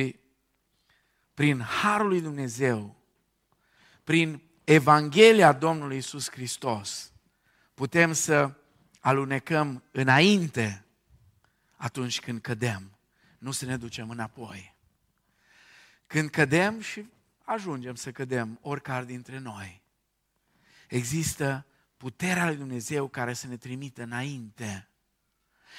prin 1.35 1.61
harul 1.61 2.09
lui 2.09 2.21
Dumnezeu, 2.21 2.97
prin 4.05 4.43
Evanghelia 4.65 5.53
Domnului 5.53 5.97
Isus 5.97 6.31
Hristos, 6.31 7.13
putem 7.75 8.13
să 8.13 8.55
alunecăm 9.01 9.83
înainte 9.91 10.85
atunci 11.77 12.21
când 12.21 12.41
cădem, 12.41 12.99
nu 13.39 13.51
să 13.51 13.65
ne 13.65 13.77
ducem 13.77 14.11
înapoi. 14.11 14.75
Când 16.07 16.31
cădem 16.31 16.81
și 16.81 17.07
ajungem 17.45 17.95
să 17.95 18.13
cădem, 18.13 18.59
oricare 18.63 19.05
dintre 19.05 19.39
noi, 19.39 19.83
există 20.89 21.67
puterea 21.97 22.47
lui 22.47 22.57
Dumnezeu 22.57 23.07
care 23.07 23.33
să 23.33 23.47
ne 23.47 23.57
trimită 23.57 24.03
înainte. 24.03 24.89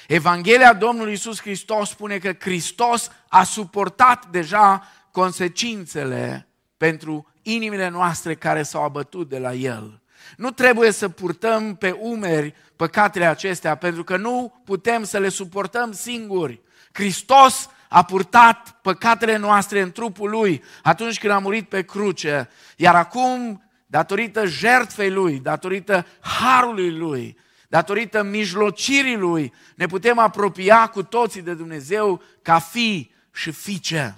Evanghelia 0.08 0.74
Domnului 0.74 1.14
Isus 1.14 1.42
Hristos 1.42 1.90
spune 1.90 2.18
că 2.18 2.34
Hristos 2.40 3.12
a 3.28 3.44
suportat 3.44 4.26
deja 4.26 4.88
consecințele 5.12 6.48
pentru 6.78 7.32
inimile 7.42 7.88
noastre 7.88 8.36
care 8.36 8.64
s-au 8.64 8.84
abătut 8.84 9.30
de 9.30 9.40
la 9.40 9.54
El. 9.54 10.02
Nu 10.38 10.52
trebuie 10.52 10.92
să 10.92 11.10
purtăm 11.10 11.76
pe 11.76 11.92
umeri 11.92 12.54
păcatele 12.76 13.26
acestea, 13.26 13.76
pentru 13.76 14.04
că 14.04 14.18
nu 14.18 14.62
putem 14.66 15.04
să 15.04 15.18
le 15.18 15.30
suportăm 15.30 15.92
singuri. 15.92 16.62
Hristos 16.92 17.70
a 17.90 18.04
purtat 18.04 18.76
păcatele 18.82 19.38
noastre 19.38 19.82
în 19.82 19.92
trupul 19.92 20.30
Lui 20.30 20.64
atunci 20.84 21.20
când 21.20 21.34
a 21.34 21.40
murit 21.40 21.70
pe 21.70 21.84
cruce, 21.84 22.50
iar 22.76 22.96
acum, 22.96 23.62
datorită 23.88 24.46
jertfei 24.46 25.12
Lui, 25.12 25.40
datorită 25.40 26.06
harului 26.20 26.98
Lui, 26.98 27.38
datorită 27.68 28.24
mijlocirii 28.24 29.18
Lui, 29.18 29.54
ne 29.76 29.86
putem 29.86 30.20
apropia 30.20 30.88
cu 30.88 31.04
toții 31.04 31.42
de 31.42 31.54
Dumnezeu 31.54 32.22
ca 32.42 32.60
fi 32.60 33.12
și 33.34 33.52
fiice. 33.52 34.18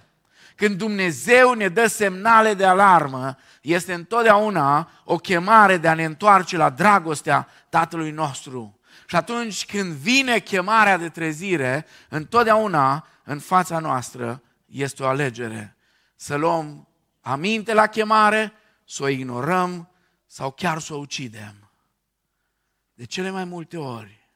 Când 0.55 0.77
Dumnezeu 0.77 1.53
ne 1.53 1.67
dă 1.67 1.87
semnale 1.87 2.53
de 2.53 2.65
alarmă, 2.65 3.37
este 3.61 3.93
întotdeauna 3.93 4.89
o 5.03 5.15
chemare 5.15 5.77
de 5.77 5.87
a 5.87 5.93
ne 5.93 6.05
întoarce 6.05 6.57
la 6.57 6.69
dragostea 6.69 7.47
Tatălui 7.69 8.11
nostru. 8.11 8.79
Și 9.05 9.15
atunci 9.15 9.65
când 9.65 9.91
vine 9.91 10.39
chemarea 10.39 10.97
de 10.97 11.09
trezire, 11.09 11.85
întotdeauna 12.09 13.07
în 13.23 13.39
fața 13.39 13.79
noastră 13.79 14.41
este 14.65 15.03
o 15.03 15.07
alegere. 15.07 15.77
Să 16.15 16.35
luăm 16.35 16.87
aminte 17.21 17.73
la 17.73 17.87
chemare, 17.87 18.53
să 18.89 19.03
o 19.03 19.07
ignorăm 19.07 19.89
sau 20.25 20.51
chiar 20.51 20.79
să 20.79 20.93
o 20.93 20.97
ucidem. 20.97 21.71
De 22.93 23.05
cele 23.05 23.29
mai 23.29 23.45
multe 23.45 23.77
ori, 23.77 24.29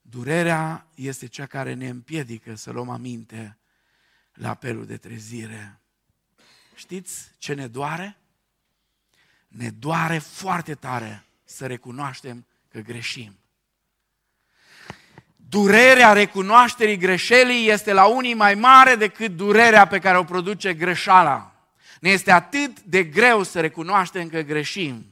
durerea 0.00 0.86
este 0.94 1.26
cea 1.26 1.46
care 1.46 1.74
ne 1.74 1.88
împiedică 1.88 2.54
să 2.54 2.70
luăm 2.70 2.88
aminte 2.88 3.58
la 4.32 4.48
apelul 4.48 4.86
de 4.86 4.96
trezire. 4.96 5.80
Știți 6.74 7.30
ce 7.38 7.54
ne 7.54 7.66
doare? 7.66 8.16
Ne 9.48 9.70
doare 9.70 10.18
foarte 10.18 10.74
tare 10.74 11.24
să 11.44 11.66
recunoaștem 11.66 12.46
că 12.68 12.80
greșim. 12.80 13.38
Durerea 15.36 16.12
recunoașterii 16.12 16.96
greșelii 16.96 17.68
este 17.68 17.92
la 17.92 18.06
unii 18.06 18.34
mai 18.34 18.54
mare 18.54 18.94
decât 18.94 19.36
durerea 19.36 19.86
pe 19.86 19.98
care 19.98 20.18
o 20.18 20.24
produce 20.24 20.74
greșeala. 20.74 21.53
Ne 22.00 22.10
este 22.10 22.30
atât 22.30 22.80
de 22.80 23.04
greu 23.04 23.42
să 23.42 23.60
recunoaștem 23.60 24.28
că 24.28 24.40
greșim, 24.40 25.06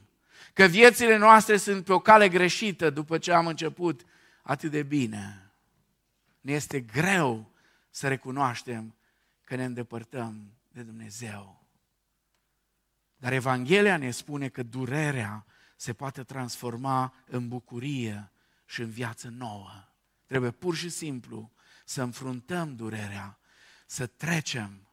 că 0.53 0.65
viețile 0.65 1.17
noastre 1.17 1.57
sunt 1.57 1.85
pe 1.85 1.93
o 1.93 1.99
cale 1.99 2.29
greșită 2.29 2.89
după 2.89 3.17
ce 3.17 3.31
am 3.31 3.47
început 3.47 4.05
atât 4.41 4.71
de 4.71 4.83
bine. 4.83 5.51
Ne 6.41 6.51
este 6.51 6.79
greu 6.79 7.51
să 7.89 8.07
recunoaștem 8.07 8.95
că 9.43 9.55
ne 9.55 9.65
îndepărtăm 9.65 10.53
de 10.71 10.81
Dumnezeu. 10.81 11.65
Dar 13.17 13.33
Evanghelia 13.33 13.97
ne 13.97 14.11
spune 14.11 14.49
că 14.49 14.63
durerea 14.63 15.45
se 15.75 15.93
poate 15.93 16.23
transforma 16.23 17.13
în 17.25 17.47
bucurie 17.47 18.31
și 18.65 18.81
în 18.81 18.89
viață 18.89 19.29
nouă. 19.29 19.71
Trebuie 20.25 20.51
pur 20.51 20.75
și 20.75 20.89
simplu 20.89 21.51
să 21.85 22.01
înfruntăm 22.01 22.75
durerea, 22.75 23.37
să 23.85 24.05
trecem 24.05 24.87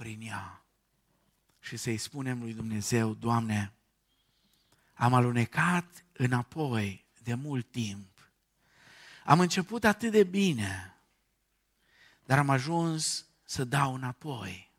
prin 0.00 0.20
ea 0.20 0.64
și 1.58 1.76
să-i 1.76 1.96
spunem 1.96 2.40
lui 2.40 2.54
Dumnezeu, 2.54 3.14
Doamne, 3.14 3.72
am 4.94 5.14
alunecat 5.14 6.04
înapoi 6.12 7.04
de 7.22 7.34
mult 7.34 7.70
timp. 7.70 8.30
Am 9.24 9.40
început 9.40 9.84
atât 9.84 10.10
de 10.10 10.24
bine, 10.24 10.96
dar 12.24 12.38
am 12.38 12.50
ajuns 12.50 13.26
să 13.44 13.64
dau 13.64 13.94
înapoi. 13.94 14.70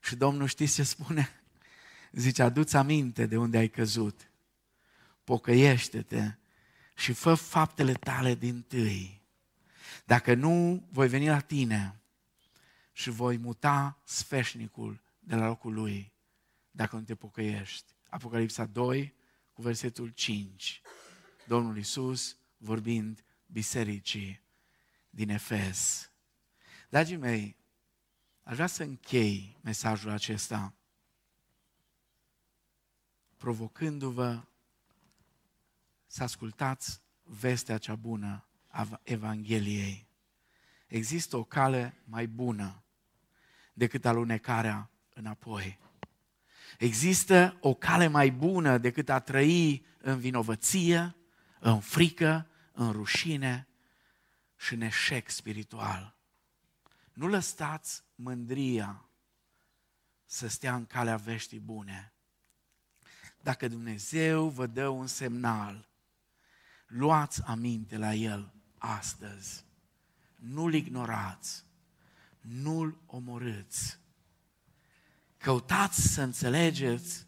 Și 0.00 0.16
Domnul 0.16 0.46
știți 0.46 0.74
ce 0.74 0.82
spune? 0.82 1.30
Zice, 2.12 2.42
aduți 2.42 2.76
aminte 2.76 3.26
de 3.26 3.36
unde 3.36 3.58
ai 3.58 3.68
căzut. 3.68 4.30
Pocăiește-te 5.24 6.34
și 6.96 7.12
fă 7.12 7.34
faptele 7.34 7.92
tale 7.92 8.34
din 8.34 8.62
tâi. 8.62 9.22
Dacă 10.04 10.34
nu, 10.34 10.86
voi 10.90 11.08
veni 11.08 11.26
la 11.26 11.40
tine 11.40 11.98
și 12.98 13.10
voi 13.10 13.36
muta 13.36 14.00
sfeșnicul 14.04 15.02
de 15.18 15.34
la 15.34 15.46
locul 15.46 15.72
lui 15.72 16.12
dacă 16.70 16.96
nu 16.96 17.02
te 17.02 17.14
pocăiești. 17.14 17.92
Apocalipsa 18.08 18.66
2 18.66 19.14
cu 19.52 19.62
versetul 19.62 20.08
5. 20.08 20.80
Domnul 21.46 21.78
Isus 21.78 22.36
vorbind 22.56 23.24
bisericii 23.46 24.42
din 25.10 25.28
Efes. 25.28 26.10
Dragii 26.88 27.16
mei, 27.16 27.56
aș 28.42 28.54
vrea 28.54 28.66
să 28.66 28.82
închei 28.82 29.58
mesajul 29.62 30.10
acesta 30.10 30.74
provocându-vă 33.36 34.44
să 36.06 36.22
ascultați 36.22 37.00
vestea 37.22 37.78
cea 37.78 37.94
bună 37.94 38.48
a 38.68 39.00
Evangheliei. 39.02 40.08
Există 40.86 41.36
o 41.36 41.44
cale 41.44 42.02
mai 42.04 42.26
bună 42.26 42.82
decât 43.78 44.04
alunecarea 44.04 44.90
înapoi. 45.14 45.78
Există 46.78 47.56
o 47.60 47.74
cale 47.74 48.06
mai 48.06 48.30
bună 48.30 48.78
decât 48.78 49.08
a 49.08 49.20
trăi 49.20 49.86
în 49.98 50.18
vinovăție, 50.18 51.16
în 51.60 51.80
frică, 51.80 52.46
în 52.72 52.92
rușine 52.92 53.68
și 54.56 54.74
în 54.74 54.80
eșec 54.80 55.30
spiritual. 55.30 56.16
Nu 57.12 57.26
lăsați 57.26 58.02
mândria 58.14 59.08
să 60.24 60.48
stea 60.48 60.74
în 60.74 60.86
calea 60.86 61.16
veștii 61.16 61.60
bune. 61.60 62.12
Dacă 63.40 63.68
Dumnezeu 63.68 64.48
vă 64.48 64.66
dă 64.66 64.88
un 64.88 65.06
semnal, 65.06 65.88
luați 66.86 67.42
aminte 67.42 67.96
la 67.96 68.14
el 68.14 68.52
astăzi. 68.78 69.64
Nu-l 70.36 70.74
ignorați, 70.74 71.64
nu-l 72.40 73.00
omorâți. 73.06 73.98
Căutați 75.36 76.12
să 76.12 76.22
înțelegeți 76.22 77.26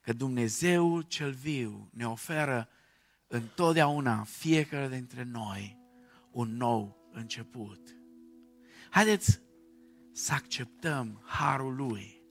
că 0.00 0.12
Dumnezeu 0.12 1.00
cel 1.00 1.32
viu 1.32 1.90
ne 1.92 2.06
oferă 2.06 2.68
întotdeauna 3.26 4.24
fiecare 4.24 4.88
dintre 4.88 5.22
noi 5.22 5.78
un 6.30 6.56
nou 6.56 7.10
început. 7.12 7.80
Haideți 8.90 9.40
să 10.12 10.32
acceptăm 10.32 11.22
harul 11.24 11.76
Lui 11.76 12.22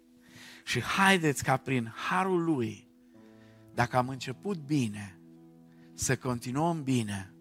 și 0.63 0.81
haideți 0.81 1.43
ca 1.43 1.57
prin 1.57 1.91
harul 1.95 2.43
Lui, 2.43 2.87
dacă 3.73 3.97
am 3.97 4.09
început 4.09 4.57
bine, 4.57 5.19
să 5.93 6.17
continuăm 6.17 6.83
bine 6.83 7.33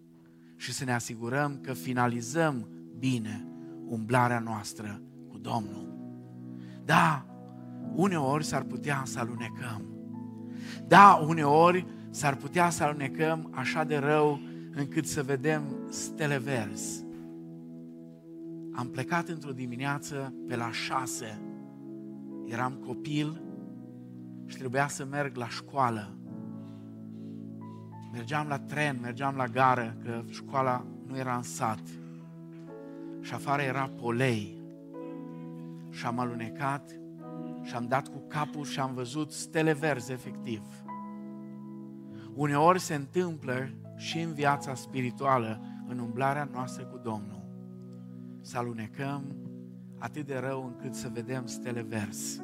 și 0.57 0.73
să 0.73 0.85
ne 0.85 0.95
asigurăm 0.95 1.61
că 1.61 1.73
finalizăm 1.73 2.69
bine 2.99 3.48
umblarea 3.89 4.39
noastră 4.39 5.01
cu 5.29 5.39
Domnul. 5.39 5.97
Da, 6.85 7.27
uneori 7.95 8.45
s-ar 8.45 8.63
putea 8.63 9.03
să 9.05 9.19
alunecăm. 9.19 9.83
Da, 10.87 11.25
uneori 11.27 11.87
s-ar 12.11 12.35
putea 12.35 12.71
să 12.71 12.85
alunecăm 12.85 13.51
așa 13.55 13.85
de 13.85 13.97
rău 13.97 14.41
încât 14.75 15.07
să 15.07 15.23
vedem 15.23 15.63
stele 15.89 16.39
verzi. 16.39 17.05
Am 18.73 18.89
plecat 18.89 19.29
într-o 19.29 19.53
dimineață 19.53 20.35
pe 20.47 20.57
la 20.57 20.71
șase. 20.71 21.41
Eram 22.47 22.73
copil 22.87 23.43
și 24.47 24.57
trebuia 24.57 24.89
să 24.89 25.05
merg 25.05 25.37
la 25.37 25.49
școală. 25.49 26.17
Mergeam 28.13 28.47
la 28.49 28.59
tren, 28.59 28.99
mergeam 29.03 29.37
la 29.37 29.47
gară, 29.47 29.97
că 30.05 30.23
școala 30.31 30.87
nu 31.07 31.17
era 31.17 31.37
în 31.37 31.43
sat. 31.43 31.83
Și 33.21 33.35
afară 33.35 33.63
era 33.63 33.91
polei. 33.97 34.61
Și 35.91 36.07
am 36.07 36.19
alunecat 36.19 37.01
și 37.63 37.75
am 37.75 37.87
dat 37.87 38.09
cu 38.09 38.23
capul 38.29 38.65
și 38.65 38.81
am 38.81 38.95
văzut 38.95 39.33
stele 39.33 39.73
verzi, 39.73 40.13
efectiv. 40.13 40.63
Uneori 42.35 42.81
se 42.81 42.95
întâmplă 42.95 43.71
și 43.97 44.19
în 44.19 44.33
viața 44.33 44.75
spirituală, 44.75 45.61
în 45.89 45.99
umblarea 45.99 46.49
noastră 46.53 46.85
cu 46.85 46.99
Domnul, 47.03 47.45
să 48.41 48.59
alunecăm 48.59 49.37
atât 49.99 50.27
de 50.27 50.37
rău 50.37 50.65
încât 50.65 50.95
să 50.95 51.11
vedem 51.13 51.47
stele 51.47 51.83
verzi. 51.83 52.41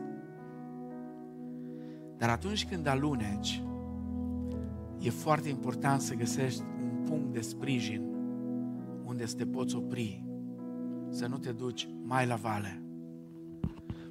Dar 2.17 2.29
atunci 2.29 2.67
când 2.67 2.87
aluneci, 2.87 3.63
e 4.99 5.11
foarte 5.11 5.49
important 5.49 6.01
să 6.01 6.15
găsești 6.15 6.63
un 6.83 7.05
punct 7.09 7.33
de 7.33 7.41
sprijin 7.41 8.03
unde 9.05 9.27
să 9.27 9.37
te 9.37 9.47
poți 9.47 9.77
opri, 9.77 10.24
să 11.15 11.27
nu 11.27 11.39
te 11.39 11.53
duci 11.53 11.89
mai 12.03 12.27
la 12.27 12.35
vale. 12.35 12.83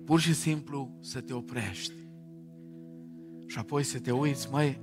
Pur 0.06 0.20
și 0.20 0.34
simplu 0.34 0.98
să 1.00 1.22
te 1.22 1.34
oprești. 1.34 1.94
Și 3.46 3.60
apoi 3.60 3.84
să 3.84 4.00
te 4.00 4.12
uiți, 4.12 4.52
măi, 4.52 4.82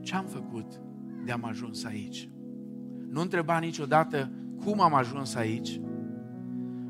ce 0.00 0.14
am 0.14 0.26
făcut 0.26 0.80
de 1.24 1.32
am 1.32 1.44
ajuns 1.44 1.84
aici? 1.84 2.30
Nu 3.08 3.20
întreba 3.20 3.58
niciodată 3.58 4.30
cum 4.64 4.80
am 4.80 4.94
ajuns 4.94 5.34
aici, 5.34 5.80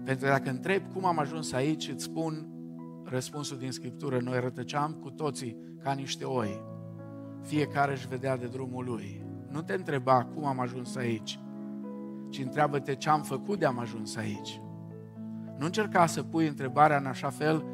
pentru 0.05 0.25
că 0.25 0.31
dacă 0.31 0.51
întreb 0.51 0.93
cum 0.93 1.05
am 1.05 1.19
ajuns 1.19 1.53
aici, 1.53 1.89
îți 1.89 2.05
spun 2.05 2.49
răspunsul 3.05 3.59
din 3.59 3.71
Scriptură. 3.71 4.21
Noi 4.21 4.41
rătăceam 4.41 4.93
cu 4.93 5.11
toții 5.11 5.57
ca 5.83 5.93
niște 5.93 6.25
oi. 6.25 6.63
Fiecare 7.43 7.93
își 7.93 8.09
vedea 8.09 8.37
de 8.37 8.47
drumul 8.47 8.85
lui. 8.85 9.25
Nu 9.51 9.63
te 9.63 9.73
întreba 9.73 10.25
cum 10.25 10.45
am 10.45 10.61
ajuns 10.61 10.97
aici, 10.97 11.39
ci 12.35 12.43
întreabă-te 12.43 12.95
ce 12.95 13.11
am 13.11 13.23
făcut 13.23 13.59
de 13.59 13.67
am 13.67 13.79
ajuns 13.79 14.17
aici. 14.17 14.61
Nu 15.59 15.65
încerca 15.65 16.07
să 16.07 16.23
pui 16.23 16.47
întrebarea 16.47 16.97
în 16.97 17.07
așa 17.07 17.29
fel 17.29 17.65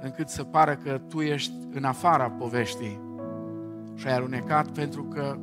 încât 0.00 0.28
să 0.28 0.44
pară 0.44 0.76
că 0.76 0.98
tu 0.98 1.20
ești 1.20 1.52
în 1.70 1.84
afara 1.84 2.30
poveștii 2.30 3.00
și 3.94 4.06
ai 4.06 4.14
alunecat 4.14 4.70
pentru 4.70 5.04
că 5.04 5.38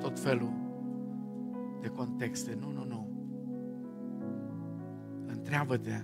tot 0.00 0.20
felul 0.20 0.52
de 1.80 1.88
contexte. 1.88 2.56
Nu, 2.60 2.70
nu, 2.70 2.84
nu. 2.84 3.08
Întreabă-te 5.26 6.02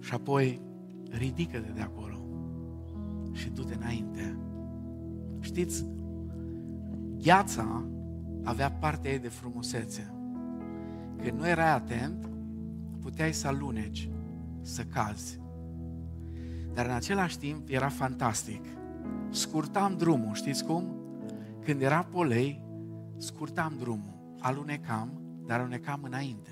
și 0.00 0.14
apoi 0.14 0.60
ridică-te 1.10 1.70
de 1.74 1.80
acolo 1.80 2.16
și 3.32 3.50
du-te 3.50 3.74
înainte. 3.74 4.38
Știți, 5.40 5.86
gheața 7.16 7.84
avea 8.42 8.70
partea 8.70 9.10
ei 9.10 9.18
de 9.18 9.28
frumusețe. 9.28 10.14
Când 11.22 11.38
nu 11.38 11.48
erai 11.48 11.72
atent, 11.74 12.30
puteai 13.00 13.32
să 13.32 13.46
aluneci, 13.46 14.10
să 14.60 14.82
cazi. 14.82 15.40
Dar 16.74 16.86
în 16.86 16.92
același 16.92 17.38
timp 17.38 17.68
era 17.68 17.88
fantastic. 17.88 18.64
Scurtam 19.30 19.96
drumul, 19.96 20.34
știți 20.34 20.64
cum? 20.64 20.96
Când 21.64 21.80
era 21.80 22.02
polei, 22.02 22.64
scurtam 23.16 23.74
drumul, 23.78 24.36
alunecam, 24.38 25.20
dar 25.46 25.60
alunecam 25.60 26.02
înainte. 26.02 26.50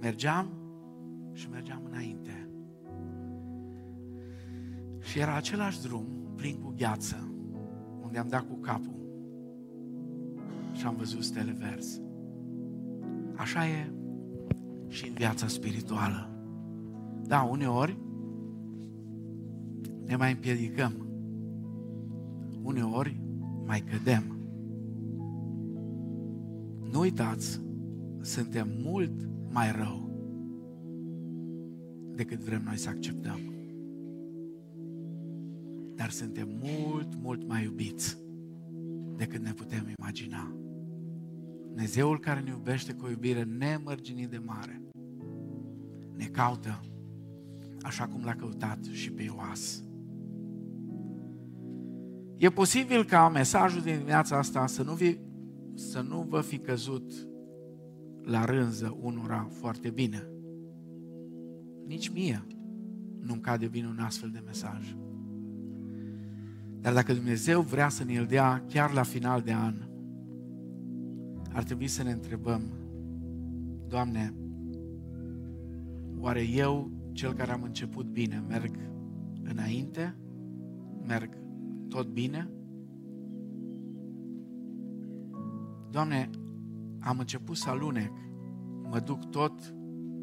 Mergeam 0.00 0.50
și 1.32 1.48
mergeam 1.50 1.82
înainte. 1.90 2.48
Și 5.00 5.18
era 5.18 5.34
același 5.34 5.82
drum, 5.82 6.06
plin 6.36 6.56
cu 6.56 6.74
gheață, 6.76 7.34
unde 8.02 8.18
am 8.18 8.28
dat 8.28 8.40
cu 8.48 8.54
capul 8.54 8.99
și 10.72 10.86
am 10.86 10.96
văzut 10.96 11.22
stele 11.22 11.56
verzi. 11.58 12.00
Așa 13.34 13.66
e 13.66 13.92
și 14.88 15.08
în 15.08 15.14
viața 15.14 15.46
spirituală. 15.46 16.30
Da, 17.26 17.42
uneori 17.42 17.98
ne 20.06 20.16
mai 20.16 20.32
împiedicăm. 20.32 20.92
Uneori 22.62 23.20
mai 23.66 23.80
cădem. 23.80 24.36
Nu 26.92 27.00
uitați, 27.00 27.62
suntem 28.20 28.68
mult 28.82 29.28
mai 29.52 29.72
rău 29.72 30.10
decât 32.14 32.40
vrem 32.40 32.62
noi 32.64 32.76
să 32.76 32.88
acceptăm. 32.88 33.40
Dar 35.94 36.10
suntem 36.10 36.48
mult, 36.62 37.14
mult 37.22 37.48
mai 37.48 37.64
iubiți 37.64 38.18
decât 39.20 39.42
ne 39.42 39.52
putem 39.52 39.94
imagina. 39.98 40.54
Dumnezeul 41.66 42.18
care 42.18 42.40
ne 42.40 42.50
iubește 42.50 42.92
cu 42.92 43.04
o 43.04 43.10
iubire 43.10 43.42
nemărginit 43.42 44.28
de 44.28 44.38
mare 44.38 44.82
ne 46.16 46.24
caută 46.24 46.80
așa 47.80 48.06
cum 48.06 48.24
l-a 48.24 48.34
căutat 48.34 48.84
și 48.84 49.12
pe 49.12 49.22
Ioas. 49.22 49.84
E 52.36 52.50
posibil 52.50 53.04
ca 53.04 53.28
mesajul 53.28 53.82
din 53.82 53.96
dimineața 53.96 54.38
asta 54.38 54.66
să 54.66 54.82
nu, 54.82 54.92
vi, 54.92 55.18
să 55.74 56.00
nu 56.00 56.26
vă 56.28 56.40
fi 56.40 56.58
căzut 56.58 57.12
la 58.22 58.44
rânză 58.44 58.98
unora 59.00 59.48
foarte 59.50 59.90
bine. 59.90 60.30
Nici 61.86 62.08
mie 62.08 62.46
nu-mi 63.20 63.40
cade 63.40 63.68
bine 63.68 63.86
un 63.86 63.98
astfel 63.98 64.30
de 64.30 64.42
mesaj. 64.46 64.94
Dar 66.80 66.94
dacă 66.94 67.12
Dumnezeu 67.14 67.60
vrea 67.60 67.88
să 67.88 68.04
ne-l 68.04 68.26
dea 68.26 68.64
chiar 68.68 68.92
la 68.92 69.02
final 69.02 69.40
de 69.40 69.52
an, 69.52 69.74
ar 71.52 71.62
trebui 71.62 71.86
să 71.86 72.02
ne 72.02 72.10
întrebăm, 72.10 72.62
Doamne, 73.88 74.34
oare 76.18 76.42
eu, 76.42 76.90
cel 77.12 77.32
care 77.32 77.52
am 77.52 77.62
început 77.62 78.06
bine, 78.06 78.44
merg 78.48 78.76
înainte? 79.42 80.16
Merg 81.06 81.36
tot 81.88 82.06
bine? 82.06 82.50
Doamne, 85.90 86.30
am 87.00 87.18
început 87.18 87.56
să 87.56 87.70
alunec, 87.70 88.12
mă 88.90 88.98
duc 88.98 89.24
tot 89.24 89.74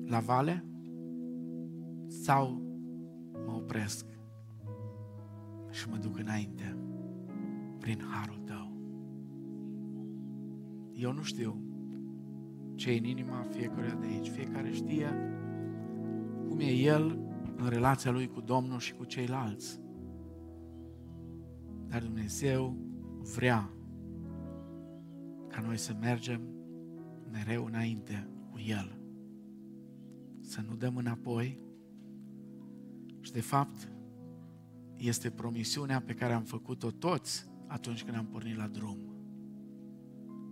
la 0.05 0.19
vale 0.19 0.65
sau 2.07 2.61
mă 3.45 3.53
opresc 3.55 4.16
și 5.77 5.89
mă 5.89 5.97
duc 5.97 6.17
înainte 6.17 6.77
prin 7.79 7.99
harul 8.09 8.41
Tău. 8.45 8.71
Eu 10.93 11.11
nu 11.11 11.21
știu 11.21 11.61
ce 12.75 12.91
e 12.91 12.97
în 12.97 13.03
inima 13.03 13.41
fiecăruia 13.41 13.95
de 13.95 14.05
aici. 14.05 14.29
Fiecare 14.29 14.71
știe 14.71 15.07
cum 16.47 16.59
e 16.59 16.71
el 16.71 17.19
în 17.57 17.69
relația 17.69 18.11
lui 18.11 18.27
cu 18.27 18.41
Domnul 18.41 18.79
și 18.79 18.93
cu 18.93 19.03
ceilalți. 19.03 19.81
Dar 21.87 22.01
Dumnezeu 22.01 22.77
vrea 23.35 23.69
ca 25.47 25.61
noi 25.61 25.77
să 25.77 25.95
mergem 25.99 26.41
mereu 27.31 27.65
înainte 27.65 28.29
cu 28.51 28.59
El. 28.67 28.99
Să 30.39 30.61
nu 30.67 30.75
dăm 30.75 30.97
înapoi 30.97 31.59
și 33.19 33.31
de 33.31 33.41
fapt 33.41 33.96
este 34.97 35.29
promisiunea 35.29 36.01
pe 36.01 36.13
care 36.13 36.33
am 36.33 36.43
făcut-o 36.43 36.91
toți 36.91 37.45
atunci 37.67 38.03
când 38.03 38.17
am 38.17 38.25
pornit 38.25 38.57
la 38.57 38.67
drum. 38.67 38.99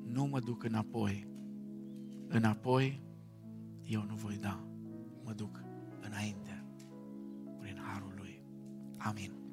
Nu 0.03 0.25
mă 0.25 0.39
duc 0.39 0.63
înapoi. 0.63 1.27
Înapoi 2.27 3.01
eu 3.83 4.03
nu 4.03 4.15
voi 4.15 4.37
da. 4.37 4.67
Mă 5.23 5.31
duc 5.31 5.63
înainte 6.01 6.65
prin 7.59 7.77
harul 7.81 8.13
lui. 8.17 8.41
Amin. 8.97 9.44